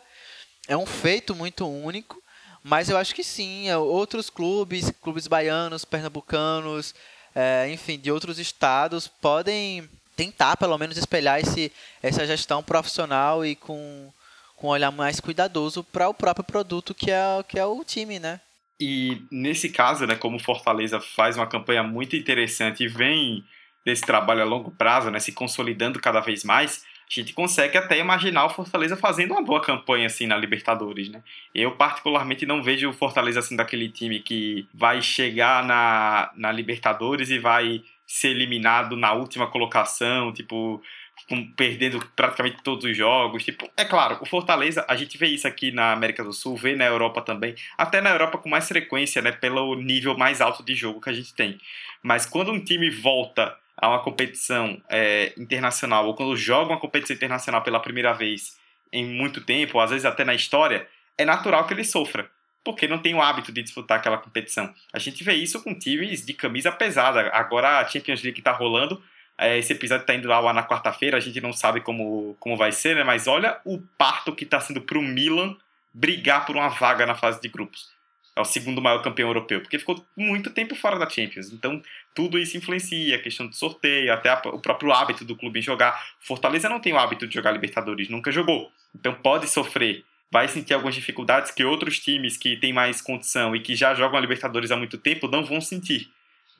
é 0.66 0.76
um 0.76 0.86
feito 0.86 1.32
muito 1.32 1.64
único. 1.64 2.23
Mas 2.64 2.88
eu 2.88 2.96
acho 2.96 3.14
que 3.14 3.22
sim, 3.22 3.68
é, 3.68 3.76
outros 3.76 4.30
clubes, 4.30 4.90
clubes 5.02 5.26
baianos, 5.26 5.84
pernambucanos, 5.84 6.94
é, 7.34 7.70
enfim, 7.70 7.98
de 7.98 8.10
outros 8.10 8.38
estados, 8.38 9.06
podem 9.06 9.86
tentar 10.16 10.56
pelo 10.56 10.78
menos 10.78 10.96
espelhar 10.96 11.38
esse, 11.38 11.70
essa 12.02 12.26
gestão 12.26 12.62
profissional 12.62 13.44
e 13.44 13.54
com, 13.54 14.10
com 14.56 14.68
um 14.68 14.70
olhar 14.70 14.90
mais 14.90 15.20
cuidadoso 15.20 15.84
para 15.84 16.08
o 16.08 16.14
próprio 16.14 16.42
produto 16.42 16.94
que 16.94 17.10
é, 17.10 17.22
que 17.46 17.58
é 17.58 17.66
o 17.66 17.84
time, 17.84 18.18
né? 18.18 18.40
E 18.80 19.22
nesse 19.30 19.68
caso, 19.68 20.06
né, 20.06 20.14
como 20.14 20.38
Fortaleza 20.38 21.00
faz 21.00 21.36
uma 21.36 21.46
campanha 21.46 21.82
muito 21.82 22.16
interessante 22.16 22.84
e 22.84 22.88
vem 22.88 23.44
desse 23.84 24.02
trabalho 24.02 24.40
a 24.40 24.46
longo 24.46 24.70
prazo, 24.70 25.10
né, 25.10 25.20
se 25.20 25.32
consolidando 25.32 26.00
cada 26.00 26.20
vez 26.20 26.42
mais, 26.42 26.82
a 27.08 27.20
gente 27.20 27.32
consegue 27.32 27.76
até 27.76 27.98
imaginar 27.98 28.44
o 28.46 28.50
Fortaleza 28.50 28.96
fazendo 28.96 29.32
uma 29.32 29.42
boa 29.42 29.60
campanha 29.60 30.06
assim 30.06 30.26
na 30.26 30.36
Libertadores, 30.36 31.08
né? 31.08 31.22
Eu 31.54 31.72
particularmente 31.72 32.46
não 32.46 32.62
vejo 32.62 32.88
o 32.88 32.92
Fortaleza 32.92 33.40
assim 33.40 33.56
daquele 33.56 33.88
time 33.88 34.20
que 34.20 34.66
vai 34.72 35.00
chegar 35.02 35.64
na, 35.64 36.30
na 36.34 36.50
Libertadores 36.50 37.30
e 37.30 37.38
vai 37.38 37.82
ser 38.06 38.28
eliminado 38.28 38.96
na 38.96 39.12
última 39.12 39.46
colocação, 39.46 40.32
tipo 40.32 40.82
com, 41.28 41.46
perdendo 41.52 42.04
praticamente 42.14 42.62
todos 42.62 42.84
os 42.84 42.96
jogos. 42.96 43.44
Tipo, 43.44 43.70
é 43.76 43.84
claro, 43.84 44.18
o 44.20 44.26
Fortaleza, 44.26 44.84
a 44.88 44.96
gente 44.96 45.16
vê 45.16 45.26
isso 45.28 45.46
aqui 45.46 45.70
na 45.70 45.92
América 45.92 46.22
do 46.22 46.32
Sul, 46.32 46.56
vê 46.56 46.74
na 46.74 46.84
Europa 46.84 47.22
também, 47.22 47.54
até 47.78 48.00
na 48.00 48.10
Europa 48.10 48.38
com 48.38 48.48
mais 48.48 48.68
frequência, 48.68 49.22
né, 49.22 49.32
pelo 49.32 49.74
nível 49.76 50.16
mais 50.16 50.40
alto 50.40 50.62
de 50.62 50.74
jogo 50.74 51.00
que 51.00 51.10
a 51.10 51.12
gente 51.12 51.34
tem. 51.34 51.58
Mas 52.02 52.26
quando 52.26 52.52
um 52.52 52.62
time 52.62 52.90
volta 52.90 53.56
a 53.76 53.88
uma 53.88 54.02
competição 54.02 54.80
é, 54.88 55.32
internacional, 55.36 56.06
ou 56.06 56.14
quando 56.14 56.36
joga 56.36 56.72
uma 56.72 56.80
competição 56.80 57.16
internacional 57.16 57.62
pela 57.62 57.80
primeira 57.80 58.12
vez 58.12 58.56
em 58.92 59.04
muito 59.04 59.40
tempo, 59.40 59.80
às 59.80 59.90
vezes 59.90 60.04
até 60.04 60.24
na 60.24 60.34
história, 60.34 60.86
é 61.18 61.24
natural 61.24 61.66
que 61.66 61.74
ele 61.74 61.84
sofra, 61.84 62.30
porque 62.64 62.86
não 62.86 62.98
tem 62.98 63.14
o 63.14 63.20
hábito 63.20 63.52
de 63.52 63.62
disputar 63.62 63.98
aquela 63.98 64.18
competição. 64.18 64.72
A 64.92 64.98
gente 64.98 65.24
vê 65.24 65.34
isso 65.34 65.62
com 65.62 65.76
times 65.76 66.24
de 66.24 66.32
camisa 66.32 66.70
pesada. 66.70 67.28
Agora 67.32 67.80
a 67.80 67.88
Champions 67.88 68.22
League 68.22 68.38
está 68.38 68.52
rolando, 68.52 69.02
é, 69.36 69.58
esse 69.58 69.72
episódio 69.72 70.02
está 70.02 70.14
indo 70.14 70.28
lá 70.28 70.52
na 70.52 70.62
quarta-feira, 70.62 71.16
a 71.16 71.20
gente 71.20 71.40
não 71.40 71.52
sabe 71.52 71.80
como, 71.80 72.36
como 72.38 72.56
vai 72.56 72.70
ser, 72.70 72.94
né? 72.94 73.02
mas 73.02 73.26
olha 73.26 73.60
o 73.64 73.80
parto 73.98 74.34
que 74.34 74.44
está 74.44 74.60
sendo 74.60 74.80
para 74.80 74.98
o 74.98 75.02
Milan 75.02 75.56
brigar 75.92 76.46
por 76.46 76.56
uma 76.56 76.68
vaga 76.68 77.04
na 77.04 77.14
fase 77.16 77.40
de 77.40 77.48
grupos 77.48 77.93
é 78.36 78.40
o 78.40 78.44
segundo 78.44 78.82
maior 78.82 79.00
campeão 79.02 79.28
europeu, 79.28 79.60
porque 79.60 79.78
ficou 79.78 80.04
muito 80.16 80.50
tempo 80.50 80.74
fora 80.74 80.98
da 80.98 81.08
Champions. 81.08 81.52
Então, 81.52 81.80
tudo 82.14 82.38
isso 82.38 82.56
influencia, 82.56 83.14
a 83.14 83.18
questão 83.18 83.46
do 83.46 83.54
sorteio, 83.54 84.12
até 84.12 84.28
a, 84.28 84.42
o 84.46 84.58
próprio 84.58 84.92
hábito 84.92 85.24
do 85.24 85.36
clube 85.36 85.60
em 85.60 85.62
jogar. 85.62 86.04
Fortaleza 86.18 86.68
não 86.68 86.80
tem 86.80 86.92
o 86.92 86.98
hábito 86.98 87.26
de 87.28 87.34
jogar 87.34 87.52
Libertadores, 87.52 88.08
nunca 88.08 88.32
jogou. 88.32 88.72
Então, 88.94 89.14
pode 89.14 89.48
sofrer, 89.48 90.04
vai 90.32 90.48
sentir 90.48 90.74
algumas 90.74 90.96
dificuldades 90.96 91.52
que 91.52 91.64
outros 91.64 92.00
times 92.00 92.36
que 92.36 92.56
têm 92.56 92.72
mais 92.72 93.00
condição 93.00 93.54
e 93.54 93.60
que 93.60 93.76
já 93.76 93.94
jogam 93.94 94.18
a 94.18 94.20
Libertadores 94.20 94.72
há 94.72 94.76
muito 94.76 94.98
tempo 94.98 95.28
não 95.28 95.44
vão 95.44 95.60
sentir. 95.60 96.10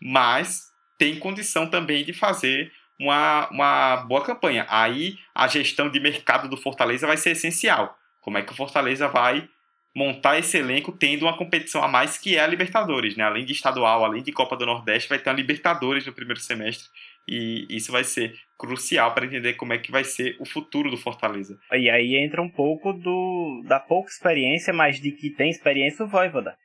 Mas 0.00 0.72
tem 0.96 1.18
condição 1.18 1.66
também 1.66 2.04
de 2.04 2.12
fazer 2.12 2.72
uma, 3.00 3.48
uma 3.50 3.96
boa 3.96 4.22
campanha. 4.22 4.64
Aí, 4.68 5.18
a 5.34 5.48
gestão 5.48 5.90
de 5.90 5.98
mercado 5.98 6.48
do 6.48 6.56
Fortaleza 6.56 7.04
vai 7.04 7.16
ser 7.16 7.32
essencial. 7.32 7.98
Como 8.20 8.38
é 8.38 8.42
que 8.42 8.52
o 8.52 8.56
Fortaleza 8.56 9.08
vai 9.08 9.48
montar 9.94 10.38
esse 10.38 10.58
elenco 10.58 10.90
tendo 10.90 11.22
uma 11.22 11.36
competição 11.36 11.82
a 11.82 11.88
mais 11.88 12.18
que 12.18 12.36
é 12.36 12.40
a 12.40 12.46
Libertadores, 12.46 13.16
né? 13.16 13.24
Além 13.24 13.44
de 13.44 13.52
estadual, 13.52 14.04
além 14.04 14.22
de 14.22 14.32
Copa 14.32 14.56
do 14.56 14.66
Nordeste, 14.66 15.08
vai 15.08 15.18
ter 15.18 15.30
a 15.30 15.34
Libertadores 15.34 16.04
no 16.06 16.12
primeiro 16.12 16.40
semestre. 16.40 16.88
e 17.26 17.66
isso 17.70 17.90
vai 17.90 18.04
ser 18.04 18.34
crucial 18.58 19.14
para 19.14 19.24
entender 19.24 19.54
como 19.54 19.72
é 19.72 19.78
que 19.78 19.90
vai 19.90 20.04
ser 20.04 20.36
o 20.40 20.44
futuro 20.44 20.90
do 20.90 20.96
Fortaleza. 20.96 21.58
E 21.72 21.88
aí 21.88 22.16
entra 22.16 22.42
um 22.42 22.50
pouco 22.50 22.92
do 22.92 23.62
da 23.66 23.80
pouca 23.80 24.10
experiência, 24.10 24.72
mas 24.72 25.00
de 25.00 25.10
que 25.12 25.30
tem 25.30 25.50
experiência 25.50 26.04
o 26.04 26.08
Voivoda. 26.08 26.56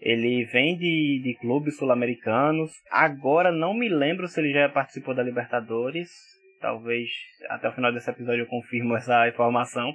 Ele 0.00 0.44
vem 0.44 0.76
de, 0.76 1.20
de 1.22 1.34
clubes 1.40 1.76
sul-americanos. 1.76 2.70
Agora 2.90 3.50
não 3.50 3.74
me 3.74 3.88
lembro 3.88 4.28
se 4.28 4.40
ele 4.40 4.52
já 4.52 4.68
participou 4.68 5.14
da 5.14 5.22
Libertadores. 5.22 6.10
Talvez 6.60 7.10
até 7.48 7.68
o 7.68 7.72
final 7.72 7.92
desse 7.92 8.10
episódio 8.10 8.42
eu 8.42 8.46
confirmo 8.46 8.96
essa 8.96 9.28
informação. 9.28 9.94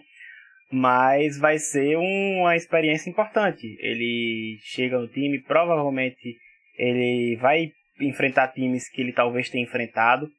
Mas 0.71 1.37
vai 1.37 1.57
ser 1.57 1.97
uma 1.97 2.55
experiência 2.55 3.09
importante. 3.09 3.75
Ele 3.79 4.57
chega 4.63 4.97
no 4.97 5.07
time, 5.07 5.41
provavelmente 5.41 6.37
ele 6.77 7.35
vai 7.37 7.71
enfrentar 7.99 8.47
times 8.49 8.89
que 8.89 9.01
ele 9.01 9.13
talvez 9.13 9.49
tenha 9.49 9.63
enfrentado. 9.63 10.29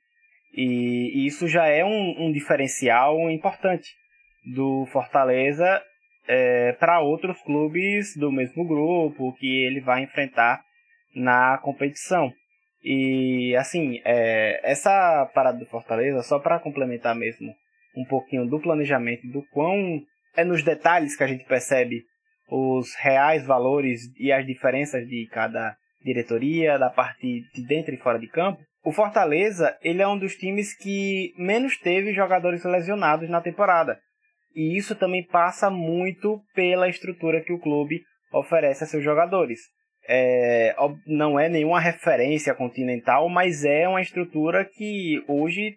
E, 0.55 1.27
isso 1.27 1.47
já 1.49 1.67
é 1.67 1.85
um, 1.85 2.27
um 2.27 2.33
diferencial 2.33 3.31
importante 3.31 3.91
do 4.55 4.87
Fortaleza 4.87 5.83
é, 6.27 6.73
para 6.73 7.01
outros 7.01 7.41
clubes 7.43 8.17
do 8.17 8.31
mesmo 8.31 8.67
grupo 8.67 9.35
que 9.35 9.65
ele 9.65 9.81
vai 9.81 10.03
enfrentar 10.03 10.63
na 11.15 11.59
competição. 11.59 12.33
E 12.83 13.55
assim, 13.57 14.01
é, 14.05 14.61
essa 14.65 15.31
parada 15.35 15.59
do 15.59 15.67
Fortaleza, 15.67 16.23
só 16.23 16.39
para 16.39 16.59
complementar 16.59 17.15
mesmo 17.15 17.55
um 17.97 18.05
pouquinho 18.05 18.47
do 18.47 18.61
planejamento, 18.61 19.27
do 19.29 19.43
quão 19.53 20.03
é 20.37 20.45
nos 20.45 20.63
detalhes 20.63 21.17
que 21.17 21.23
a 21.23 21.27
gente 21.27 21.45
percebe 21.45 22.03
os 22.49 22.95
reais 22.97 23.45
valores 23.47 24.03
e 24.19 24.31
as 24.33 24.47
diferenças 24.47 25.07
de 25.07 25.27
cada 25.31 25.77
diretoria, 26.05 26.79
da 26.79 26.91
parte 26.91 27.43
de 27.55 27.67
dentro 27.67 27.95
e 27.95 27.99
fora 27.99 28.19
de 28.19 28.29
campo. 28.29 28.61
O 28.85 28.93
Fortaleza, 28.93 29.77
ele 29.83 30.03
é 30.03 30.09
um 30.09 30.19
dos 30.19 30.35
times 30.35 30.77
que 30.77 31.33
menos 31.39 31.79
teve 31.79 32.13
jogadores 32.13 32.65
lesionados 32.65 33.31
na 33.31 33.41
temporada. 33.41 33.99
E 34.55 34.77
isso 34.77 34.95
também 34.95 35.25
passa 35.25 35.71
muito 35.71 36.43
pela 36.55 36.89
estrutura 36.89 37.41
que 37.41 37.53
o 37.53 37.61
clube 37.61 38.03
oferece 38.33 38.85
a 38.85 38.87
seus 38.87 39.03
jogadores. 39.03 39.61
É, 40.09 40.75
não 41.07 41.39
é 41.39 41.49
nenhuma 41.49 41.79
referência 41.79 42.55
continental, 42.55 43.29
mas 43.29 43.65
é 43.65 43.89
uma 43.89 44.01
estrutura 44.01 44.65
que 44.65 45.23
hoje 45.29 45.77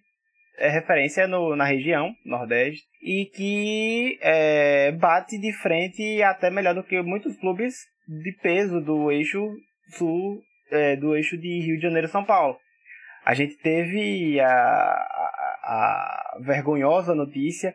é 0.58 0.70
referência 0.70 1.28
no, 1.28 1.56
na 1.56 1.66
região 1.66 2.14
Nordeste 2.26 2.84
e 3.02 3.26
que 3.26 4.18
é, 4.22 4.92
bate 4.94 5.40
de 5.40 5.54
frente 5.54 6.22
até 6.24 6.50
melhor 6.50 6.74
do 6.74 6.84
que 6.84 7.02
muitos 7.02 7.38
clubes 7.38 7.76
de 8.08 8.32
peso 8.42 8.82
do 8.82 9.12
eixo 9.12 9.42
sul, 9.90 10.42
é, 10.72 10.96
do 10.96 11.16
eixo 11.16 11.38
de 11.38 11.60
Rio 11.62 11.78
de 11.78 11.84
Janeiro 11.84 12.08
São 12.08 12.24
Paulo. 12.24 12.58
A 13.26 13.34
gente 13.34 13.58
teve 13.58 14.40
a, 14.40 14.48
a, 14.48 15.26
a 15.64 16.38
vergonhosa 16.42 17.16
notícia 17.16 17.74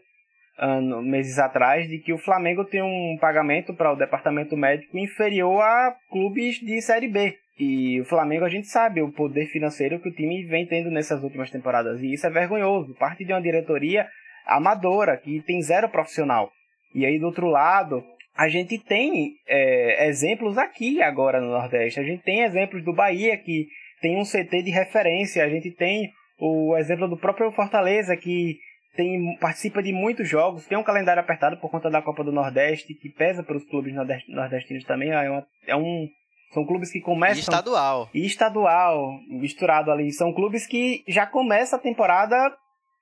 ano, 0.61 1.03
meses 1.03 1.39
atrás 1.39 1.89
de 1.89 1.99
que 1.99 2.13
o 2.13 2.19
Flamengo 2.19 2.65
tem 2.65 2.83
um 2.83 3.17
pagamento 3.19 3.75
para 3.75 3.93
o 3.93 3.97
departamento 3.97 4.57
médico 4.57 4.97
inferior 4.99 5.61
a 5.63 5.97
clubes 6.11 6.57
de 6.61 6.81
Série 6.83 7.09
B. 7.09 7.35
E 7.61 8.01
o 8.01 8.07
Flamengo 8.07 8.47
a 8.47 8.49
gente 8.49 8.69
sabe 8.69 9.03
o 9.03 9.13
poder 9.13 9.45
financeiro 9.49 10.01
que 10.01 10.09
o 10.09 10.15
time 10.15 10.45
vem 10.45 10.67
tendo 10.67 10.91
nessas 10.91 11.23
últimas 11.23 11.51
temporadas. 11.51 12.01
E 12.01 12.15
isso 12.15 12.27
é 12.27 12.31
vergonhoso. 12.31 12.95
Parte 12.95 13.23
de 13.23 13.35
uma 13.35 13.43
diretoria 13.43 14.09
amadora, 14.47 15.19
que 15.19 15.43
tem 15.43 15.61
zero 15.61 15.87
profissional. 15.91 16.51
E 16.95 17.05
aí 17.05 17.19
do 17.19 17.27
outro 17.27 17.49
lado, 17.49 18.03
a 18.35 18.49
gente 18.49 18.79
tem 18.79 19.35
é, 19.47 20.09
exemplos 20.09 20.57
aqui 20.57 21.03
agora 21.03 21.39
no 21.39 21.51
Nordeste. 21.51 22.01
A 22.01 22.03
gente 22.03 22.23
tem 22.23 22.41
exemplos 22.45 22.83
do 22.83 22.95
Bahia, 22.95 23.37
que 23.37 23.67
tem 24.01 24.17
um 24.17 24.25
CT 24.25 24.63
de 24.63 24.71
referência. 24.71 25.45
A 25.45 25.49
gente 25.51 25.71
tem 25.71 26.11
o 26.39 26.75
exemplo 26.79 27.07
do 27.07 27.19
próprio 27.19 27.53
Fortaleza, 27.53 28.17
que 28.17 28.57
tem, 28.97 29.37
participa 29.39 29.83
de 29.83 29.93
muitos 29.93 30.27
jogos, 30.27 30.67
tem 30.67 30.79
um 30.79 30.83
calendário 30.83 31.21
apertado 31.21 31.59
por 31.59 31.71
conta 31.71 31.91
da 31.91 32.01
Copa 32.01 32.25
do 32.25 32.33
Nordeste, 32.33 32.95
que 32.95 33.11
pesa 33.11 33.43
para 33.43 33.57
os 33.57 33.65
clubes 33.65 33.95
nordestinos 33.95 34.85
também. 34.85 35.11
É, 35.11 35.31
uma, 35.31 35.47
é 35.67 35.77
um, 35.77 36.09
são 36.53 36.65
clubes 36.65 36.91
que 36.91 37.01
começam. 37.01 37.37
E 37.37 37.41
estadual. 37.41 38.11
E 38.13 38.27
estadual, 38.27 39.21
misturado 39.29 39.91
ali. 39.91 40.13
São 40.13 40.33
clubes 40.33 40.67
que 40.67 41.05
já 41.07 41.27
começam 41.27 41.79
a 41.79 41.83
temporada 41.83 42.57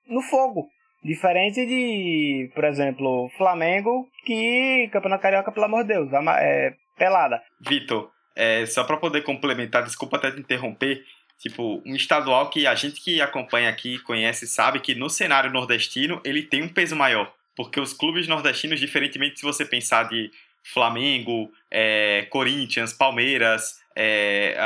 no 0.07 0.21
fogo. 0.21 0.67
Diferente 1.03 1.65
de, 1.65 2.51
por 2.53 2.65
exemplo, 2.65 3.29
Flamengo, 3.37 4.07
que 4.25 4.89
Campeonato 4.91 5.21
Carioca, 5.21 5.51
pelo 5.51 5.65
amor 5.65 5.83
de 5.83 5.93
Deus, 5.93 6.09
é 6.39 6.73
pelada. 6.97 7.41
Vitor, 7.61 8.11
é, 8.35 8.65
só 8.65 8.83
para 8.83 8.97
poder 8.97 9.21
complementar, 9.23 9.83
desculpa 9.83 10.17
até 10.17 10.31
te 10.31 10.39
interromper, 10.39 11.03
Tipo, 11.39 11.81
um 11.85 11.95
estadual 11.95 12.49
que 12.49 12.67
a 12.67 12.75
gente 12.75 13.01
que 13.01 13.21
acompanha 13.21 13.69
aqui, 13.69 13.97
conhece, 13.99 14.45
sabe 14.45 14.81
que 14.81 14.93
no 14.93 15.09
cenário 15.09 15.49
nordestino 15.49 16.21
ele 16.25 16.43
tem 16.43 16.61
um 16.61 16.67
peso 16.67 16.97
maior. 16.97 17.33
Porque 17.55 17.79
os 17.79 17.93
clubes 17.93 18.27
nordestinos, 18.27 18.79
diferentemente 18.79 19.39
se 19.39 19.45
você 19.45 19.63
pensar 19.63 20.09
de 20.09 20.29
Flamengo, 20.73 21.51
é, 21.69 22.27
Corinthians, 22.29 22.93
Palmeiras, 22.93 23.79
é, 23.95 24.57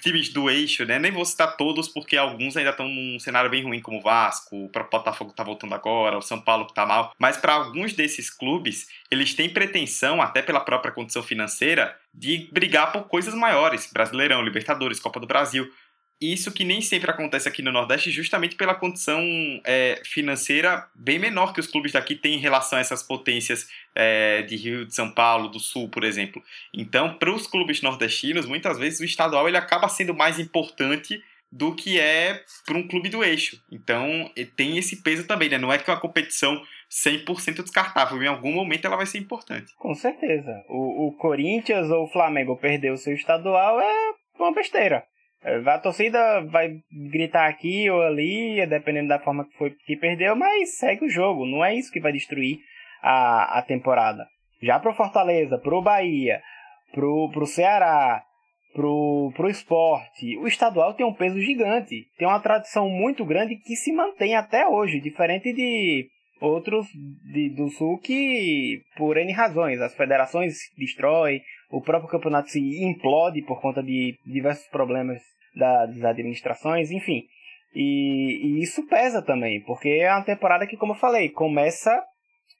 times 0.00 0.32
do 0.32 0.48
eixo, 0.48 0.84
né? 0.86 0.98
Nem 0.98 1.12
vou 1.12 1.24
citar 1.24 1.56
todos, 1.56 1.88
porque 1.88 2.16
alguns 2.16 2.56
ainda 2.56 2.70
estão 2.70 2.88
num 2.88 3.18
cenário 3.18 3.50
bem 3.50 3.62
ruim, 3.62 3.80
como 3.80 3.98
o 3.98 4.00
Vasco, 4.00 4.56
o 4.56 4.68
Botafogo 4.68 5.30
que 5.30 5.36
tá 5.36 5.44
voltando 5.44 5.74
agora, 5.74 6.16
o 6.16 6.22
São 6.22 6.40
Paulo 6.40 6.66
que 6.66 6.74
tá 6.74 6.86
mal. 6.86 7.12
Mas 7.18 7.36
para 7.36 7.52
alguns 7.52 7.92
desses 7.92 8.30
clubes, 8.30 8.88
eles 9.10 9.34
têm 9.34 9.50
pretensão, 9.50 10.22
até 10.22 10.40
pela 10.40 10.60
própria 10.60 10.92
condição 10.92 11.22
financeira, 11.22 11.94
de 12.14 12.48
brigar 12.50 12.92
por 12.92 13.08
coisas 13.08 13.34
maiores. 13.34 13.90
Brasileirão, 13.92 14.42
Libertadores, 14.42 15.00
Copa 15.00 15.20
do 15.20 15.26
Brasil 15.26 15.70
isso 16.30 16.52
que 16.52 16.64
nem 16.64 16.80
sempre 16.80 17.10
acontece 17.10 17.48
aqui 17.48 17.62
no 17.62 17.72
Nordeste, 17.72 18.10
justamente 18.10 18.54
pela 18.54 18.74
condição 18.74 19.20
é, 19.64 20.00
financeira 20.04 20.86
bem 20.94 21.18
menor 21.18 21.52
que 21.52 21.60
os 21.60 21.66
clubes 21.66 21.92
daqui 21.92 22.14
têm 22.14 22.34
em 22.34 22.38
relação 22.38 22.78
a 22.78 22.80
essas 22.80 23.02
potências 23.02 23.66
é, 23.94 24.42
de 24.42 24.56
Rio, 24.56 24.84
de 24.84 24.94
São 24.94 25.10
Paulo, 25.10 25.48
do 25.48 25.58
Sul, 25.58 25.88
por 25.88 26.04
exemplo. 26.04 26.42
Então, 26.74 27.14
para 27.14 27.32
os 27.32 27.46
clubes 27.46 27.80
nordestinos, 27.80 28.46
muitas 28.46 28.78
vezes 28.78 29.00
o 29.00 29.04
estadual 29.04 29.48
ele 29.48 29.56
acaba 29.56 29.88
sendo 29.88 30.14
mais 30.14 30.38
importante 30.38 31.22
do 31.50 31.74
que 31.74 32.00
é 32.00 32.42
para 32.64 32.78
um 32.78 32.88
clube 32.88 33.10
do 33.10 33.22
eixo. 33.22 33.62
Então, 33.70 34.30
tem 34.56 34.78
esse 34.78 35.02
peso 35.02 35.26
também, 35.26 35.50
né? 35.50 35.58
Não 35.58 35.72
é 35.72 35.78
que 35.78 35.90
uma 35.90 36.00
competição 36.00 36.62
100% 36.90 37.62
descartável. 37.62 38.22
Em 38.22 38.26
algum 38.26 38.52
momento 38.52 38.86
ela 38.86 38.96
vai 38.96 39.06
ser 39.06 39.18
importante. 39.18 39.74
Com 39.76 39.94
certeza. 39.94 40.64
O, 40.68 41.08
o 41.08 41.12
Corinthians 41.12 41.90
ou 41.90 42.04
o 42.04 42.08
Flamengo 42.08 42.56
perder 42.56 42.92
o 42.92 42.96
seu 42.96 43.14
estadual 43.14 43.80
é 43.80 44.14
uma 44.38 44.52
besteira. 44.54 45.04
A 45.44 45.78
torcida 45.78 46.40
vai 46.42 46.78
gritar 47.10 47.48
aqui 47.48 47.90
ou 47.90 48.00
ali, 48.00 48.64
dependendo 48.66 49.08
da 49.08 49.18
forma 49.18 49.44
que 49.44 49.56
foi 49.56 49.70
que 49.70 49.96
perdeu, 49.96 50.36
mas 50.36 50.78
segue 50.78 51.04
o 51.04 51.10
jogo. 51.10 51.44
Não 51.44 51.64
é 51.64 51.74
isso 51.74 51.90
que 51.90 52.00
vai 52.00 52.12
destruir 52.12 52.58
a, 53.02 53.58
a 53.58 53.62
temporada. 53.62 54.26
Já 54.62 54.78
pro 54.78 54.94
Fortaleza, 54.94 55.58
pro 55.58 55.82
Bahia, 55.82 56.40
pro, 56.92 57.28
pro 57.32 57.46
Ceará, 57.46 58.22
pro, 58.72 59.32
pro 59.34 59.50
esporte, 59.50 60.38
o 60.38 60.46
estadual 60.46 60.94
tem 60.94 61.04
um 61.04 61.14
peso 61.14 61.40
gigante. 61.40 62.06
Tem 62.16 62.28
uma 62.28 62.40
tradição 62.40 62.88
muito 62.88 63.24
grande 63.24 63.56
que 63.56 63.74
se 63.74 63.92
mantém 63.92 64.36
até 64.36 64.66
hoje, 64.66 65.00
diferente 65.00 65.52
de 65.52 66.08
outros 66.40 66.86
de, 67.32 67.50
do 67.50 67.68
Sul 67.70 67.98
que, 67.98 68.82
por 68.96 69.16
N 69.16 69.32
razões, 69.32 69.80
as 69.80 69.94
federações 69.94 70.54
destroem, 70.76 71.42
o 71.72 71.80
próprio 71.80 72.10
campeonato 72.10 72.50
se 72.50 72.60
implode 72.84 73.40
por 73.42 73.58
conta 73.58 73.82
de 73.82 74.18
diversos 74.26 74.68
problemas 74.68 75.22
das 75.56 76.04
administrações, 76.04 76.90
enfim. 76.90 77.24
E, 77.74 78.58
e, 78.58 78.62
isso 78.62 78.86
pesa 78.86 79.22
também, 79.22 79.62
porque 79.62 79.88
é 79.88 80.12
uma 80.12 80.22
temporada 80.22 80.66
que, 80.66 80.76
como 80.76 80.92
eu 80.92 80.98
falei, 80.98 81.30
começa 81.30 81.90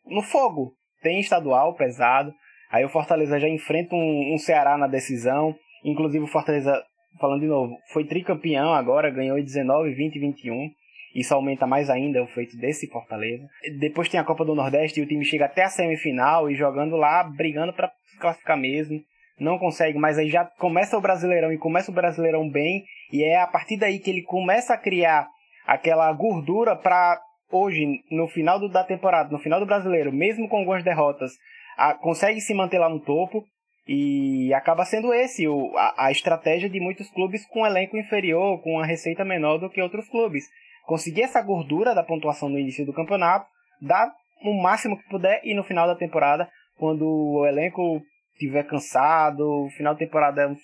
no 0.07 0.23
fogo. 0.23 0.73
Tem 1.03 1.21
estadual 1.21 1.75
pesado, 1.75 2.33
aí 2.71 2.85
o 2.87 2.89
Fortaleza 2.89 3.39
já 3.39 3.49
enfrenta 3.49 3.95
um, 3.95 4.33
um 4.35 4.39
Ceará 4.39 4.79
na 4.79 4.87
decisão. 4.87 5.55
Inclusive 5.85 6.25
o 6.25 6.29
Fortaleza, 6.29 6.83
falando 7.21 7.41
de 7.41 7.49
novo, 7.49 7.77
foi 7.93 8.07
tricampeão 8.07 8.73
agora, 8.73 9.11
ganhou 9.11 9.37
19, 9.37 9.93
20 9.93 10.17
e 10.17 10.21
21. 10.21 10.71
Isso 11.15 11.35
aumenta 11.35 11.67
mais 11.67 11.91
ainda 11.91 12.23
o 12.23 12.29
feito 12.29 12.57
desse 12.57 12.89
Fortaleza. 12.89 13.47
Depois 13.79 14.09
tem 14.09 14.19
a 14.19 14.25
Copa 14.25 14.47
do 14.47 14.55
Nordeste 14.55 15.01
e 15.01 15.03
o 15.03 15.07
time 15.07 15.23
chega 15.23 15.45
até 15.45 15.65
a 15.65 15.69
semifinal 15.69 16.51
e 16.51 16.55
jogando 16.55 16.97
lá, 16.97 17.23
brigando 17.25 17.75
para 17.75 17.93
classificar 18.23 18.57
mesmo 18.57 19.03
não 19.43 19.59
consegue, 19.59 19.99
mas 19.99 20.19
aí 20.19 20.29
já 20.29 20.45
começa 20.45 20.97
o 20.97 21.01
Brasileirão 21.01 21.53
e 21.53 21.59
começa 21.59 21.91
o 21.91 21.95
Brasileirão 21.95 22.49
bem, 22.49 22.85
e 23.13 23.25
é 23.25 23.41
a 23.41 23.47
partir 23.47 23.77
daí 23.77 23.99
que 23.99 24.11
ele 24.11 24.23
começa 24.23 24.75
a 24.75 24.79
criar 24.79 25.27
aquela 25.67 26.11
gordura 26.13 26.77
para 26.77 27.21
hoje, 27.51 28.03
no 28.11 28.29
final 28.29 28.59
do, 28.59 28.69
da 28.69 28.85
temporada, 28.85 29.31
no 29.31 29.39
final 29.39 29.61
do 29.61 29.67
Brasileiro, 29.67 30.13
mesmo 30.13 30.49
com 30.49 30.59
algumas 30.59 30.83
derrotas, 30.83 31.33
a, 31.77 31.95
consegue 31.95 32.41
se 32.41 32.55
manter 32.55 32.79
lá 32.79 32.89
no 32.89 33.01
topo. 33.01 33.45
E 33.85 34.55
acaba 34.55 34.85
sendo 34.85 35.13
esse 35.13 35.49
o, 35.49 35.77
a, 35.77 36.07
a 36.07 36.13
estratégia 36.13 36.71
de 36.71 36.79
muitos 36.79 37.11
clubes 37.11 37.45
com 37.49 37.67
elenco 37.67 37.97
inferior, 37.97 38.63
com 38.63 38.75
uma 38.75 38.87
receita 38.87 39.25
menor 39.25 39.59
do 39.59 39.69
que 39.69 39.83
outros 39.83 40.09
clubes. 40.09 40.45
Conseguir 40.87 41.23
essa 41.23 41.43
gordura 41.43 41.93
da 41.93 42.05
pontuação 42.05 42.49
no 42.49 42.61
início 42.61 42.87
do 42.87 42.93
campeonato, 42.93 43.45
dar 43.81 44.09
o 44.45 44.63
máximo 44.63 44.97
que 44.97 45.09
puder 45.09 45.41
e 45.43 45.53
no 45.53 45.65
final 45.65 45.89
da 45.89 45.97
temporada, 45.97 46.49
quando 46.79 47.05
o 47.05 47.45
elenco 47.45 48.01
tiver 48.39 48.65
cansado, 48.65 49.69
final 49.77 49.95
de 49.95 50.01
temporada, 50.01 50.55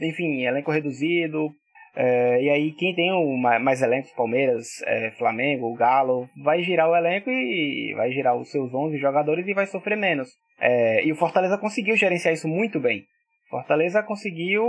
enfim, 0.00 0.44
elenco 0.44 0.70
reduzido, 0.70 1.50
É, 1.98 2.42
e 2.42 2.50
aí 2.50 2.72
quem 2.72 2.94
tem 2.94 3.10
o, 3.10 3.36
mais 3.38 3.80
elencos, 3.80 4.12
Palmeiras, 4.12 4.66
é, 4.84 5.12
Flamengo, 5.12 5.74
Galo, 5.74 6.28
vai 6.44 6.62
girar 6.62 6.90
o 6.90 6.94
elenco 6.94 7.30
e 7.30 7.94
vai 7.96 8.10
girar 8.12 8.36
os 8.36 8.50
seus 8.50 8.72
11 8.74 8.98
jogadores 8.98 9.46
e 9.48 9.54
vai 9.54 9.66
sofrer 9.66 9.96
menos. 9.96 10.28
É, 10.60 11.02
e 11.06 11.10
o 11.10 11.16
Fortaleza 11.16 11.56
conseguiu 11.56 11.96
gerenciar 11.96 12.34
isso 12.34 12.46
muito 12.46 12.78
bem. 12.78 13.04
Fortaleza 13.48 14.02
conseguiu 14.02 14.62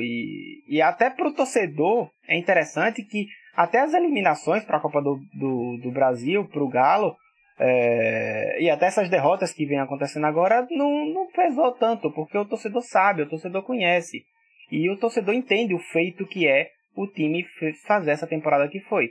e, 0.00 0.62
e 0.68 0.82
até 0.82 1.08
para 1.08 1.28
o 1.28 1.32
torcedor 1.32 2.10
é 2.28 2.36
interessante 2.36 3.02
que 3.04 3.26
até 3.54 3.80
as 3.80 3.94
eliminações 3.94 4.64
para 4.64 4.76
a 4.76 4.80
Copa 4.80 5.00
do, 5.00 5.18
do, 5.32 5.78
do 5.82 5.90
Brasil, 5.90 6.46
para 6.46 6.62
o 6.62 6.68
Galo, 6.68 7.16
é, 7.62 8.62
e 8.62 8.70
até 8.70 8.86
essas 8.86 9.10
derrotas 9.10 9.52
que 9.52 9.66
vem 9.66 9.78
acontecendo 9.78 10.24
agora 10.24 10.66
não, 10.70 11.04
não 11.12 11.26
pesou 11.30 11.72
tanto, 11.72 12.10
porque 12.10 12.38
o 12.38 12.46
torcedor 12.46 12.80
sabe, 12.80 13.22
o 13.22 13.28
torcedor 13.28 13.62
conhece. 13.62 14.24
E 14.72 14.88
o 14.88 14.96
torcedor 14.96 15.34
entende 15.34 15.74
o 15.74 15.78
feito 15.78 16.26
que 16.26 16.48
é 16.48 16.70
o 16.96 17.06
time 17.06 17.44
fazer 17.86 18.12
essa 18.12 18.26
temporada 18.26 18.66
que 18.68 18.80
foi. 18.80 19.10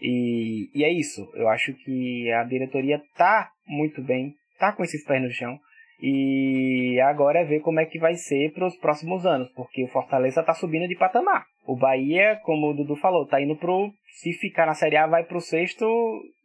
E, 0.00 0.70
e 0.72 0.84
é 0.84 0.92
isso. 0.92 1.28
Eu 1.34 1.48
acho 1.48 1.74
que 1.74 2.30
a 2.32 2.44
diretoria 2.44 3.02
tá 3.16 3.50
muito 3.66 4.00
bem, 4.00 4.34
tá 4.58 4.72
com 4.72 4.84
esses 4.84 5.04
pés 5.04 5.20
no 5.20 5.30
chão. 5.30 5.58
E 6.02 6.98
agora 7.00 7.40
é 7.40 7.44
ver 7.44 7.60
como 7.60 7.80
é 7.80 7.84
que 7.84 7.98
vai 7.98 8.14
ser 8.14 8.52
para 8.52 8.66
os 8.66 8.76
próximos 8.76 9.26
anos, 9.26 9.50
porque 9.50 9.84
o 9.84 9.88
Fortaleza 9.88 10.42
tá 10.42 10.54
subindo 10.54 10.88
de 10.88 10.96
patamar. 10.96 11.44
O 11.66 11.76
Bahia, 11.76 12.40
como 12.44 12.70
o 12.70 12.74
Dudu 12.74 12.96
falou, 12.96 13.26
tá 13.26 13.40
indo 13.40 13.56
pro. 13.56 13.92
Se 14.20 14.32
ficar 14.32 14.66
na 14.66 14.74
Série 14.74 14.96
A, 14.96 15.06
vai 15.06 15.24
pro 15.24 15.40
sexto, 15.40 15.86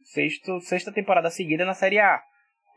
sexto, 0.06 0.60
sexta 0.62 0.92
temporada 0.92 1.30
seguida 1.30 1.66
na 1.66 1.74
Série 1.74 2.00
A. 2.00 2.22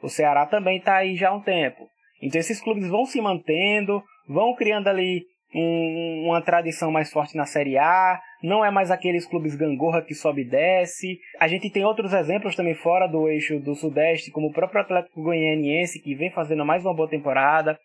O 0.03 0.09
Ceará 0.09 0.47
também 0.47 0.81
tá 0.81 0.97
aí 0.97 1.17
já 1.17 1.31
há 1.31 1.35
um 1.35 1.43
tempo. 1.43 1.89
Então 2.23 2.41
esses 2.41 2.61
clubes 2.61 2.89
vão 2.89 3.05
se 3.05 3.21
mantendo, 3.21 4.03
vão 4.29 4.55
criando 4.55 4.89
ali 4.89 5.25
um, 5.55 6.25
uma 6.27 6.43
tradição 6.43 6.91
mais 6.91 7.11
forte 7.11 7.37
na 7.37 7.47
Série 7.47 7.79
A, 7.79 8.21
não 8.43 8.65
é 8.65 8.71
mais 8.71 8.91
aqueles 8.91 9.27
clubes 9.27 9.57
gangorra 9.57 10.03
que 10.03 10.15
sobe 10.15 10.43
e 10.43 10.49
desce. 10.49 11.19
A 11.41 11.49
gente 11.49 11.71
tem 11.71 11.85
outros 11.85 12.13
exemplos 12.13 12.55
também 12.55 12.75
fora 12.75 13.07
do 13.07 13.29
eixo 13.29 13.59
do 13.61 13.75
Sudeste, 13.75 14.31
como 14.31 14.49
o 14.49 14.53
próprio 14.53 14.81
Atlético 14.81 15.23
Goianiense, 15.23 16.01
que 16.01 16.15
vem 16.15 16.31
fazendo 16.31 16.65
mais 16.65 16.85
uma 16.85 16.95
boa 16.95 17.09
temporada. 17.09 17.79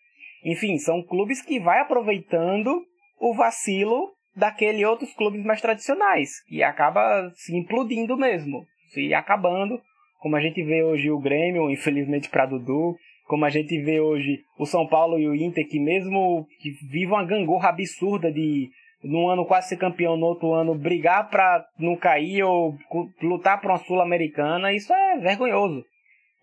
Enfim, 0.43 0.77
são 0.77 1.01
clubes 1.03 1.41
que 1.41 1.59
vai 1.59 1.79
aproveitando 1.79 2.83
o 3.19 3.33
vacilo 3.33 4.11
daqueles 4.35 4.85
outros 4.85 5.13
clubes 5.13 5.43
mais 5.43 5.61
tradicionais, 5.61 6.43
que 6.47 6.61
acaba 6.61 7.31
se 7.35 7.55
implodindo 7.55 8.17
mesmo, 8.17 8.65
se 8.93 9.13
acabando, 9.13 9.79
como 10.19 10.35
a 10.35 10.39
gente 10.39 10.63
vê 10.63 10.83
hoje 10.83 11.11
o 11.11 11.19
Grêmio, 11.19 11.69
infelizmente 11.69 12.29
para 12.29 12.45
Dudu, 12.45 12.95
como 13.27 13.45
a 13.45 13.49
gente 13.49 13.77
vê 13.81 13.99
hoje 13.99 14.39
o 14.57 14.65
São 14.65 14.87
Paulo 14.87 15.19
e 15.19 15.27
o 15.27 15.35
Inter, 15.35 15.67
que 15.67 15.79
mesmo 15.79 16.45
que 16.59 16.71
vivam 16.89 17.17
uma 17.17 17.25
gangorra 17.25 17.69
absurda 17.69 18.31
de 18.31 18.69
num 19.03 19.27
ano 19.27 19.45
quase 19.45 19.69
ser 19.69 19.77
campeão, 19.77 20.15
no 20.15 20.27
outro 20.27 20.53
ano 20.53 20.73
brigar 20.75 21.29
para 21.29 21.65
não 21.77 21.95
cair 21.95 22.43
ou 22.43 22.77
lutar 23.21 23.59
para 23.59 23.73
uma 23.73 23.83
sul-americana, 23.83 24.71
isso 24.71 24.93
é 24.93 25.17
vergonhoso. 25.17 25.83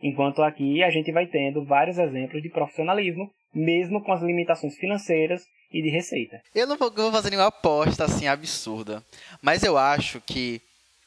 Enquanto 0.03 0.43
aqui 0.43 0.83
a 0.83 0.91
gente 0.91 1.11
vai 1.13 1.27
tendo 1.27 1.65
vários 1.65 1.99
exemplos 1.99 2.43
de 2.43 2.51
profissionalismo, 2.51 3.31
mesmo 3.55 4.03
com 4.03 4.13
as 4.13 4.23
limitações 4.23 4.77
financeiras 4.77 5.43
e 5.73 5.83
de 5.83 5.89
receita. 5.89 6.41
Eu 6.55 6.67
não 6.67 6.77
vou 6.77 7.13
fazer 7.13 7.31
nenhuma 7.31 7.49
aposta 7.49 8.05
assim 8.05 8.27
absurda, 8.27 9.03
mas 9.41 9.63
eu 9.63 9.79
acho 9.79 10.21
que 10.21 10.61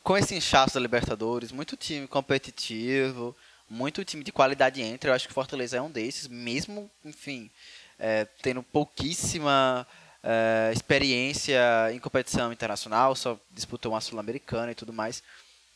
com 0.04 0.18
esse 0.18 0.36
inchaço 0.36 0.74
da 0.74 0.82
Libertadores, 0.82 1.52
muito 1.52 1.78
time 1.78 2.06
competitivo, 2.08 3.36
muito 3.70 4.04
time 4.04 4.24
de 4.24 4.32
qualidade 4.32 4.82
entra. 4.82 5.10
Eu 5.10 5.16
acho 5.16 5.26
que 5.26 5.32
o 5.32 5.34
Fortaleza 5.34 5.78
é 5.78 5.82
um 5.82 5.90
desses, 5.90 6.28
mesmo, 6.28 6.92
enfim, 7.06 7.50
é, 7.98 8.26
tendo 8.42 8.62
pouquíssima 8.62 9.88
é, 10.22 10.72
experiência 10.74 11.62
em 11.94 12.00
competição 12.00 12.52
internacional, 12.52 13.16
só 13.16 13.40
disputou 13.52 13.94
uma 13.94 14.02
Sul-Americana 14.02 14.74
e 14.74 14.76
tudo 14.76 14.92
mais. 14.92 15.24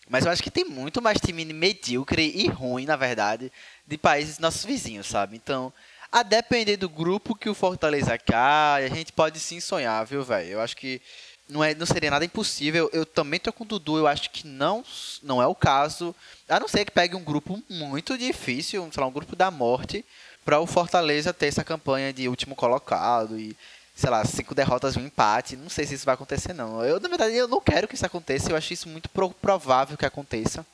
Mas 0.09 0.25
eu 0.25 0.32
acho 0.32 0.43
que 0.43 0.51
tem 0.51 0.65
muito 0.65 1.01
mais 1.01 1.19
time 1.19 1.45
medíocre 1.45 2.32
e 2.36 2.47
ruim, 2.47 2.86
na 2.86 2.95
verdade, 2.95 3.51
de 3.86 3.97
países 3.97 4.39
nossos 4.39 4.63
vizinhos, 4.65 5.07
sabe? 5.07 5.36
Então, 5.36 5.71
a 6.11 6.23
depender 6.23 6.78
do 6.78 6.89
grupo 6.89 7.36
que 7.36 7.49
o 7.49 7.53
Fortaleza 7.53 8.17
cai, 8.17 8.86
a 8.86 8.89
gente 8.89 9.11
pode 9.11 9.39
sim 9.39 9.59
sonhar, 9.59 10.05
viu, 10.05 10.23
velho? 10.23 10.49
Eu 10.49 10.61
acho 10.61 10.75
que 10.78 11.01
não, 11.49 11.63
é, 11.63 11.73
não 11.73 11.85
seria 11.85 12.11
nada 12.11 12.25
impossível. 12.25 12.89
Eu 12.93 13.05
também 13.05 13.39
tô 13.39 13.51
com 13.53 13.63
o 13.63 13.67
Dudu, 13.67 13.97
eu 13.97 14.07
acho 14.07 14.29
que 14.29 14.45
não, 14.45 14.83
não 15.23 15.41
é 15.41 15.47
o 15.47 15.55
caso. 15.55 16.15
A 16.47 16.59
não 16.59 16.67
ser 16.67 16.85
que 16.85 16.91
pegue 16.91 17.15
um 17.15 17.23
grupo 17.23 17.61
muito 17.69 18.17
difícil, 18.17 18.87
sei 18.91 19.01
lá, 19.01 19.07
um 19.07 19.11
grupo 19.11 19.35
da 19.35 19.49
morte, 19.49 20.03
para 20.43 20.59
o 20.59 20.67
Fortaleza 20.67 21.33
ter 21.33 21.47
essa 21.47 21.63
campanha 21.63 22.13
de 22.13 22.27
último 22.27 22.55
colocado 22.55 23.39
e, 23.39 23.55
sei 23.95 24.09
lá, 24.09 24.23
cinco 24.23 24.55
derrotas 24.55 24.95
e 24.95 24.99
um 24.99 25.05
empate. 25.05 25.57
Não 25.57 25.69
sei 25.69 25.85
se 25.85 25.95
isso 25.95 26.05
vai 26.05 26.15
acontecer, 26.15 26.53
não. 26.53 26.83
Eu, 26.83 26.99
na 26.99 27.09
verdade, 27.09 27.35
eu 27.35 27.47
não 27.47 27.59
quero 27.59 27.87
que 27.87 27.95
isso 27.95 28.05
aconteça, 28.05 28.51
eu 28.51 28.55
acho 28.55 28.73
isso 28.73 28.87
muito 28.87 29.09
provável 29.09 29.97
que 29.97 30.05
aconteça. 30.05 30.65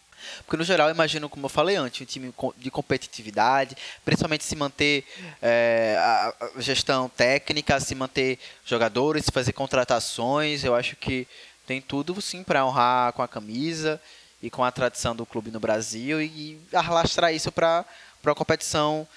Porque 0.46 0.58
no 0.58 0.64
geral 0.64 0.90
eu 0.90 0.94
imagino, 0.94 1.30
como 1.30 1.46
eu 1.46 1.50
falei 1.50 1.76
antes, 1.76 2.02
um 2.02 2.06
time 2.06 2.34
de 2.58 2.72
competitividade, 2.72 3.76
principalmente 4.04 4.44
se 4.44 4.56
manter 4.56 5.06
é, 5.42 5.96
a 6.00 6.34
gestão 6.58 7.10
técnica, 7.10 7.80
se 7.80 7.96
manter 7.96 8.40
jogadores, 8.66 9.30
fazer 9.32 9.54
contratações. 9.54 10.64
Eu 10.64 10.76
acho 10.76 10.96
que 10.96 11.28
tem 11.66 11.82
tudo 11.82 12.22
sim 12.22 12.44
para 12.44 12.66
honrar 12.66 13.14
com 13.14 13.22
a 13.22 13.28
camisa 13.28 14.02
e 14.42 14.50
com 14.50 14.64
a 14.64 14.72
tradição 14.72 15.16
do 15.16 15.26
clube 15.26 15.52
no 15.52 15.60
Brasil 15.60 16.22
e, 16.22 16.26
e 16.26 16.76
alastrar 16.76 17.34
isso 17.34 17.52
para 17.52 17.86
a 18.26 18.36
competição 18.36 19.08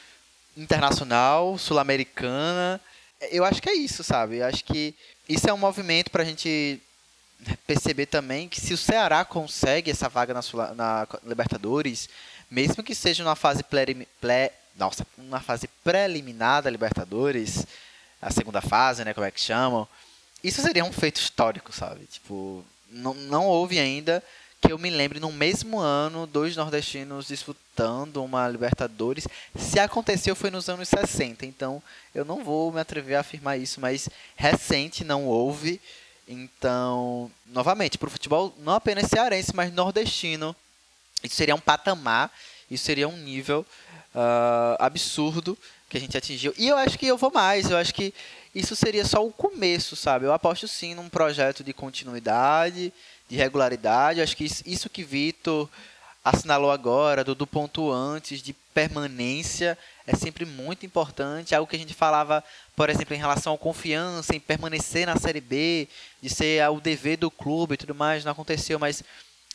internacional, 0.56 1.58
sul-americana. 1.58 2.80
Eu 3.30 3.44
acho 3.44 3.60
que 3.60 3.68
é 3.68 3.74
isso, 3.74 4.04
sabe? 4.04 4.36
Eu 4.36 4.46
acho 4.46 4.64
que 4.64 4.94
isso 5.28 5.48
é 5.48 5.52
um 5.52 5.58
movimento 5.58 6.10
para 6.10 6.22
a 6.22 6.26
gente 6.26 6.80
perceber 7.66 8.06
também 8.06 8.48
que 8.48 8.60
se 8.60 8.72
o 8.72 8.78
Ceará 8.78 9.24
consegue 9.24 9.90
essa 9.90 10.08
vaga 10.08 10.34
na, 10.34 10.40
na 10.74 11.08
Libertadores, 11.24 12.08
mesmo 12.50 12.82
que 12.82 12.94
seja 12.94 13.22
numa 13.24 13.36
fase 13.36 13.62
pré, 13.62 13.86
pré, 14.20 14.52
nossa, 14.76 15.06
uma 15.18 15.40
fase 15.40 15.68
preliminar 15.82 16.62
da 16.62 16.70
Libertadores, 16.70 17.66
a 18.20 18.30
segunda 18.30 18.60
fase, 18.60 19.04
né, 19.04 19.12
como 19.12 19.26
é 19.26 19.30
que 19.30 19.40
chamam, 19.40 19.86
isso 20.42 20.62
seria 20.62 20.84
um 20.84 20.92
feito 20.92 21.20
histórico, 21.20 21.72
sabe? 21.72 22.06
Tipo, 22.06 22.64
não, 22.90 23.14
não 23.14 23.46
houve 23.46 23.78
ainda 23.78 24.22
que 24.60 24.72
eu 24.72 24.78
me 24.78 24.90
lembre 24.90 25.20
no 25.20 25.30
mesmo 25.32 25.78
ano 25.78 26.26
dois 26.26 26.56
nordestinos 26.56 27.28
disputando 27.28 28.22
uma 28.22 28.48
Libertadores. 28.48 29.26
Se 29.54 29.78
aconteceu 29.78 30.34
foi 30.34 30.50
nos 30.50 30.68
anos 30.68 30.88
60, 30.88 31.44
então 31.46 31.82
eu 32.14 32.24
não 32.24 32.42
vou 32.42 32.72
me 32.72 32.80
atrever 32.80 33.16
a 33.16 33.20
afirmar 33.20 33.58
isso, 33.58 33.80
mas 33.80 34.08
recente 34.34 35.04
não 35.04 35.26
houve. 35.26 35.80
Então, 36.28 37.30
novamente, 37.46 37.98
para 37.98 38.08
o 38.08 38.10
futebol 38.10 38.54
não 38.58 38.74
apenas 38.74 39.06
cearense, 39.08 39.54
mas 39.54 39.72
nordestino, 39.72 40.56
isso 41.22 41.36
seria 41.36 41.54
um 41.54 41.60
patamar, 41.60 42.32
isso 42.70 42.84
seria 42.84 43.08
um 43.08 43.16
nível 43.16 43.64
uh, 44.14 44.76
absurdo 44.78 45.56
que 45.88 45.96
a 45.96 46.00
gente 46.00 46.16
atingiu. 46.16 46.52
E 46.58 46.66
eu 46.66 46.76
acho 46.76 46.98
que 46.98 47.06
eu 47.06 47.16
vou 47.16 47.30
mais, 47.32 47.70
eu 47.70 47.76
acho 47.76 47.94
que 47.94 48.12
isso 48.54 48.74
seria 48.74 49.04
só 49.04 49.24
o 49.24 49.32
começo, 49.32 49.94
sabe? 49.94 50.24
Eu 50.24 50.32
aposto 50.32 50.66
sim 50.66 50.94
num 50.94 51.08
projeto 51.08 51.62
de 51.62 51.72
continuidade, 51.72 52.92
de 53.28 53.36
regularidade. 53.36 54.18
Eu 54.18 54.24
acho 54.24 54.36
que 54.36 54.44
isso 54.44 54.90
que 54.90 55.04
Vitor 55.04 55.68
assinalou 56.24 56.70
agora, 56.72 57.22
do, 57.22 57.34
do 57.34 57.46
ponto 57.46 57.92
antes, 57.92 58.42
de 58.42 58.52
permanência, 58.74 59.78
é 60.06 60.14
sempre 60.14 60.44
muito 60.44 60.86
importante. 60.86 61.54
Algo 61.54 61.68
que 61.68 61.76
a 61.76 61.78
gente 61.78 61.94
falava, 61.94 62.44
por 62.74 62.88
exemplo, 62.88 63.14
em 63.14 63.18
relação 63.18 63.54
à 63.54 63.58
confiança, 63.58 64.34
em 64.34 64.40
permanecer 64.40 65.06
na 65.06 65.16
Série 65.16 65.40
B, 65.40 65.88
de 66.22 66.30
ser 66.30 66.68
o 66.70 66.80
dever 66.80 67.16
do 67.16 67.30
clube 67.30 67.74
e 67.74 67.76
tudo 67.76 67.94
mais, 67.94 68.24
não 68.24 68.32
aconteceu, 68.32 68.78
mas 68.78 69.02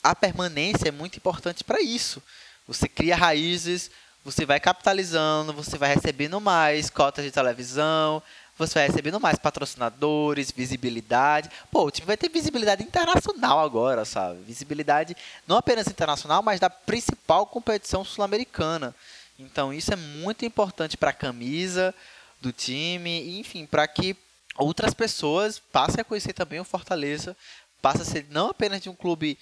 a 0.03 0.15
permanência 0.15 0.89
é 0.89 0.91
muito 0.91 1.17
importante 1.17 1.63
para 1.63 1.81
isso. 1.81 2.21
Você 2.67 2.87
cria 2.87 3.15
raízes, 3.15 3.89
você 4.23 4.45
vai 4.45 4.59
capitalizando, 4.59 5.53
você 5.53 5.77
vai 5.77 5.95
recebendo 5.95 6.39
mais 6.41 6.89
cotas 6.89 7.23
de 7.23 7.31
televisão, 7.31 8.21
você 8.57 8.75
vai 8.75 8.87
recebendo 8.87 9.19
mais 9.19 9.39
patrocinadores, 9.39 10.51
visibilidade. 10.51 11.49
Pô, 11.71 11.85
o 11.85 11.91
time 11.91 12.05
vai 12.05 12.17
ter 12.17 12.29
visibilidade 12.29 12.83
internacional 12.83 13.59
agora, 13.59 14.05
sabe? 14.05 14.41
Visibilidade 14.43 15.15
não 15.47 15.57
apenas 15.57 15.87
internacional, 15.87 16.43
mas 16.43 16.59
da 16.59 16.69
principal 16.69 17.45
competição 17.45 18.03
sul-americana. 18.03 18.93
Então 19.41 19.73
isso 19.73 19.93
é 19.93 19.95
muito 19.95 20.45
importante 20.45 20.97
para 20.97 21.09
a 21.09 21.13
camisa 21.13 21.93
do 22.39 22.51
time, 22.51 23.39
enfim, 23.39 23.65
para 23.65 23.87
que 23.87 24.15
outras 24.57 24.93
pessoas 24.93 25.59
passem 25.59 26.01
a 26.01 26.03
conhecer 26.03 26.33
também 26.33 26.59
o 26.59 26.65
Fortaleza, 26.65 27.35
passa 27.81 28.03
a 28.03 28.05
ser 28.05 28.25
não 28.29 28.49
apenas 28.49 28.81
de 28.81 28.89
um 28.89 28.95
clube 28.95 29.37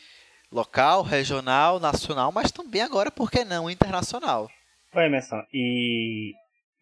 local, 0.51 1.03
regional, 1.03 1.79
nacional, 1.79 2.31
mas 2.31 2.51
também 2.51 2.81
agora, 2.81 3.11
por 3.11 3.29
que 3.29 3.43
não, 3.43 3.69
internacional. 3.69 4.49
Oi, 4.93 5.05
Emerson, 5.05 5.43
e 5.53 6.33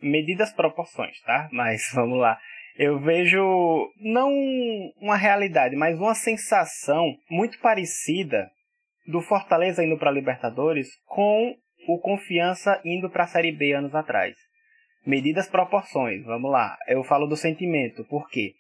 medidas 0.01 0.51
proporções, 0.53 1.20
tá? 1.22 1.49
Mas 1.51 1.91
vamos 1.93 2.18
lá. 2.20 2.39
Eu 2.78 2.99
vejo 2.99 3.91
não 3.99 4.32
uma 5.01 5.18
realidade, 5.18 5.76
mas 5.76 5.97
uma 5.97 6.13
sensação 6.13 7.18
muito 7.28 7.59
parecida 7.59 8.51
do 9.07 9.20
Fortaleza 9.20 9.84
indo 9.84 9.97
para 9.97 10.11
Libertadores 10.11 10.88
com 11.07 11.55
o 11.88 11.99
Confiança 11.99 12.81
indo 12.83 13.09
para 13.09 13.23
a 13.23 13.27
Série 13.27 13.51
B 13.51 13.73
anos 13.73 13.95
atrás. 13.95 14.35
Medidas 15.05 15.47
proporções, 15.47 16.23
vamos 16.25 16.51
lá. 16.51 16.77
Eu 16.88 17.03
falo 17.03 17.27
do 17.27 17.38
sentimento, 17.38 18.03
por 18.05 18.29
quê? 18.29 18.53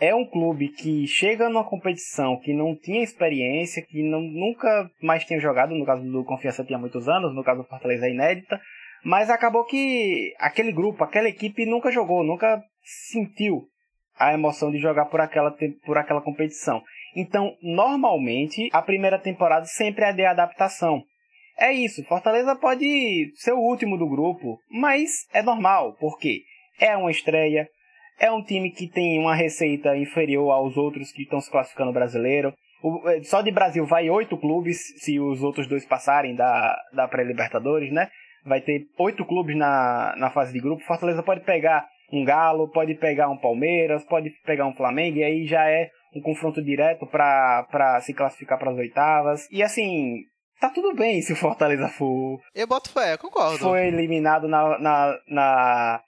é 0.00 0.14
um 0.14 0.24
clube 0.24 0.68
que 0.68 1.06
chega 1.06 1.48
numa 1.50 1.62
competição 1.62 2.40
que 2.40 2.54
não 2.54 2.74
tinha 2.74 3.04
experiência, 3.04 3.84
que 3.86 4.02
não, 4.02 4.22
nunca 4.22 4.90
mais 5.02 5.24
tinha 5.24 5.38
jogado, 5.38 5.74
no 5.74 5.84
caso 5.84 6.02
do 6.02 6.24
Confiança 6.24 6.64
tinha 6.64 6.78
muitos 6.78 7.06
anos, 7.06 7.34
no 7.34 7.44
caso 7.44 7.62
do 7.62 7.68
Fortaleza 7.68 8.06
é 8.06 8.10
inédita, 8.10 8.58
mas 9.04 9.28
acabou 9.28 9.64
que 9.64 10.34
aquele 10.38 10.72
grupo, 10.72 11.04
aquela 11.04 11.28
equipe 11.28 11.66
nunca 11.66 11.92
jogou, 11.92 12.24
nunca 12.24 12.62
sentiu 12.82 13.66
a 14.18 14.32
emoção 14.32 14.70
de 14.70 14.78
jogar 14.78 15.06
por 15.06 15.20
aquela, 15.20 15.54
por 15.84 15.98
aquela 15.98 16.22
competição. 16.22 16.82
Então, 17.14 17.54
normalmente, 17.62 18.70
a 18.72 18.80
primeira 18.80 19.18
temporada 19.18 19.66
sempre 19.66 20.04
é 20.04 20.12
de 20.12 20.24
adaptação. 20.24 21.02
É 21.60 21.72
isso, 21.72 22.02
Fortaleza 22.04 22.56
pode 22.56 23.32
ser 23.34 23.52
o 23.52 23.58
último 23.58 23.98
do 23.98 24.08
grupo, 24.08 24.58
mas 24.70 25.26
é 25.30 25.42
normal, 25.42 25.94
porque 26.00 26.40
é 26.80 26.96
uma 26.96 27.10
estreia, 27.10 27.68
é 28.18 28.32
um 28.32 28.42
time 28.42 28.70
que 28.70 28.88
tem 28.88 29.18
uma 29.18 29.34
receita 29.34 29.94
inferior 29.94 30.50
aos 30.50 30.78
outros 30.78 31.12
que 31.12 31.22
estão 31.22 31.38
se 31.38 31.50
classificando 31.50 31.92
brasileiro. 31.92 32.54
O, 32.82 33.06
é, 33.10 33.22
só 33.22 33.42
de 33.42 33.50
Brasil 33.50 33.84
vai 33.84 34.08
oito 34.08 34.38
clubes, 34.38 34.78
se 35.02 35.20
os 35.20 35.42
outros 35.42 35.66
dois 35.66 35.84
passarem 35.84 36.34
da, 36.34 36.78
da 36.94 37.06
pré-Libertadores, 37.06 37.92
né? 37.92 38.08
Vai 38.42 38.62
ter 38.62 38.86
oito 38.98 39.22
clubes 39.26 39.54
na, 39.54 40.14
na 40.16 40.30
fase 40.30 40.54
de 40.54 40.60
grupo. 40.60 40.82
Fortaleza 40.84 41.22
pode 41.22 41.42
pegar 41.44 41.86
um 42.10 42.24
Galo, 42.24 42.70
pode 42.70 42.94
pegar 42.94 43.28
um 43.28 43.36
Palmeiras, 43.36 44.02
pode 44.04 44.30
pegar 44.46 44.66
um 44.66 44.74
Flamengo, 44.74 45.18
e 45.18 45.24
aí 45.24 45.46
já 45.46 45.68
é 45.68 45.90
um 46.16 46.22
confronto 46.22 46.62
direto 46.64 47.06
para 47.06 48.00
se 48.00 48.14
classificar 48.14 48.58
para 48.58 48.70
as 48.70 48.78
oitavas. 48.78 49.46
E 49.50 49.62
assim, 49.62 50.24
tá 50.60 50.70
tudo 50.70 50.94
bem 50.94 51.22
se 51.22 51.32
o 51.32 51.36
Fortaleza 51.36 51.88
for. 51.88 52.40
Eu 52.54 52.66
boto 52.66 52.92
fé, 52.92 53.16
concordo. 53.16 53.58
Foi 53.58 53.86
eliminado 53.86 54.46
na, 54.46 54.78
na, 54.78 55.18
na, 55.26 56.02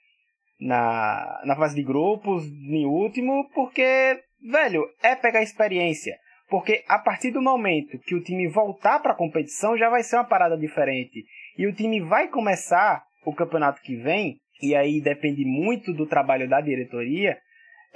na, 0.59 1.41
na 1.45 1.55
fase 1.55 1.75
de 1.75 1.83
grupos, 1.83 2.45
em 2.45 2.85
último, 2.85 3.49
porque, 3.53 4.19
velho, 4.41 4.87
é 5.01 5.15
pegar 5.15 5.41
experiência. 5.41 6.15
Porque 6.49 6.83
a 6.87 6.99
partir 6.99 7.31
do 7.31 7.41
momento 7.41 7.97
que 8.05 8.13
o 8.13 8.23
time 8.23 8.47
voltar 8.47 8.99
para 8.99 9.13
a 9.13 9.17
competição, 9.17 9.75
já 9.75 9.89
vai 9.89 10.03
ser 10.03 10.17
uma 10.17 10.23
parada 10.23 10.55
diferente. 10.55 11.25
E 11.57 11.65
o 11.65 11.73
time 11.73 11.99
vai 11.99 12.27
começar 12.27 13.03
o 13.25 13.33
campeonato 13.33 13.81
que 13.81 13.95
vem, 13.95 14.37
e 14.61 14.75
aí 14.75 15.01
depende 15.01 15.43
muito 15.43 15.93
do 15.93 16.05
trabalho 16.05 16.47
da 16.47 16.61
diretoria, 16.61 17.37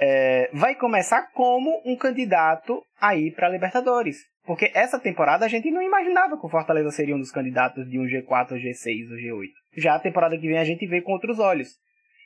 é, 0.00 0.50
vai 0.52 0.74
começar 0.74 1.30
como 1.32 1.82
um 1.84 1.96
candidato 1.96 2.82
a 3.00 3.16
ir 3.16 3.34
para 3.34 3.46
a 3.46 3.50
Libertadores. 3.50 4.16
Porque 4.48 4.72
essa 4.74 4.98
temporada 4.98 5.44
a 5.44 5.48
gente 5.48 5.70
não 5.70 5.82
imaginava 5.82 6.38
que 6.38 6.46
o 6.46 6.48
Fortaleza 6.48 6.90
seria 6.90 7.14
um 7.14 7.18
dos 7.18 7.30
candidatos 7.30 7.86
de 7.86 7.98
um 7.98 8.04
G4, 8.04 8.54
G6 8.54 9.10
ou 9.10 9.18
G8. 9.18 9.50
Já 9.76 9.94
a 9.94 10.00
temporada 10.00 10.38
que 10.38 10.48
vem 10.48 10.56
a 10.56 10.64
gente 10.64 10.86
vê 10.86 11.02
com 11.02 11.12
outros 11.12 11.38
olhos. 11.38 11.76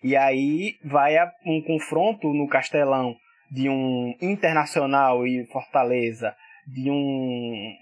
E 0.05 0.17
aí 0.17 0.77
vai 0.85 1.17
um 1.45 1.61
confronto 1.61 2.33
no 2.33 2.47
Castelão 2.47 3.17
de 3.51 3.69
um 3.69 4.15
Internacional 4.23 5.27
e 5.27 5.45
Fortaleza, 5.47 6.33
de 6.65 6.89
um 6.93 7.75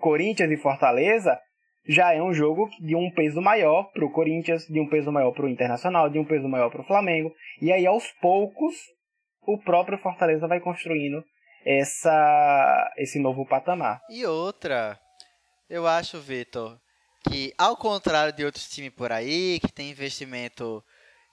Corinthians 0.00 0.50
e 0.50 0.56
Fortaleza, 0.56 1.38
já 1.86 2.12
é 2.12 2.20
um 2.20 2.34
jogo 2.34 2.68
de 2.80 2.96
um 2.96 3.08
peso 3.12 3.40
maior 3.40 3.84
para 3.92 4.04
o 4.04 4.10
Corinthians, 4.10 4.66
de 4.66 4.80
um 4.80 4.88
peso 4.88 5.12
maior 5.12 5.30
para 5.30 5.46
o 5.46 5.48
Internacional, 5.48 6.10
de 6.10 6.18
um 6.18 6.24
peso 6.24 6.48
maior 6.48 6.70
para 6.70 6.82
o 6.82 6.86
Flamengo. 6.86 7.32
E 7.62 7.72
aí, 7.72 7.86
aos 7.86 8.10
poucos, 8.20 8.74
o 9.46 9.56
próprio 9.58 9.96
Fortaleza 9.98 10.48
vai 10.48 10.58
construindo 10.58 11.22
essa, 11.64 12.92
esse 12.96 13.18
novo 13.18 13.46
patamar. 13.46 14.02
E 14.08 14.24
outra, 14.26 14.98
eu 15.68 15.86
acho, 15.86 16.18
Vitor, 16.20 16.78
que 17.28 17.52
ao 17.58 17.76
contrário 17.76 18.32
de 18.32 18.44
outros 18.44 18.68
times 18.68 18.92
por 18.94 19.12
aí, 19.12 19.60
que 19.60 19.72
tem 19.72 19.90
investimento 19.90 20.82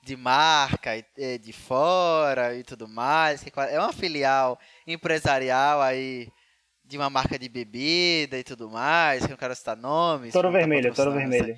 de 0.03 0.15
marca 0.15 0.91
é, 1.17 1.38
de 1.38 1.51
fora 1.51 2.55
e 2.55 2.63
tudo 2.63 2.88
mais, 2.88 3.43
que 3.43 3.51
é 3.69 3.80
uma 3.80 3.91
filial 3.91 4.59
empresarial 4.86 5.82
aí 5.82 6.30
de 6.86 6.97
uma 6.97 7.09
marca 7.09 7.38
de 7.38 7.49
bebida 7.49 8.38
e 8.38 8.43
tudo 8.43 8.69
mais, 8.69 9.23
que 9.23 9.30
não 9.30 9.38
quero 9.38 9.55
citar 9.55 9.75
nomes. 9.75 10.32
Toro 10.32 10.51
Vermelho, 10.51 10.93
Toro 10.93 11.11
Vermelho. 11.11 11.57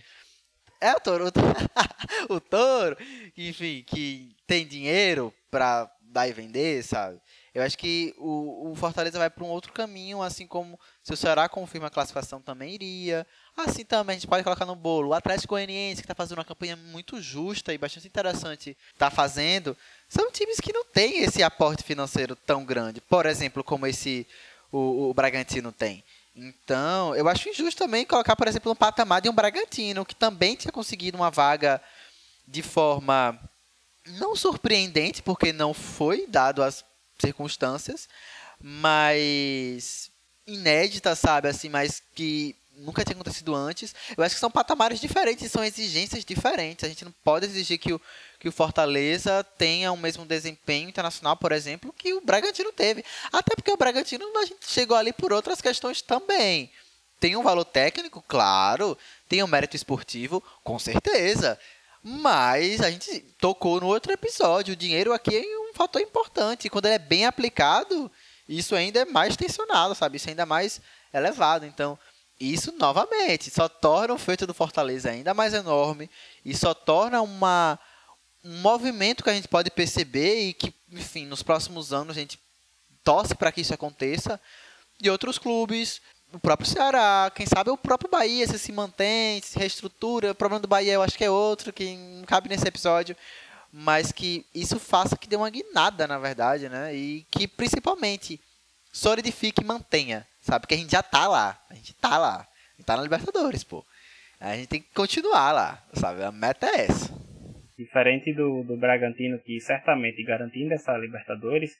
É 0.81 0.93
o 0.93 0.99
Toro, 0.99 1.25
o, 2.29 2.33
o 2.33 2.39
Toro, 2.39 2.97
enfim, 3.37 3.83
que 3.85 4.35
tem 4.47 4.65
dinheiro 4.65 5.31
pra 5.51 5.91
dar 6.01 6.27
e 6.27 6.33
vender, 6.33 6.83
sabe? 6.83 7.19
Eu 7.53 7.63
acho 7.63 7.77
que 7.77 8.13
o, 8.17 8.71
o 8.71 8.75
Fortaleza 8.75 9.17
vai 9.17 9.29
para 9.29 9.43
um 9.43 9.49
outro 9.49 9.73
caminho, 9.73 10.21
assim 10.21 10.45
como 10.45 10.79
se 11.03 11.13
o 11.13 11.17
Ceará 11.17 11.49
confirma 11.49 11.87
a 11.87 11.89
classificação 11.89 12.41
também 12.41 12.73
iria. 12.73 13.25
Assim 13.57 13.83
também 13.83 14.15
a 14.15 14.19
gente 14.19 14.27
pode 14.27 14.43
colocar 14.43 14.65
no 14.65 14.75
bolo 14.75 15.09
o 15.09 15.13
Atlético 15.13 15.55
Goianiense, 15.55 16.01
que 16.01 16.05
está 16.05 16.15
fazendo 16.15 16.37
uma 16.37 16.45
campanha 16.45 16.75
muito 16.75 17.21
justa 17.21 17.73
e 17.73 17.77
bastante 17.77 18.07
interessante, 18.07 18.77
está 18.93 19.09
fazendo. 19.09 19.75
São 20.07 20.31
times 20.31 20.59
que 20.59 20.73
não 20.73 20.85
têm 20.85 21.23
esse 21.23 21.41
aporte 21.41 21.83
financeiro 21.83 22.35
tão 22.35 22.63
grande, 22.63 23.01
por 23.01 23.25
exemplo, 23.25 23.63
como 23.63 23.87
esse 23.87 24.27
o, 24.71 25.09
o 25.09 25.13
Bragantino 25.13 25.71
tem. 25.71 26.03
Então, 26.35 27.15
eu 27.15 27.27
acho 27.27 27.49
injusto 27.49 27.83
também 27.83 28.05
colocar, 28.05 28.35
por 28.35 28.47
exemplo, 28.47 28.71
um 28.71 28.75
patamar 28.75 29.21
de 29.21 29.29
um 29.29 29.33
Bragantino, 29.33 30.05
que 30.05 30.15
também 30.15 30.55
tinha 30.55 30.71
conseguido 30.71 31.17
uma 31.17 31.29
vaga 31.29 31.81
de 32.47 32.61
forma 32.61 33.37
não 34.17 34.35
surpreendente, 34.35 35.21
porque 35.21 35.51
não 35.51 35.73
foi 35.73 36.25
dado 36.27 36.63
as 36.63 36.83
circunstâncias, 37.19 38.07
mas 38.59 40.11
inédita, 40.45 41.15
sabe, 41.15 41.47
assim, 41.47 41.69
mas 41.69 42.01
que 42.15 42.55
nunca 42.79 43.03
tinha 43.03 43.13
acontecido 43.13 43.53
antes. 43.53 43.93
Eu 44.17 44.23
acho 44.23 44.35
que 44.35 44.39
são 44.39 44.49
patamares 44.49 44.99
diferentes, 44.99 45.51
são 45.51 45.63
exigências 45.63 46.23
diferentes. 46.25 46.83
A 46.83 46.87
gente 46.87 47.05
não 47.05 47.13
pode 47.23 47.45
exigir 47.45 47.77
que 47.77 47.93
o, 47.93 48.01
que 48.39 48.47
o 48.47 48.51
Fortaleza 48.51 49.43
tenha 49.57 49.91
o 49.91 49.97
mesmo 49.97 50.25
desempenho 50.25 50.89
internacional, 50.89 51.35
por 51.37 51.51
exemplo, 51.51 51.93
que 51.93 52.13
o 52.13 52.21
Bragantino 52.21 52.71
teve. 52.71 53.03
Até 53.31 53.55
porque 53.55 53.71
o 53.71 53.77
Bragantino 53.77 54.25
a 54.37 54.45
gente 54.45 54.65
chegou 54.67 54.97
ali 54.97 55.13
por 55.13 55.33
outras 55.33 55.61
questões 55.61 56.01
também. 56.01 56.71
Tem 57.19 57.35
um 57.35 57.43
valor 57.43 57.65
técnico, 57.65 58.23
claro. 58.27 58.97
Tem 59.27 59.43
um 59.43 59.47
mérito 59.47 59.75
esportivo, 59.75 60.41
com 60.63 60.79
certeza. 60.79 61.59
Mas 62.01 62.79
a 62.79 62.89
gente 62.89 63.19
tocou 63.39 63.81
no 63.81 63.87
outro 63.87 64.13
episódio. 64.13 64.73
O 64.73 64.77
dinheiro 64.77 65.11
aqui 65.11 65.35
é 65.35 65.58
fator 65.79 66.01
importante. 66.01 66.69
Quando 66.69 66.85
ele 66.85 66.95
é 66.95 66.99
bem 66.99 67.25
aplicado, 67.25 68.11
isso 68.47 68.75
ainda 68.75 68.99
é 68.99 69.05
mais 69.05 69.37
tensionado, 69.37 69.95
sabe? 69.95 70.17
Isso 70.17 70.29
ainda 70.29 70.41
é 70.41 70.45
mais 70.45 70.81
elevado. 71.13 71.65
Então, 71.65 71.97
isso 72.37 72.73
novamente 72.73 73.49
só 73.49 73.69
torna 73.69 74.13
o 74.13 74.17
feito 74.17 74.45
do 74.45 74.53
Fortaleza 74.53 75.09
ainda 75.09 75.33
mais 75.33 75.53
enorme 75.53 76.09
e 76.43 76.55
só 76.55 76.73
torna 76.73 77.21
uma, 77.21 77.79
um 78.43 78.57
movimento 78.57 79.23
que 79.23 79.29
a 79.29 79.33
gente 79.33 79.47
pode 79.47 79.71
perceber 79.71 80.49
e 80.49 80.53
que, 80.53 80.73
enfim, 80.91 81.25
nos 81.25 81.41
próximos 81.41 81.93
anos 81.93 82.17
a 82.17 82.19
gente 82.19 82.37
torce 83.03 83.33
para 83.33 83.51
que 83.51 83.61
isso 83.61 83.73
aconteça. 83.73 84.39
E 85.01 85.09
outros 85.09 85.37
clubes, 85.37 86.01
o 86.33 86.39
próprio 86.39 86.67
Ceará, 86.67 87.31
quem 87.33 87.45
sabe 87.45 87.69
o 87.69 87.77
próprio 87.77 88.09
Bahia, 88.09 88.45
se 88.45 88.59
se 88.59 88.71
mantém, 88.73 89.41
se 89.41 89.57
reestrutura. 89.57 90.31
O 90.31 90.35
problema 90.35 90.61
do 90.61 90.67
Bahia 90.67 90.93
eu 90.93 91.01
acho 91.01 91.17
que 91.17 91.23
é 91.23 91.29
outro, 91.29 91.71
que 91.71 91.95
não 91.95 92.25
cabe 92.25 92.49
nesse 92.49 92.67
episódio. 92.67 93.15
Mas 93.71 94.11
que 94.11 94.45
isso 94.53 94.79
faça 94.79 95.17
que 95.17 95.27
dê 95.27 95.35
uma 95.35 95.49
guinada, 95.49 96.07
na 96.07 96.17
verdade, 96.17 96.67
né? 96.69 96.93
E 96.93 97.25
que 97.31 97.47
principalmente 97.47 98.39
solidifique 98.91 99.61
e 99.61 99.65
mantenha, 99.65 100.25
sabe? 100.41 100.61
Porque 100.61 100.73
a 100.73 100.77
gente 100.77 100.91
já 100.91 101.03
tá 101.03 101.27
lá. 101.27 101.59
A 101.69 101.75
gente 101.75 101.93
tá 101.93 102.17
lá. 102.17 102.37
A 102.39 102.75
gente 102.77 102.85
tá 102.85 102.97
na 102.97 103.03
Libertadores, 103.03 103.63
pô. 103.63 103.85
A 104.39 104.55
gente 104.55 104.67
tem 104.67 104.81
que 104.81 104.93
continuar 104.93 105.51
lá, 105.51 105.83
sabe? 105.93 106.23
A 106.23 106.31
meta 106.31 106.65
é 106.67 106.85
essa. 106.85 107.13
Diferente 107.77 108.33
do, 108.33 108.63
do 108.63 108.77
Bragantino, 108.77 109.39
que 109.39 109.59
certamente 109.59 110.23
garantindo 110.23 110.73
essa 110.73 110.97
Libertadores, 110.97 111.71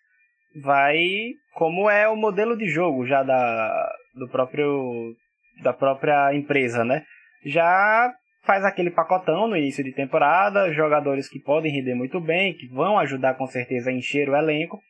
vai 0.62 1.34
como 1.54 1.90
é 1.90 2.08
o 2.08 2.16
modelo 2.16 2.58
de 2.58 2.68
jogo 2.68 3.06
já 3.06 3.24
da, 3.24 3.92
do 4.16 4.28
próprio 4.28 5.16
da 5.64 5.74
própria 5.74 6.34
empresa, 6.34 6.86
né? 6.86 7.04
Já 7.46 8.14
faz 8.50 8.66
aquele 8.66 8.90
pacotão 8.90 9.48
no 9.48 9.56
início 9.56 9.84
de 9.84 9.92
temporada, 9.92 10.74
jogadores 10.74 11.30
que 11.30 11.40
podem 11.40 11.72
render 11.72 11.94
muito 11.94 12.20
bem, 12.20 12.56
que 12.56 12.66
vão 12.66 12.98
ajudar 12.98 13.36
com 13.36 13.46
certeza 13.46 13.92
a 13.92 13.94
encher 13.94 14.28
o 14.28 14.36
elenco, 14.36 14.82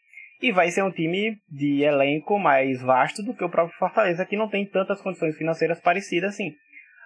e 0.42 0.50
vai 0.50 0.72
ser 0.72 0.82
um 0.82 0.90
time 0.90 1.36
de 1.50 1.84
elenco 1.84 2.40
mais 2.40 2.82
vasto 2.82 3.22
do 3.22 3.36
que 3.36 3.44
o 3.44 3.50
próprio 3.50 3.78
Fortaleza, 3.78 4.26
que 4.26 4.38
não 4.38 4.48
tem 4.48 4.66
tantas 4.66 5.02
condições 5.02 5.36
financeiras 5.38 5.82
parecidas 5.82 6.36
assim. 6.36 6.54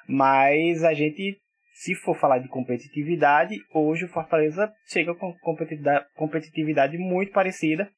Mas 0.07 0.83
a 0.83 0.93
gente, 0.93 1.39
se 1.73 1.95
for 1.95 2.15
falar 2.15 2.37
de 2.37 2.49
competitividade, 2.49 3.55
hoje 3.73 4.05
o 4.05 4.09
Fortaleza 4.09 4.71
chega 4.85 5.15
com 5.15 5.33
competitividade, 6.15 6.99
muito 6.99 7.31
parecida. 7.31 7.89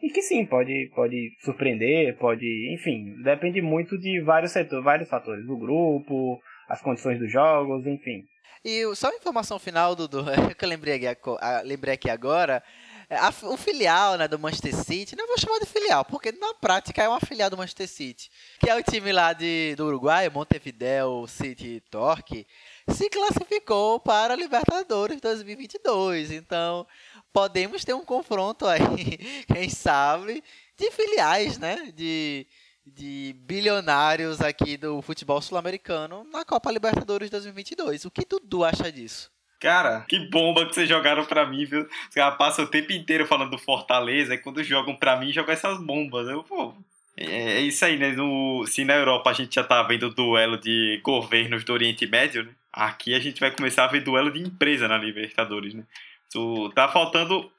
E 0.00 0.08
que 0.08 0.22
sim, 0.22 0.46
pode, 0.46 0.90
pode 0.94 1.32
surpreender, 1.40 2.16
pode. 2.16 2.72
Enfim, 2.72 3.20
depende 3.22 3.60
muito 3.60 3.98
de 3.98 4.22
vários 4.22 4.52
setores, 4.52 4.82
vários 4.82 5.10
fatores. 5.10 5.44
Do 5.44 5.58
grupo, 5.58 6.40
as 6.68 6.80
condições 6.82 7.18
dos 7.18 7.30
jogos, 7.30 7.86
enfim. 7.86 8.26
E 8.64 8.82
só 8.94 9.08
uma 9.08 9.16
informação 9.16 9.58
final, 9.58 9.94
Dudu, 9.94 10.24
que 10.58 10.64
eu 10.64 10.68
lembrei 10.68 11.06
aqui, 11.06 11.20
lembrei 11.64 11.94
aqui 11.94 12.10
agora 12.10 12.62
a, 13.10 13.32
o 13.46 13.56
filial 13.56 14.18
né, 14.18 14.28
do 14.28 14.38
Manchester 14.38 14.74
City, 14.74 15.16
não 15.16 15.26
vou 15.26 15.38
chamar 15.38 15.58
de 15.60 15.66
filial, 15.66 16.04
porque 16.04 16.30
na 16.32 16.52
prática 16.54 17.02
é 17.02 17.08
uma 17.08 17.20
filial 17.20 17.48
do 17.48 17.56
Manchester 17.56 17.88
City, 17.88 18.30
que 18.60 18.68
é 18.68 18.74
o 18.76 18.82
time 18.82 19.12
lá 19.12 19.32
de, 19.32 19.74
do 19.76 19.86
Uruguai, 19.86 20.28
Montevideo 20.28 21.26
City 21.26 21.82
Torque, 21.90 22.46
se 22.88 23.08
classificou 23.08 23.98
para 23.98 24.34
a 24.34 24.36
Libertadores 24.36 25.20
2022. 25.20 26.32
Então, 26.32 26.86
podemos 27.32 27.82
ter 27.84 27.94
um 27.94 28.04
confronto 28.04 28.66
aí, 28.66 28.82
quem 29.50 29.70
sabe, 29.70 30.44
de 30.76 30.90
filiais, 30.90 31.56
né? 31.56 31.90
De, 31.94 32.46
de 32.94 33.34
bilionários 33.40 34.40
aqui 34.40 34.76
do 34.76 35.00
futebol 35.02 35.40
sul-americano 35.40 36.26
na 36.32 36.44
Copa 36.44 36.70
Libertadores 36.70 37.30
2022. 37.30 38.04
O 38.04 38.10
que 38.10 38.24
Dudu 38.24 38.64
acha 38.64 38.90
disso? 38.90 39.30
Cara, 39.60 40.04
que 40.08 40.18
bomba 40.30 40.66
que 40.66 40.74
vocês 40.74 40.88
jogaram 40.88 41.24
pra 41.24 41.46
mim, 41.46 41.64
viu? 41.64 41.82
Os 42.08 42.14
caras 42.14 42.38
passam 42.38 42.64
o 42.64 42.68
tempo 42.68 42.92
inteiro 42.92 43.26
falando 43.26 43.50
do 43.50 43.58
Fortaleza, 43.58 44.34
e 44.34 44.38
quando 44.38 44.62
jogam 44.62 44.94
pra 44.94 45.16
mim, 45.16 45.32
jogam 45.32 45.52
essas 45.52 45.78
bombas. 45.80 46.28
Eu, 46.28 46.44
pô, 46.44 46.74
é, 47.16 47.58
é 47.58 47.60
isso 47.60 47.84
aí, 47.84 47.98
né? 47.98 48.12
No, 48.12 48.64
se 48.66 48.84
na 48.84 48.94
Europa 48.94 49.30
a 49.30 49.32
gente 49.32 49.56
já 49.56 49.64
tá 49.64 49.82
vendo 49.82 50.10
duelo 50.10 50.56
de 50.56 51.00
governos 51.02 51.64
do 51.64 51.72
Oriente 51.72 52.06
Médio, 52.06 52.44
né? 52.44 52.52
Aqui 52.72 53.14
a 53.14 53.18
gente 53.18 53.40
vai 53.40 53.50
começar 53.50 53.84
a 53.84 53.88
ver 53.88 54.00
duelo 54.04 54.30
de 54.30 54.40
empresa 54.40 54.86
na 54.86 54.96
Libertadores, 54.96 55.74
né? 55.74 55.82
Tu, 56.30 56.70
tá 56.74 56.88
faltando, 56.88 57.50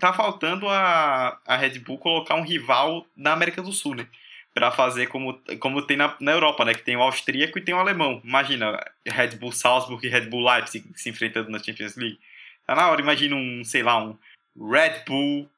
tá 0.00 0.12
faltando 0.12 0.68
a, 0.68 1.38
a 1.46 1.56
Red 1.56 1.78
Bull 1.78 1.98
colocar 1.98 2.34
um 2.34 2.42
rival 2.42 3.06
na 3.14 3.32
América 3.32 3.62
do 3.62 3.70
Sul, 3.70 3.94
né? 3.94 4.08
Pra 4.54 4.70
fazer 4.70 5.08
como, 5.08 5.40
como 5.58 5.82
tem 5.82 5.96
na, 5.96 6.16
na 6.20 6.30
Europa, 6.30 6.64
né? 6.64 6.74
Que 6.74 6.82
tem 6.82 6.96
o 6.96 7.02
austríaco 7.02 7.58
e 7.58 7.62
tem 7.62 7.74
o 7.74 7.78
alemão. 7.78 8.22
Imagina, 8.24 8.80
Red 9.04 9.36
Bull 9.36 9.50
Salzburg 9.50 10.06
e 10.06 10.10
Red 10.10 10.26
Bull 10.26 10.48
Leipzig 10.48 10.88
se 10.94 11.10
enfrentando 11.10 11.50
na 11.50 11.58
Champions 11.58 11.96
League. 11.96 12.20
Tá 12.64 12.74
na 12.74 12.88
hora, 12.88 13.00
imagina 13.00 13.34
um, 13.34 13.64
sei 13.64 13.82
lá, 13.82 14.02
um 14.02 14.16
Red 14.56 15.02
Bull 15.06 15.50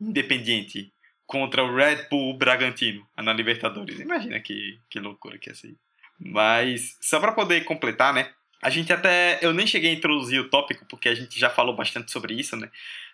Independiente 0.00 0.92
contra 1.26 1.64
o 1.64 1.74
Red 1.74 2.08
Bull 2.10 2.34
Bragantino 2.34 3.06
na 3.16 3.32
Libertadores. 3.32 3.98
Imagina 3.98 4.38
que, 4.40 4.78
que 4.88 5.00
loucura 5.00 5.38
que 5.38 5.50
é 5.50 5.52
isso. 5.52 5.74
Mas, 6.18 6.96
só 7.00 7.18
para 7.18 7.32
poder 7.32 7.64
completar, 7.64 8.12
né? 8.12 8.30
A 8.62 8.70
gente 8.70 8.92
até. 8.92 9.38
Eu 9.42 9.52
nem 9.52 9.66
cheguei 9.66 9.90
a 9.90 9.94
introduzir 9.94 10.40
o 10.40 10.48
tópico, 10.48 10.86
porque 10.86 11.08
a 11.08 11.14
gente 11.14 11.38
já 11.38 11.50
falou 11.50 11.74
bastante 11.74 12.10
sobre 12.10 12.34
isso, 12.34 12.56
né? 12.56 12.70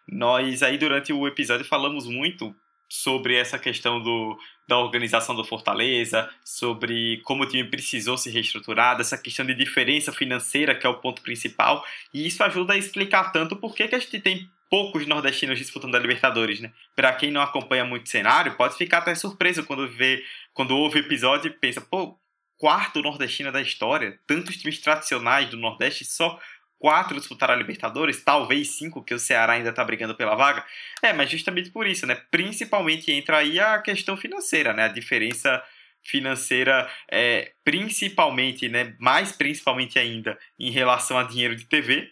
Nós 0.07 0.63
aí 0.63 0.79
durante 0.79 1.13
o 1.13 1.27
episódio 1.27 1.65
falamos 1.65 2.07
muito 2.07 2.55
sobre 2.91 3.37
essa 3.37 3.57
questão 3.57 4.03
do, 4.03 4.37
da 4.67 4.77
organização 4.77 5.35
do 5.35 5.45
Fortaleza, 5.45 6.29
sobre 6.45 7.21
como 7.23 7.45
o 7.45 7.47
time 7.47 7.65
precisou 7.65 8.19
se 8.19 8.29
reestruturar, 8.31 8.97
dessa 8.97 9.17
questão 9.17 9.47
de 9.47 9.55
diferença 9.55 10.13
financeira, 10.13 10.75
que 10.75 10.85
é 10.85 10.91
o 10.91 10.99
ponto 10.99 11.23
principal, 11.23 11.85
e 12.13 12.27
isso 12.27 12.43
ajuda 12.43 12.73
a 12.75 12.77
explicar 12.77 13.31
tanto 13.31 13.55
por 13.55 13.77
que 13.77 13.85
a 13.85 13.99
gente 13.99 14.21
tem 14.21 14.51
poucos 14.69 15.07
nordestinos 15.07 15.59
disputando 15.59 15.95
a 15.95 15.99
Libertadores, 15.99 16.61
né? 16.61 16.73
Para 16.95 17.13
quem 17.13 17.31
não 17.31 17.41
acompanha 17.41 17.85
muito 17.85 18.07
o 18.07 18.09
cenário, 18.11 18.57
pode 18.57 18.77
ficar 18.77 18.99
até 18.99 19.15
surpreso 19.15 19.65
quando 19.65 19.89
vê, 19.89 20.25
quando 20.53 20.77
ouve 20.77 20.99
o 20.99 21.05
episódio 21.05 21.49
e 21.49 21.55
pensa, 21.55 21.81
pô, 21.81 22.19
quarto 22.57 23.01
nordestino 23.01 23.51
da 23.51 23.63
história, 23.63 24.21
tantos 24.27 24.57
times 24.57 24.79
tradicionais 24.81 25.49
do 25.49 25.57
Nordeste, 25.57 26.05
só 26.05 26.39
quatro 26.81 27.19
disputaram 27.19 27.53
a 27.53 27.57
Libertadores, 27.57 28.25
talvez 28.25 28.71
cinco, 28.71 29.05
que 29.05 29.15
o 29.15 29.19
Ceará 29.19 29.53
ainda 29.53 29.69
está 29.69 29.85
brigando 29.85 30.17
pela 30.17 30.35
vaga. 30.35 30.65
É, 31.03 31.13
mas 31.13 31.31
justamente 31.31 31.71
por 31.71 31.87
isso, 31.87 32.07
né? 32.07 32.17
Principalmente 32.31 33.13
entra 33.13 33.37
aí 33.37 33.61
a 33.61 33.79
questão 33.81 34.17
financeira, 34.17 34.73
né? 34.73 34.85
A 34.85 34.89
diferença 34.89 35.63
financeira, 36.03 36.91
é, 37.09 37.53
principalmente, 37.63 38.67
né? 38.67 38.97
Mais 38.99 39.31
principalmente 39.31 39.99
ainda 39.99 40.39
em 40.59 40.71
relação 40.71 41.19
a 41.19 41.23
dinheiro 41.23 41.55
de 41.55 41.67
TV, 41.67 42.11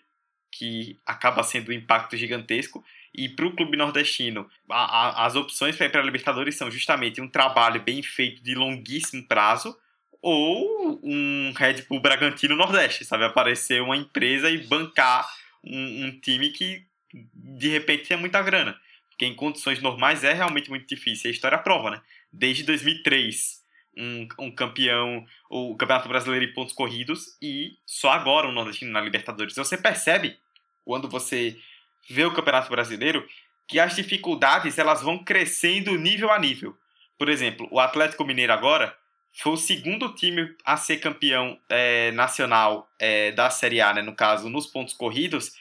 que 0.53 1.01
acaba 1.07 1.43
sendo 1.43 1.71
um 1.71 1.75
impacto 1.75 2.15
gigantesco. 2.17 2.85
E 3.15 3.27
para 3.27 3.47
o 3.47 3.57
clube 3.57 3.75
nordestino, 3.75 4.49
a, 4.71 5.23
a, 5.23 5.27
as 5.27 5.35
opções 5.35 5.77
para 5.77 5.87
ir 5.87 5.89
para 5.91 6.03
a 6.03 6.05
Libertadores 6.05 6.57
são 6.57 6.71
justamente 6.71 7.23
um 7.23 7.29
trabalho 7.29 7.81
bem 7.81 8.03
feito 8.03 8.43
de 8.43 8.55
longuíssimo 8.55 9.27
prazo 9.27 9.75
ou 10.21 11.01
um 11.03 11.53
Red 11.57 11.83
Bull 11.89 12.01
Bragantino 12.01 12.57
Nordeste, 12.57 13.05
sabe? 13.05 13.25
Aparecer 13.25 13.83
uma 13.83 13.97
empresa 13.97 14.51
e 14.51 14.67
bancar 14.67 15.29
um, 15.65 16.07
um 16.07 16.21
time 16.21 16.51
que 16.51 16.85
de 17.35 17.69
repente 17.69 18.09
tem 18.09 18.17
muita 18.17 18.43
grana. 18.43 18.79
Porque 19.09 19.27
em 19.27 19.35
condições 19.35 19.81
normais 19.81 20.25
é 20.25 20.33
realmente 20.33 20.71
muito 20.71 20.87
difícil. 20.87 21.29
A 21.29 21.33
história 21.33 21.59
prova, 21.59 21.91
né? 21.91 22.01
Desde 22.33 22.63
2003, 22.63 23.63
um, 23.97 24.29
um 24.39 24.51
campeão, 24.51 25.27
o 25.51 25.77
Campeonato 25.77 26.09
Brasileiro 26.09 26.45
em 26.45 26.53
pontos 26.53 26.73
corridos 26.73 27.37
e 27.43 27.77
só 27.85 28.11
agora 28.11 28.47
um 28.47 28.53
nordestino 28.53 28.93
na 28.93 29.01
Libertadores. 29.01 29.55
Você 29.57 29.77
percebe 29.77 30.37
quando 30.85 31.09
você 31.09 31.59
vê 32.09 32.25
o 32.25 32.33
Campeonato 32.33 32.71
Brasileiro 32.71 33.27
que 33.67 33.79
as 33.79 33.95
dificuldades 33.95 34.79
elas 34.79 35.03
vão 35.03 35.23
crescendo 35.23 35.99
nível 35.99 36.31
a 36.31 36.39
nível. 36.39 36.77
Por 37.19 37.29
exemplo, 37.29 37.69
o 37.71 37.81
Atlético 37.81 38.25
Mineiro 38.25 38.53
agora 38.53 38.97
foi 39.33 39.53
o 39.53 39.57
segundo 39.57 40.15
time 40.15 40.55
a 40.65 40.77
ser 40.77 40.99
campeão 40.99 41.59
é, 41.69 42.11
nacional 42.13 42.91
é, 42.99 43.33
da 43.33 43.51
Série 43.51 43.81
A, 43.81 43.95
né, 43.95 44.03
no 44.03 44.15
caso, 44.15 44.49
nos 44.49 44.67
pontos 44.67 44.95
corridos, 44.95 45.53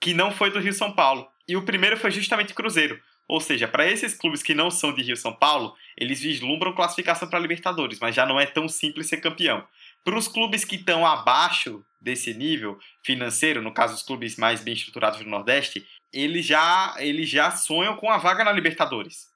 que 0.00 0.14
não 0.14 0.30
foi 0.30 0.50
do 0.50 0.60
Rio 0.60 0.72
São 0.72 0.92
Paulo. 0.92 1.28
E 1.46 1.56
o 1.56 1.64
primeiro 1.64 1.96
foi 1.96 2.10
justamente 2.10 2.54
Cruzeiro. 2.54 3.00
Ou 3.28 3.40
seja, 3.40 3.68
para 3.68 3.86
esses 3.86 4.14
clubes 4.14 4.42
que 4.42 4.54
não 4.54 4.70
são 4.70 4.92
de 4.92 5.02
Rio 5.02 5.16
São 5.16 5.34
Paulo, 5.34 5.74
eles 5.96 6.20
vislumbram 6.20 6.72
classificação 6.72 7.28
para 7.28 7.38
Libertadores, 7.38 7.98
mas 8.00 8.14
já 8.14 8.24
não 8.24 8.40
é 8.40 8.46
tão 8.46 8.66
simples 8.66 9.06
ser 9.06 9.18
campeão. 9.18 9.62
Para 10.02 10.16
os 10.16 10.26
clubes 10.26 10.64
que 10.64 10.76
estão 10.76 11.04
abaixo 11.04 11.84
desse 12.00 12.32
nível 12.32 12.78
financeiro, 13.02 13.60
no 13.60 13.74
caso 13.74 13.94
os 13.94 14.02
clubes 14.02 14.36
mais 14.36 14.62
bem 14.62 14.72
estruturados 14.72 15.18
do 15.18 15.28
Nordeste, 15.28 15.86
eles 16.10 16.46
já, 16.46 16.94
eles 16.98 17.28
já 17.28 17.50
sonham 17.50 17.96
com 17.96 18.10
a 18.10 18.16
vaga 18.16 18.42
na 18.42 18.52
Libertadores. 18.52 19.28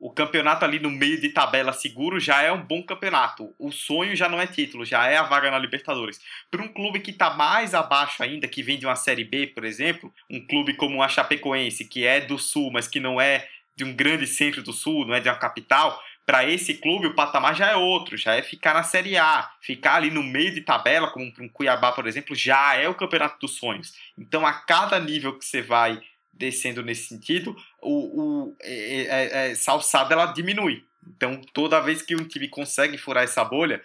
O 0.00 0.12
campeonato 0.12 0.64
ali 0.64 0.78
no 0.78 0.90
meio 0.90 1.20
de 1.20 1.30
tabela 1.30 1.72
seguro 1.72 2.20
já 2.20 2.42
é 2.42 2.52
um 2.52 2.62
bom 2.62 2.82
campeonato. 2.82 3.52
O 3.58 3.72
sonho 3.72 4.14
já 4.14 4.28
não 4.28 4.40
é 4.40 4.46
título, 4.46 4.84
já 4.84 5.06
é 5.08 5.16
a 5.16 5.24
vaga 5.24 5.50
na 5.50 5.58
Libertadores. 5.58 6.20
Para 6.50 6.62
um 6.62 6.68
clube 6.68 7.00
que 7.00 7.10
está 7.10 7.30
mais 7.30 7.74
abaixo 7.74 8.22
ainda, 8.22 8.46
que 8.46 8.62
vem 8.62 8.78
de 8.78 8.86
uma 8.86 8.94
Série 8.94 9.24
B, 9.24 9.48
por 9.48 9.64
exemplo, 9.64 10.12
um 10.30 10.40
clube 10.46 10.74
como 10.74 11.02
a 11.02 11.08
Chapecoense, 11.08 11.84
que 11.84 12.06
é 12.06 12.20
do 12.20 12.38
Sul, 12.38 12.70
mas 12.72 12.86
que 12.86 13.00
não 13.00 13.20
é 13.20 13.48
de 13.74 13.84
um 13.84 13.92
grande 13.92 14.26
centro 14.26 14.62
do 14.62 14.72
Sul, 14.72 15.04
não 15.04 15.14
é 15.14 15.20
de 15.20 15.28
uma 15.28 15.36
capital, 15.36 16.00
para 16.28 16.44
esse 16.44 16.74
clube 16.74 17.06
o 17.06 17.14
patamar 17.14 17.56
já 17.56 17.68
é 17.68 17.74
outro, 17.74 18.14
já 18.14 18.34
é 18.34 18.42
ficar 18.42 18.74
na 18.74 18.82
Série 18.82 19.16
A, 19.16 19.50
ficar 19.62 19.94
ali 19.94 20.10
no 20.10 20.22
meio 20.22 20.52
de 20.52 20.60
tabela, 20.60 21.10
como 21.10 21.32
um 21.40 21.48
Cuiabá, 21.48 21.90
por 21.90 22.06
exemplo, 22.06 22.36
já 22.36 22.74
é 22.74 22.86
o 22.86 22.94
campeonato 22.94 23.38
dos 23.40 23.56
sonhos. 23.56 23.94
Então, 24.16 24.46
a 24.46 24.52
cada 24.52 25.00
nível 25.00 25.38
que 25.38 25.44
você 25.44 25.62
vai 25.62 25.98
descendo 26.38 26.82
nesse 26.82 27.08
sentido, 27.08 27.56
o, 27.82 28.22
o 28.22 28.56
é, 28.60 28.72
é, 28.72 29.06
é, 29.06 29.50
essa 29.52 29.72
alçada 29.72 30.14
ela 30.14 30.26
diminui. 30.26 30.84
Então, 31.06 31.40
toda 31.52 31.80
vez 31.80 32.02
que 32.02 32.14
um 32.14 32.24
time 32.24 32.48
consegue 32.48 32.96
furar 32.96 33.24
essa 33.24 33.44
bolha, 33.44 33.82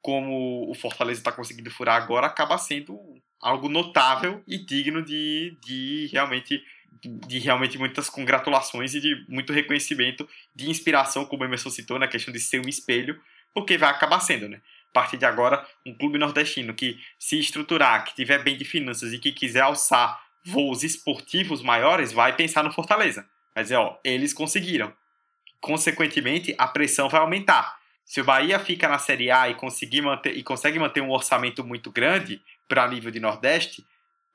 como 0.00 0.70
o 0.70 0.74
Fortaleza 0.74 1.20
está 1.20 1.32
conseguindo 1.32 1.70
furar 1.70 2.00
agora, 2.00 2.26
acaba 2.26 2.58
sendo 2.58 2.98
algo 3.40 3.68
notável 3.68 4.42
e 4.46 4.58
digno 4.58 5.02
de, 5.02 5.56
de 5.64 6.08
realmente 6.12 6.62
de 7.02 7.38
realmente 7.38 7.78
muitas 7.78 8.08
congratulações 8.08 8.94
e 8.94 9.00
de 9.00 9.24
muito 9.28 9.52
reconhecimento, 9.52 10.26
de 10.54 10.70
inspiração, 10.70 11.26
como 11.26 11.42
o 11.42 11.46
Emerson 11.46 11.68
citou, 11.68 11.98
na 11.98 12.08
questão 12.08 12.32
de 12.32 12.40
ser 12.40 12.58
um 12.58 12.68
espelho, 12.68 13.20
porque 13.52 13.76
vai 13.76 13.90
acabar 13.90 14.18
sendo, 14.20 14.48
né? 14.48 14.60
A 14.90 14.92
partir 14.94 15.18
de 15.18 15.26
agora, 15.26 15.64
um 15.84 15.94
clube 15.94 16.18
nordestino 16.18 16.72
que 16.72 16.98
se 17.18 17.38
estruturar, 17.38 18.04
que 18.04 18.14
tiver 18.14 18.42
bem 18.42 18.56
de 18.56 18.64
finanças 18.64 19.12
e 19.12 19.18
que 19.18 19.30
quiser 19.30 19.60
alçar 19.60 20.25
voos 20.46 20.84
esportivos 20.84 21.60
maiores, 21.62 22.12
vai 22.12 22.34
pensar 22.34 22.62
no 22.62 22.72
Fortaleza. 22.72 23.28
Mas 23.54 23.70
é, 23.70 23.78
ó, 23.78 23.96
eles 24.04 24.32
conseguiram. 24.32 24.92
Consequentemente, 25.60 26.54
a 26.56 26.68
pressão 26.68 27.08
vai 27.08 27.20
aumentar. 27.20 27.76
Se 28.04 28.20
o 28.20 28.24
Bahia 28.24 28.58
fica 28.60 28.88
na 28.88 28.98
Série 28.98 29.30
A 29.30 29.48
e, 29.48 29.54
conseguir 29.54 30.02
manter, 30.02 30.36
e 30.36 30.42
consegue 30.42 30.78
manter 30.78 31.00
um 31.00 31.10
orçamento 31.10 31.64
muito 31.64 31.90
grande 31.90 32.40
para 32.68 32.86
nível 32.86 33.10
de 33.10 33.18
Nordeste, 33.18 33.84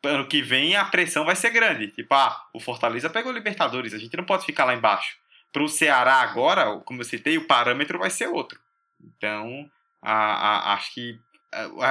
ano 0.03 0.28
que 0.28 0.41
vem 0.41 0.76
a 0.76 0.84
pressão 0.84 1.24
vai 1.24 1.36
ser 1.36 1.51
grande. 1.51 1.88
Tipo, 1.88 2.14
ah, 2.14 2.45
o 2.53 2.59
Fortaleza 2.59 3.09
pegou 3.09 3.32
o 3.32 3.36
Libertadores, 3.36 3.93
a 3.93 3.97
gente 3.97 4.18
não 4.18 4.26
pode 4.26 4.45
ficar 4.45 4.66
lá 4.66 4.74
embaixo. 4.74 5.16
Para 5.53 5.64
o 5.64 5.70
Ceará 5.70 6.16
agora, 6.16 6.78
como 6.80 7.01
eu 7.01 7.05
citei, 7.05 7.38
o 7.38 7.47
parâmetro 7.47 7.99
vai 7.99 8.09
ser 8.09 8.28
outro. 8.28 8.59
Então, 8.99 9.70
a, 10.01 10.14
a, 10.14 10.74
acho 10.74 10.93
que 10.93 11.20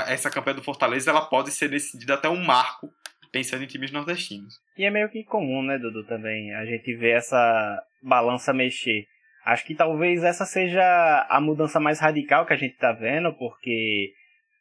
essa 0.07 0.31
campanha 0.31 0.57
do 0.57 0.63
Fortaleza 0.63 1.11
ela 1.11 1.23
pode 1.23 1.51
ser 1.53 1.69
decidida 1.69 2.15
até 2.15 2.29
um 2.29 2.43
marco 2.43 2.93
pensando 3.33 3.65
em 3.65 3.67
times 3.67 3.93
nordestinos. 3.93 4.55
E 4.77 4.85
é 4.85 4.91
meio 4.91 5.09
que 5.09 5.25
comum, 5.25 5.63
né, 5.63 5.79
Dudu, 5.79 6.05
também, 6.07 6.55
a 6.55 6.65
gente 6.65 6.95
ver 6.97 7.17
essa 7.17 7.83
balança 8.03 8.53
mexer. 8.53 9.05
Acho 9.45 9.65
que 9.65 9.75
talvez 9.75 10.23
essa 10.23 10.45
seja 10.45 11.27
a 11.29 11.41
mudança 11.41 11.81
mais 11.81 11.99
radical 11.99 12.45
que 12.45 12.53
a 12.53 12.57
gente 12.57 12.77
tá 12.77 12.93
vendo, 12.93 13.33
porque 13.35 14.13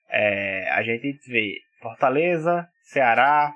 é, 0.10 0.70
a 0.72 0.82
gente 0.84 1.20
vê 1.28 1.58
Fortaleza, 1.82 2.68
Ceará, 2.84 3.54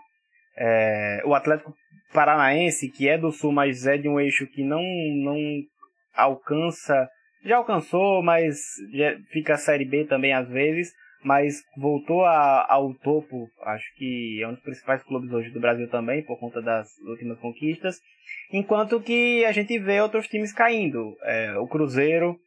é, 0.58 1.22
o 1.26 1.34
Atlético 1.34 1.74
Paranaense, 2.14 2.90
que 2.90 3.08
é 3.08 3.18
do 3.18 3.32
Sul, 3.32 3.52
mas 3.52 3.88
é 3.88 3.98
de 3.98 4.08
um 4.08 4.20
eixo 4.20 4.46
que 4.48 4.64
não, 4.64 4.84
não 5.24 5.38
alcança, 6.14 7.10
já 7.44 7.58
alcançou, 7.58 8.22
mas 8.22 8.58
já 8.94 9.18
fica 9.32 9.54
a 9.54 9.58
Série 9.58 9.86
B 9.86 10.06
também 10.06 10.34
às 10.34 10.48
vezes. 10.48 10.94
Mas 11.24 11.64
voltou 11.78 12.26
a, 12.26 12.66
ao 12.70 12.94
topo, 12.96 13.50
acho 13.62 13.86
que 13.96 14.42
é 14.42 14.48
um 14.48 14.54
dos 14.54 14.62
principais 14.62 15.04
clubes 15.04 15.32
hoje 15.32 15.50
do 15.50 15.60
Brasil 15.60 15.90
também, 15.90 16.24
por 16.24 16.40
conta 16.40 16.62
das 16.62 16.88
últimas 17.08 17.40
conquistas, 17.40 18.00
enquanto 18.52 19.02
que 19.02 19.44
a 19.46 19.52
gente 19.52 19.78
vê 19.80 20.02
outros 20.02 20.28
times 20.28 20.54
caindo. 20.54 21.16
É, 21.24 21.58
o 21.58 21.68
Cruzeiro, 21.68 22.38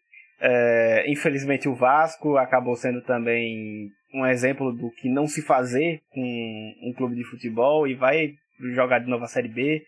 é, 0.41 1.05
infelizmente 1.09 1.68
o 1.68 1.74
Vasco 1.74 2.37
acabou 2.37 2.77
sendo 2.77 3.03
também 3.03 3.91
um 4.14 4.27
exemplo 4.27 4.72
do 4.72 4.91
que 4.91 5.09
não 5.09 5.27
se 5.27 5.43
fazer 5.43 6.01
com 6.11 6.74
um 6.83 6.93
clube 6.95 7.16
de 7.16 7.24
futebol 7.24 7.87
e 7.87 7.95
vai 7.95 8.35
jogar 8.74 9.01
de 9.01 9.09
novo 9.09 9.24
a 9.24 9.29
Série 9.29 9.49
B, 9.49 9.83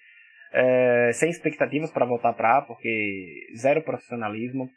é, 0.53 1.11
sem 1.13 1.31
expectativas 1.31 1.91
para 1.91 2.07
voltar 2.07 2.33
para 2.33 2.59
A, 2.59 2.63
porque 2.63 3.47
zero 3.57 3.83
profissionalismo. 3.83 4.69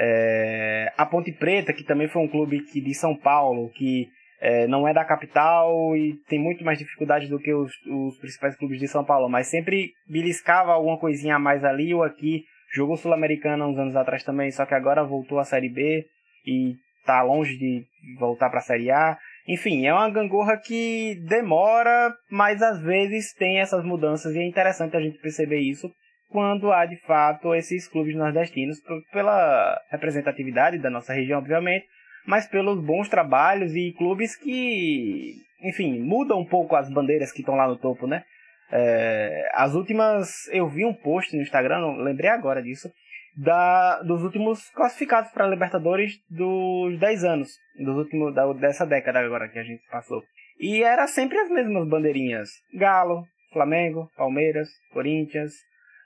É, 0.00 0.92
a 0.96 1.04
Ponte 1.04 1.32
Preta, 1.32 1.72
que 1.72 1.82
também 1.82 2.06
foi 2.06 2.22
um 2.22 2.28
clube 2.28 2.60
que, 2.60 2.80
de 2.80 2.94
São 2.94 3.16
Paulo, 3.16 3.68
que 3.70 4.08
é, 4.40 4.68
não 4.68 4.86
é 4.86 4.94
da 4.94 5.04
capital 5.04 5.96
e 5.96 6.14
tem 6.28 6.38
muito 6.38 6.64
mais 6.64 6.78
dificuldade 6.78 7.26
do 7.26 7.40
que 7.40 7.52
os, 7.52 7.72
os 7.84 8.16
principais 8.18 8.56
clubes 8.56 8.78
de 8.78 8.86
São 8.86 9.04
Paulo, 9.04 9.28
mas 9.28 9.48
sempre 9.48 9.90
beliscava 10.08 10.72
alguma 10.72 10.98
coisinha 10.98 11.34
a 11.34 11.38
mais 11.40 11.64
ali 11.64 11.92
ou 11.92 12.04
aqui. 12.04 12.44
Jogou 12.72 12.96
Sul-Americana 12.96 13.66
uns 13.66 13.76
anos 13.76 13.96
atrás 13.96 14.22
também, 14.22 14.52
só 14.52 14.64
que 14.64 14.74
agora 14.74 15.02
voltou 15.02 15.40
à 15.40 15.44
Série 15.44 15.68
B 15.68 16.06
e 16.46 16.76
está 17.00 17.20
longe 17.22 17.56
de 17.56 17.84
voltar 18.20 18.50
para 18.50 18.58
a 18.58 18.62
Série 18.62 18.92
A. 18.92 19.18
Enfim, 19.48 19.84
é 19.84 19.92
uma 19.92 20.10
gangorra 20.10 20.56
que 20.58 21.16
demora, 21.26 22.14
mas 22.30 22.62
às 22.62 22.80
vezes 22.80 23.34
tem 23.34 23.58
essas 23.58 23.84
mudanças 23.84 24.32
e 24.36 24.38
é 24.38 24.46
interessante 24.46 24.96
a 24.96 25.00
gente 25.00 25.18
perceber 25.18 25.58
isso 25.58 25.90
quando 26.30 26.72
há 26.72 26.84
de 26.86 26.96
fato 26.96 27.54
esses 27.54 27.88
clubes 27.88 28.14
nordestinos, 28.14 28.78
pela 29.12 29.80
representatividade 29.90 30.78
da 30.78 30.90
nossa 30.90 31.12
região, 31.12 31.38
obviamente, 31.38 31.86
mas 32.26 32.46
pelos 32.46 32.84
bons 32.84 33.08
trabalhos 33.08 33.74
e 33.74 33.92
clubes 33.96 34.36
que, 34.36 35.36
enfim, 35.62 35.98
mudam 35.98 36.40
um 36.40 36.44
pouco 36.44 36.76
as 36.76 36.90
bandeiras 36.90 37.32
que 37.32 37.40
estão 37.40 37.54
lá 37.54 37.66
no 37.66 37.76
topo, 37.76 38.06
né? 38.06 38.24
É, 38.70 39.50
as 39.54 39.74
últimas, 39.74 40.46
eu 40.52 40.68
vi 40.68 40.84
um 40.84 40.92
post 40.92 41.34
no 41.34 41.42
Instagram, 41.42 42.02
lembrei 42.02 42.28
agora 42.28 42.62
disso, 42.62 42.92
da, 43.34 44.02
dos 44.02 44.22
últimos 44.22 44.68
classificados 44.70 45.30
para 45.30 45.46
Libertadores 45.46 46.20
dos 46.28 46.98
10 46.98 47.24
anos, 47.24 47.48
dos 47.78 47.96
últimos, 47.96 48.34
da, 48.34 48.52
dessa 48.52 48.84
década 48.84 49.20
agora 49.20 49.48
que 49.48 49.58
a 49.58 49.62
gente 49.62 49.82
passou. 49.90 50.22
E 50.60 50.82
era 50.82 51.06
sempre 51.06 51.38
as 51.38 51.48
mesmas 51.48 51.88
bandeirinhas: 51.88 52.50
Galo, 52.74 53.24
Flamengo, 53.52 54.10
Palmeiras, 54.16 54.68
Corinthians. 54.92 55.52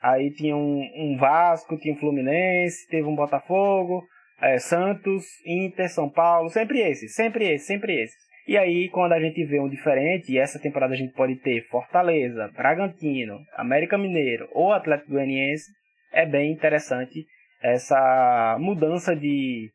Aí 0.03 0.33
tinha 0.33 0.57
um, 0.57 0.83
um 0.97 1.17
Vasco, 1.17 1.79
tinha 1.79 1.95
um 1.95 1.99
Fluminense, 1.99 2.89
teve 2.89 3.07
um 3.07 3.15
Botafogo, 3.15 4.03
é, 4.41 4.59
Santos, 4.59 5.25
Inter, 5.47 5.89
São 5.89 6.11
Paulo, 6.11 6.49
sempre 6.51 6.81
esses, 6.81 7.15
sempre 7.15 7.49
esses, 7.49 7.67
sempre 7.67 8.03
esses. 8.03 8.17
E 8.49 8.59
aí, 8.59 8.89
quando 8.89 9.13
a 9.13 9.21
gente 9.21 9.45
vê 9.45 9.61
um 9.61 9.69
diferente, 9.69 10.33
e 10.33 10.39
essa 10.39 10.59
temporada 10.59 10.95
a 10.95 10.97
gente 10.97 11.15
pode 11.15 11.37
ter 11.37 11.69
Fortaleza, 11.69 12.51
Bragantino, 12.57 13.39
América 13.57 13.97
Mineiro 13.97 14.49
ou 14.53 14.73
Atlético 14.73 15.13
Goianiense, 15.13 15.71
é 16.13 16.27
bem 16.27 16.51
interessante 16.51 17.25
essa 17.63 18.57
mudança 18.59 19.15
de, 19.15 19.71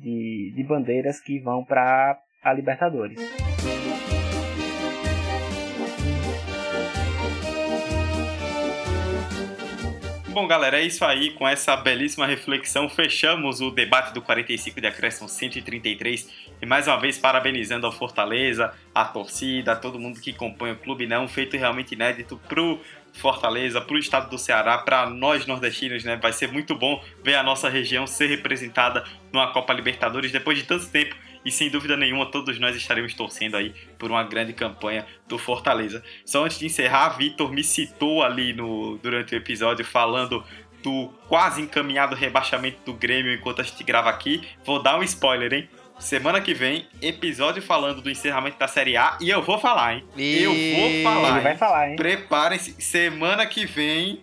de, 0.00 0.52
de 0.54 0.62
bandeiras 0.62 1.20
que 1.20 1.40
vão 1.40 1.64
para 1.64 2.16
a 2.44 2.52
Libertadores. 2.52 3.18
Bom, 10.32 10.46
galera, 10.46 10.80
é 10.80 10.86
isso 10.86 11.04
aí. 11.04 11.30
Com 11.32 11.46
essa 11.46 11.76
belíssima 11.76 12.26
reflexão, 12.26 12.88
fechamos 12.88 13.60
o 13.60 13.70
debate 13.70 14.14
do 14.14 14.22
45 14.22 14.80
de 14.80 14.86
acréscimo 14.86 15.28
133. 15.28 16.26
E 16.62 16.64
mais 16.64 16.88
uma 16.88 16.98
vez, 16.98 17.18
parabenizando 17.18 17.86
ao 17.86 17.92
Fortaleza, 17.92 18.72
a 18.94 19.04
torcida, 19.04 19.76
todo 19.76 19.98
mundo 19.98 20.18
que 20.18 20.32
compõe 20.32 20.72
o 20.72 20.76
clube. 20.76 21.06
Não, 21.06 21.22
né? 21.22 21.28
feito 21.28 21.54
realmente 21.58 21.92
inédito 21.92 22.40
pro 22.48 22.80
Fortaleza, 23.12 23.78
para 23.78 23.94
o 23.94 23.98
estado 23.98 24.30
do 24.30 24.38
Ceará, 24.38 24.78
para 24.78 25.04
nós 25.10 25.44
nordestinos, 25.44 26.02
né? 26.02 26.16
Vai 26.16 26.32
ser 26.32 26.50
muito 26.50 26.74
bom 26.74 27.04
ver 27.22 27.34
a 27.34 27.42
nossa 27.42 27.68
região 27.68 28.06
ser 28.06 28.28
representada 28.28 29.04
numa 29.30 29.52
Copa 29.52 29.74
Libertadores 29.74 30.32
depois 30.32 30.56
de 30.56 30.64
tanto 30.64 30.88
tempo. 30.88 31.14
E 31.44 31.50
sem 31.50 31.68
dúvida 31.70 31.96
nenhuma, 31.96 32.26
todos 32.26 32.58
nós 32.58 32.76
estaremos 32.76 33.14
torcendo 33.14 33.56
aí 33.56 33.74
por 33.98 34.10
uma 34.10 34.22
grande 34.22 34.52
campanha 34.52 35.06
do 35.26 35.38
Fortaleza. 35.38 36.02
Só 36.24 36.44
antes 36.44 36.58
de 36.58 36.66
encerrar, 36.66 37.10
Vitor 37.10 37.52
me 37.52 37.64
citou 37.64 38.22
ali 38.22 38.52
no, 38.52 38.98
durante 38.98 39.34
o 39.34 39.36
episódio 39.36 39.84
falando 39.84 40.44
do 40.82 41.08
quase 41.28 41.62
encaminhado 41.62 42.14
rebaixamento 42.14 42.78
do 42.84 42.92
Grêmio 42.92 43.32
enquanto 43.32 43.60
a 43.60 43.64
gente 43.64 43.82
grava 43.84 44.10
aqui. 44.10 44.42
Vou 44.64 44.82
dar 44.82 44.98
um 44.98 45.02
spoiler, 45.02 45.52
hein? 45.52 45.68
Semana 45.98 46.40
que 46.40 46.52
vem, 46.52 46.88
episódio 47.00 47.62
falando 47.62 48.02
do 48.02 48.10
encerramento 48.10 48.58
da 48.58 48.66
Série 48.66 48.96
A 48.96 49.16
e 49.20 49.30
eu 49.30 49.40
vou 49.40 49.58
falar, 49.58 49.94
hein? 49.94 50.04
E... 50.16 50.42
Eu 50.42 50.52
vou 50.52 51.02
falar. 51.04 51.28
Ele 51.28 51.36
hein? 51.36 51.42
vai 51.42 51.56
falar, 51.56 51.90
hein? 51.90 51.96
Preparem-se. 51.96 52.74
Semana 52.82 53.46
que 53.46 53.64
vem 53.64 54.20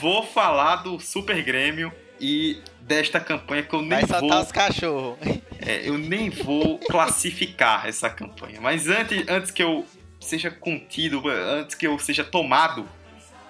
vou 0.00 0.22
falar 0.22 0.76
do 0.76 0.98
Super 0.98 1.42
Grêmio 1.42 1.92
e 2.20 2.60
desta 2.86 3.18
campanha 3.18 3.64
que 3.64 3.74
eu 3.74 3.82
nem 3.82 4.04
vai 4.06 4.20
vou. 4.20 4.40
os 4.40 4.52
cachorros. 4.52 5.18
É, 5.58 5.88
eu 5.88 5.98
nem 5.98 6.30
vou 6.30 6.78
classificar 6.78 7.86
essa 7.86 8.08
campanha. 8.08 8.60
Mas 8.60 8.88
antes, 8.88 9.28
antes 9.28 9.50
que 9.50 9.62
eu 9.62 9.84
seja 10.20 10.50
contido, 10.50 11.22
antes 11.28 11.74
que 11.74 11.86
eu 11.86 11.98
seja 11.98 12.22
tomado 12.24 12.88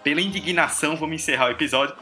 pela 0.03 0.21
indignação, 0.21 0.97
vamos 0.97 1.17
encerrar 1.17 1.49
o 1.49 1.51
episódio. 1.51 1.95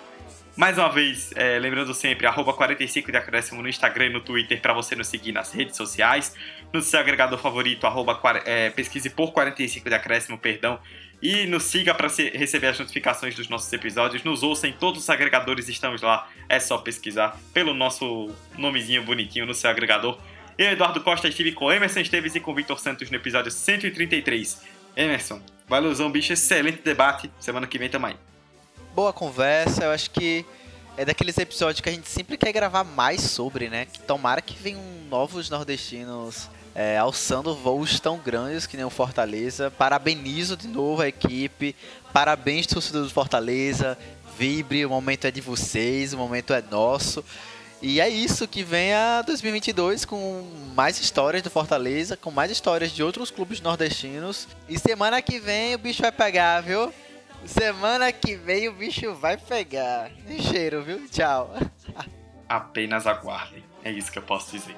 Mais 0.57 0.79
uma 0.79 0.89
vez, 0.89 1.33
é, 1.35 1.59
lembrando 1.59 1.93
sempre, 1.93 2.29
arroba 2.29 2.53
45 2.53 3.11
de 3.11 3.19
acréscimo 3.19 3.61
no 3.61 3.69
Instagram 3.69 4.07
e 4.07 4.11
no 4.11 4.21
Twitter 4.21 4.61
para 4.61 4.73
você 4.73 4.95
nos 4.95 5.09
seguir 5.09 5.33
nas 5.33 5.53
redes 5.53 5.77
sociais. 5.77 6.33
No 6.73 6.81
seu 6.81 7.01
agregador 7.01 7.39
favorito, 7.41 7.85
arroba, 7.89 8.21
é, 8.45 8.71
pesquise 8.71 9.11
por 9.11 9.33
45 9.33 9.89
de 9.89 9.95
acréscimo, 9.95 10.39
perdão. 10.39 10.79
E 11.25 11.47
nos 11.47 11.63
siga 11.63 11.95
para 11.95 12.09
receber 12.09 12.67
as 12.67 12.79
notificações 12.79 13.35
dos 13.35 13.49
nossos 13.49 13.73
episódios. 13.73 14.23
Nos 14.23 14.43
ouça 14.43 14.69
em 14.69 14.73
todos 14.73 15.03
os 15.03 15.09
agregadores, 15.09 15.69
estamos 15.69 16.03
lá. 16.03 16.29
É 16.49 16.61
só 16.61 16.77
pesquisar 16.77 17.41
pelo 17.55 17.73
nosso 17.73 18.31
nomezinho 18.59 19.03
bonitinho 19.03 19.47
no 19.47 19.55
seu 19.55 19.71
agregador. 19.71 20.19
Eu, 20.59 20.73
Eduardo 20.73 21.01
Costa, 21.01 21.27
estive 21.27 21.53
com 21.53 21.73
Emerson 21.73 22.01
Esteves 22.01 22.35
e 22.35 22.41
com 22.41 22.55
Vitor 22.55 22.79
Santos 22.79 23.11
no 23.11 23.17
episódio 23.17 23.51
133. 23.51 24.63
Emerson, 24.95 25.41
valeuzão, 25.67 26.11
bicho, 26.11 26.35
excelente 26.35 26.83
debate. 26.83 27.31
Semana 27.41 27.67
que 27.67 27.79
vem 27.79 27.89
tamo 27.89 28.07
aí 28.07 28.17
boa 28.95 29.13
conversa. 29.13 29.85
Eu 29.85 29.91
acho 29.91 30.11
que 30.11 30.47
é 30.97 31.05
daqueles 31.05 31.37
episódios 31.37 31.81
que 31.81 31.89
a 31.89 31.93
gente 31.93 32.09
sempre 32.09 32.37
quer 32.37 32.53
gravar 32.53 32.85
mais 32.85 33.21
sobre, 33.21 33.69
né? 33.69 33.87
Tomara 34.07 34.41
que 34.41 34.55
venham 34.55 34.81
novos 35.11 35.51
nordestinos 35.51 36.49
é, 36.75 36.99
alçando 36.99 37.55
voos 37.55 38.01
tão 38.01 38.19
grandes 38.19 38.67
que 38.67 38.77
nem 38.77 38.85
o 38.85 38.91
Fortaleza. 38.91 39.71
Parabenizo 39.71 40.57
de 40.57 40.67
novo 40.67 41.03
a 41.03 41.09
equipe. 41.09 41.77
Parabéns, 42.13 42.67
torcedor 42.67 43.05
do 43.05 43.11
Fortaleza. 43.11 43.97
Vibre, 44.37 44.85
o 44.85 44.91
momento 44.91 45.27
é 45.27 45.31
de 45.31 45.41
vocês, 45.41 46.13
o 46.13 46.19
momento 46.19 46.53
é 46.53 46.61
nosso. 46.61 47.25
E 47.81 48.01
é 48.01 48.09
isso 48.09 48.49
que 48.49 48.65
vem 48.65 48.95
a 48.95 49.23
2022 49.23 50.05
com 50.05 50.49
mais 50.75 50.99
histórias 50.99 51.43
do 51.43 51.51
Fortaleza, 51.51 52.17
com 52.17 52.31
mais 52.31 52.51
histórias 52.51 52.91
de 52.91 53.03
outros 53.03 53.31
clubes 53.31 53.61
nordestinos. 53.61 54.49
E 54.69 54.79
semana 54.79 55.21
que 55.21 55.39
vem 55.39 55.75
o 55.75 55.79
bicho 55.79 56.03
vai 56.03 56.11
pegar, 56.11 56.63
viu? 56.63 56.93
Semana 57.45 58.11
que 58.11 58.37
vem 58.37 58.69
o 58.69 58.73
bicho 58.73 59.15
vai 59.15 59.37
pegar. 59.37 60.11
cheiro, 60.51 60.83
viu? 60.83 61.07
Tchau. 61.09 61.55
Apenas 62.49 63.07
aguardem. 63.07 63.63
É 63.85 63.91
isso 63.91 64.11
que 64.11 64.19
eu 64.19 64.23
posso 64.23 64.51
dizer. 64.51 64.75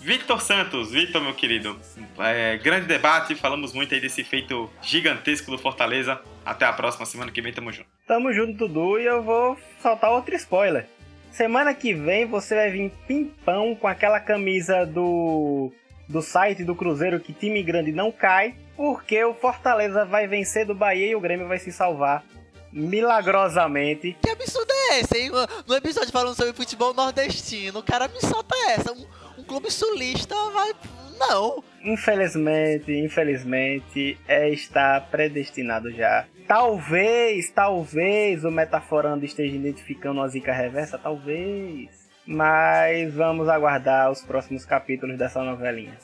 Victor 0.00 0.40
Santos, 0.40 0.92
Victor, 0.92 1.20
meu 1.20 1.34
querido, 1.34 1.78
é, 2.18 2.56
grande 2.58 2.86
debate, 2.86 3.34
falamos 3.34 3.72
muito 3.72 3.94
aí 3.94 4.00
desse 4.00 4.22
feito 4.24 4.70
gigantesco 4.80 5.50
do 5.50 5.58
Fortaleza. 5.58 6.20
Até 6.44 6.64
a 6.64 6.72
próxima, 6.72 7.04
semana 7.04 7.30
que 7.30 7.42
vem 7.42 7.52
tamo 7.52 7.72
junto. 7.72 7.88
Tamo 8.06 8.32
junto, 8.32 8.56
Dudu, 8.56 8.98
e 8.98 9.04
eu 9.04 9.22
vou 9.22 9.58
soltar 9.82 10.10
outro 10.10 10.34
spoiler. 10.36 10.86
Semana 11.30 11.74
que 11.74 11.92
vem 11.92 12.26
você 12.26 12.54
vai 12.54 12.70
vir 12.70 12.92
pimpão 13.06 13.74
com 13.74 13.86
aquela 13.86 14.18
camisa 14.18 14.86
do, 14.86 15.70
do 16.08 16.22
site 16.22 16.64
do 16.64 16.74
Cruzeiro 16.74 17.20
que 17.20 17.32
time 17.32 17.62
grande 17.62 17.92
não 17.92 18.10
cai 18.10 18.54
porque 18.76 19.22
o 19.24 19.34
Fortaleza 19.34 20.04
vai 20.04 20.26
vencer 20.26 20.64
do 20.64 20.74
Bahia 20.74 21.10
e 21.10 21.14
o 21.14 21.20
Grêmio 21.20 21.48
vai 21.48 21.58
se 21.58 21.70
salvar 21.70 22.24
milagrosamente. 22.72 24.16
Que 24.22 24.30
absurdo 24.30 24.72
é 24.72 25.00
esse, 25.00 25.18
hein? 25.18 25.30
No 25.66 25.74
episódio 25.74 26.12
falando 26.12 26.36
sobre 26.36 26.52
futebol 26.52 26.94
nordestino, 26.94 27.80
o 27.80 27.82
cara 27.82 28.08
me 28.08 28.20
solta 28.20 28.54
essa. 28.70 28.92
Um, 28.92 29.06
clube 29.48 29.70
sulista 29.70 30.34
vai. 30.52 30.72
Não. 31.18 31.64
Infelizmente, 31.82 32.92
infelizmente, 32.92 34.18
é, 34.28 34.50
está 34.50 35.00
predestinado 35.00 35.90
já. 35.90 36.26
Talvez, 36.46 37.50
talvez 37.50 38.44
o 38.44 38.50
Metaforando 38.50 39.24
esteja 39.24 39.56
identificando 39.56 40.20
uma 40.20 40.28
zica 40.28 40.52
reversa, 40.52 40.98
talvez. 40.98 42.08
Mas 42.26 43.14
vamos 43.14 43.48
aguardar 43.48 44.10
os 44.10 44.20
próximos 44.22 44.64
capítulos 44.64 45.18
dessa 45.18 45.42
novelinha. 45.42 45.96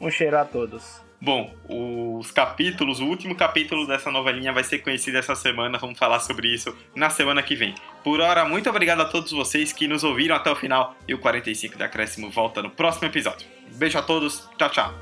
Um 0.00 0.10
cheiro 0.10 0.38
a 0.38 0.44
todos. 0.44 1.02
Bom, 1.24 1.54
os 1.68 2.32
capítulos, 2.32 2.98
o 2.98 3.04
último 3.04 3.36
capítulo 3.36 3.86
dessa 3.86 4.10
novelinha 4.10 4.52
vai 4.52 4.64
ser 4.64 4.80
conhecido 4.80 5.18
essa 5.18 5.36
semana, 5.36 5.78
vamos 5.78 5.96
falar 5.96 6.18
sobre 6.18 6.52
isso 6.52 6.76
na 6.96 7.10
semana 7.10 7.40
que 7.44 7.54
vem. 7.54 7.76
Por 8.02 8.18
hora, 8.18 8.44
muito 8.44 8.68
obrigado 8.68 9.02
a 9.02 9.04
todos 9.04 9.30
vocês 9.30 9.72
que 9.72 9.86
nos 9.86 10.02
ouviram 10.02 10.34
até 10.34 10.50
o 10.50 10.56
final 10.56 10.96
e 11.06 11.14
o 11.14 11.18
45 11.18 11.78
de 11.78 11.84
Acréscimo 11.84 12.28
volta 12.28 12.60
no 12.60 12.70
próximo 12.70 13.06
episódio. 13.06 13.46
Beijo 13.76 13.96
a 13.98 14.02
todos, 14.02 14.48
tchau, 14.58 14.70
tchau. 14.70 14.94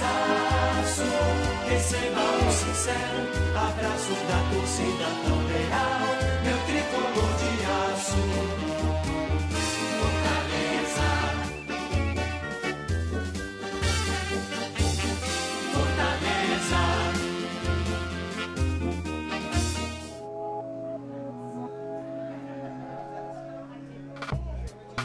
Cansaço. 0.00 1.04
Receba 1.68 2.20
o 2.20 2.50
sincero 2.50 3.20
abraço 3.54 4.14
da 4.26 4.38
torcida 4.50 5.06
tão 5.24 5.38
leal. 5.46 6.04
Meu 6.44 6.58
tricolor 6.66 7.32
de 7.36 7.50
aço. 7.66 8.20
Fortaleza. 10.00 11.08
Fortaleza. 15.72 16.80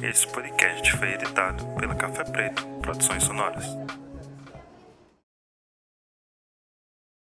Esse 0.01 0.27
podcast 0.27 0.97
foi 0.97 1.13
editado 1.13 1.65
pela 1.79 1.95
Café 1.95 2.23
Preto 2.23 2.65
Produções 2.81 3.23
Sonoras. 3.23 3.65